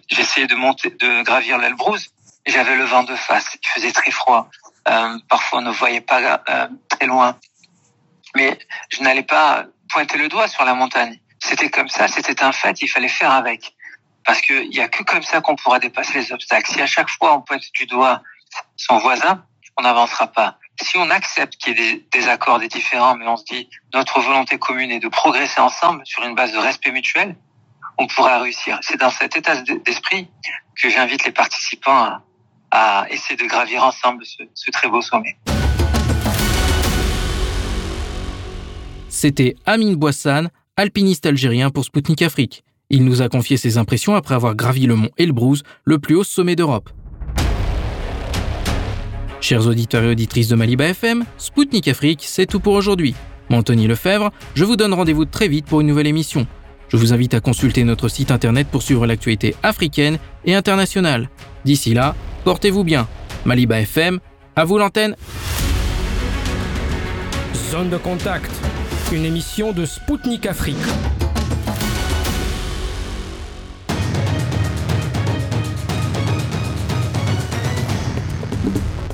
j'essayais 0.09 0.47
de 0.47 0.55
monter, 0.55 0.91
de 0.91 1.23
gravir 1.23 1.59
l'Elbrus, 1.59 2.11
j'avais 2.47 2.77
le 2.77 2.85
vent 2.85 3.03
de 3.03 3.17
face. 3.17 3.47
Il 3.55 3.69
faisait 3.75 3.93
très 3.93 4.11
froid. 4.11 4.51
Euh, 4.89 5.19
parfois, 5.29 5.61
on 5.61 5.63
ne 5.63 5.71
voyait 5.71 6.01
pas 6.01 6.43
euh, 6.49 6.69
très 6.89 7.07
loin. 7.07 7.39
Mais 8.37 8.59
je 8.91 9.03
n'allais 9.03 9.23
pas 9.23 9.65
pointer 9.89 10.19
le 10.19 10.29
doigt 10.29 10.49
sur 10.49 10.65
la 10.65 10.75
montagne. 10.75 11.19
C'était 11.45 11.71
comme 11.71 11.89
ça, 11.89 12.07
c'était 12.07 12.45
un 12.45 12.53
fait, 12.53 12.83
il 12.83 12.89
fallait 12.89 13.09
faire 13.09 13.33
avec. 13.33 13.75
Parce 14.25 14.41
qu'il 14.41 14.71
n'y 14.71 14.79
a 14.79 14.89
que 14.89 15.03
comme 15.03 15.25
ça 15.25 15.41
qu'on 15.41 15.57
pourra 15.57 15.81
dépasser 15.81 16.21
les 16.21 16.33
obstacles. 16.33 16.71
Si 16.73 16.81
à 16.81 16.87
chaque 16.87 17.09
fois 17.11 17.35
on 17.37 17.41
pointe 17.41 17.65
du 17.75 17.87
doigt 17.87 18.23
son 18.77 18.99
voisin, 18.99 19.45
on 19.77 19.83
n'avancera 19.83 20.29
pas. 20.29 20.59
Si 20.81 20.97
on 20.97 21.11
accepte 21.11 21.57
qu'il 21.57 21.77
y 21.77 21.83
ait 21.83 21.95
des 21.95 22.07
désaccords, 22.13 22.61
des 22.61 22.69
différents, 22.69 23.17
mais 23.17 23.27
on 23.27 23.37
se 23.37 23.45
dit 23.45 23.69
notre 23.93 24.21
volonté 24.21 24.57
commune 24.57 24.93
est 24.93 25.01
de 25.01 25.09
progresser 25.09 25.61
ensemble 25.61 26.03
sur 26.05 26.23
une 26.23 26.37
base 26.37 26.53
de 26.53 26.59
respect 26.59 26.93
mutuel, 26.93 27.35
on 27.99 28.07
pourra 28.07 28.39
réussir. 28.41 28.79
C'est 28.83 28.99
dans 28.99 29.11
cet 29.11 29.37
état 29.37 29.57
d'esprit 29.57 30.29
que 30.81 30.89
j'invite 30.91 31.25
les 31.25 31.33
participants 31.33 32.05
à, 32.05 32.23
à, 32.71 33.07
essayer 33.11 33.37
de 33.37 33.47
gravir 33.47 33.83
ensemble 33.83 34.25
ce, 34.25 34.45
ce 34.55 34.71
très 34.71 34.89
beau 34.89 35.03
sommet. 35.03 35.37
C'était 39.09 39.57
Amine 39.67 39.97
Boissan 39.97 40.49
alpiniste 40.83 41.27
algérien 41.27 41.71
pour 41.71 41.85
Spoutnik 41.85 42.23
Afrique. 42.23 42.65
Il 42.91 43.05
nous 43.05 43.23
a 43.23 43.29
confié 43.29 43.57
ses 43.57 43.79
impressions 43.79 44.17
après 44.17 44.35
avoir 44.35 44.57
gravi 44.57 44.87
le 44.87 44.97
mont 44.97 45.11
Elbrus, 45.17 45.63
le 45.85 45.99
plus 45.99 46.17
haut 46.17 46.25
sommet 46.25 46.57
d'Europe. 46.57 46.91
Chers 49.41 49.67
auditeurs 49.67 50.03
et 50.03 50.11
auditrices 50.11 50.49
de 50.49 50.57
Maliba 50.57 50.89
FM, 50.89 51.25
Spoutnik 51.39 51.87
Afrique, 51.89 52.25
c'est 52.27 52.47
tout 52.47 52.61
pour 52.61 52.75
aujourd'hui. 52.75 53.15
Moi, 53.49 53.61
Anthony 53.61 53.87
Lefebvre, 53.87 54.31
je 54.55 54.65
vous 54.65 54.77
donne 54.77 54.93
rendez-vous 54.93 55.25
très 55.25 55.49
vite 55.49 55.67
pour 55.67 55.81
une 55.81 55.87
nouvelle 55.87 56.07
émission. 56.09 56.47
Je 56.89 56.97
vous 56.97 57.13
invite 57.13 57.35
à 57.35 57.41
consulter 57.41 57.85
notre 57.85 58.09
site 58.09 58.33
internet 58.33 58.67
pour 58.69 58.83
suivre 58.83 59.07
l'actualité 59.07 59.55
africaine 59.63 60.19
et 60.45 60.55
internationale. 60.55 61.31
D'ici 61.65 61.95
là, 61.95 62.15
portez-vous 62.45 62.83
bien. 62.83 63.09
Maliba 63.45 63.81
FM, 63.81 64.19
à 64.57 64.65
vous 64.65 64.79
l'antenne. 64.79 65.17
Zone 67.71 67.89
de 67.89 67.97
contact 67.97 68.51
une 69.13 69.27
émission 69.27 69.73
de 69.73 69.85
Spoutnik 69.85 70.47
Afrique. 70.47 70.77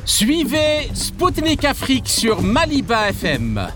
Suivez 0.04 0.88
Spoutnik 0.94 1.64
Afrique 1.64 2.08
sur 2.08 2.42
Maliba 2.42 3.08
FM. 3.08 3.68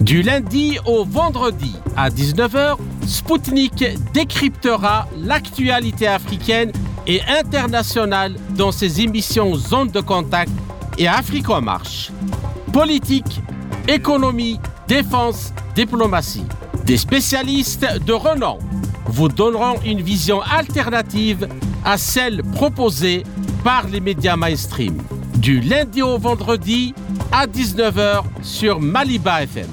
Du 0.00 0.22
lundi 0.22 0.78
au 0.86 1.04
vendredi 1.04 1.76
à 1.96 2.10
19h, 2.10 2.76
Spoutnik 3.06 3.84
décryptera 4.12 5.06
l'actualité 5.16 6.08
africaine 6.08 6.72
et 7.06 7.20
internationale 7.22 8.34
dans 8.56 8.72
ses 8.72 9.00
émissions 9.00 9.54
Zone 9.54 9.88
de 9.88 10.00
contact 10.00 10.50
et 10.98 11.06
Afrique 11.06 11.48
en 11.48 11.60
marche. 11.60 12.10
Politique, 12.72 13.40
économie, 13.88 14.60
défense, 14.88 15.52
diplomatie. 15.74 16.44
Des 16.84 16.96
spécialistes 16.96 17.86
de 18.04 18.12
renom 18.12 18.58
vous 19.06 19.28
donneront 19.28 19.80
une 19.84 20.02
vision 20.02 20.40
alternative 20.42 21.48
à 21.84 21.98
celle 21.98 22.42
proposée 22.42 23.24
par 23.64 23.86
les 23.88 24.00
médias 24.00 24.36
mainstream. 24.36 24.96
Du 25.36 25.60
lundi 25.60 26.02
au 26.02 26.18
vendredi 26.18 26.94
à 27.32 27.46
19h 27.46 28.22
sur 28.42 28.80
Maliba 28.80 29.42
FM. 29.42 29.66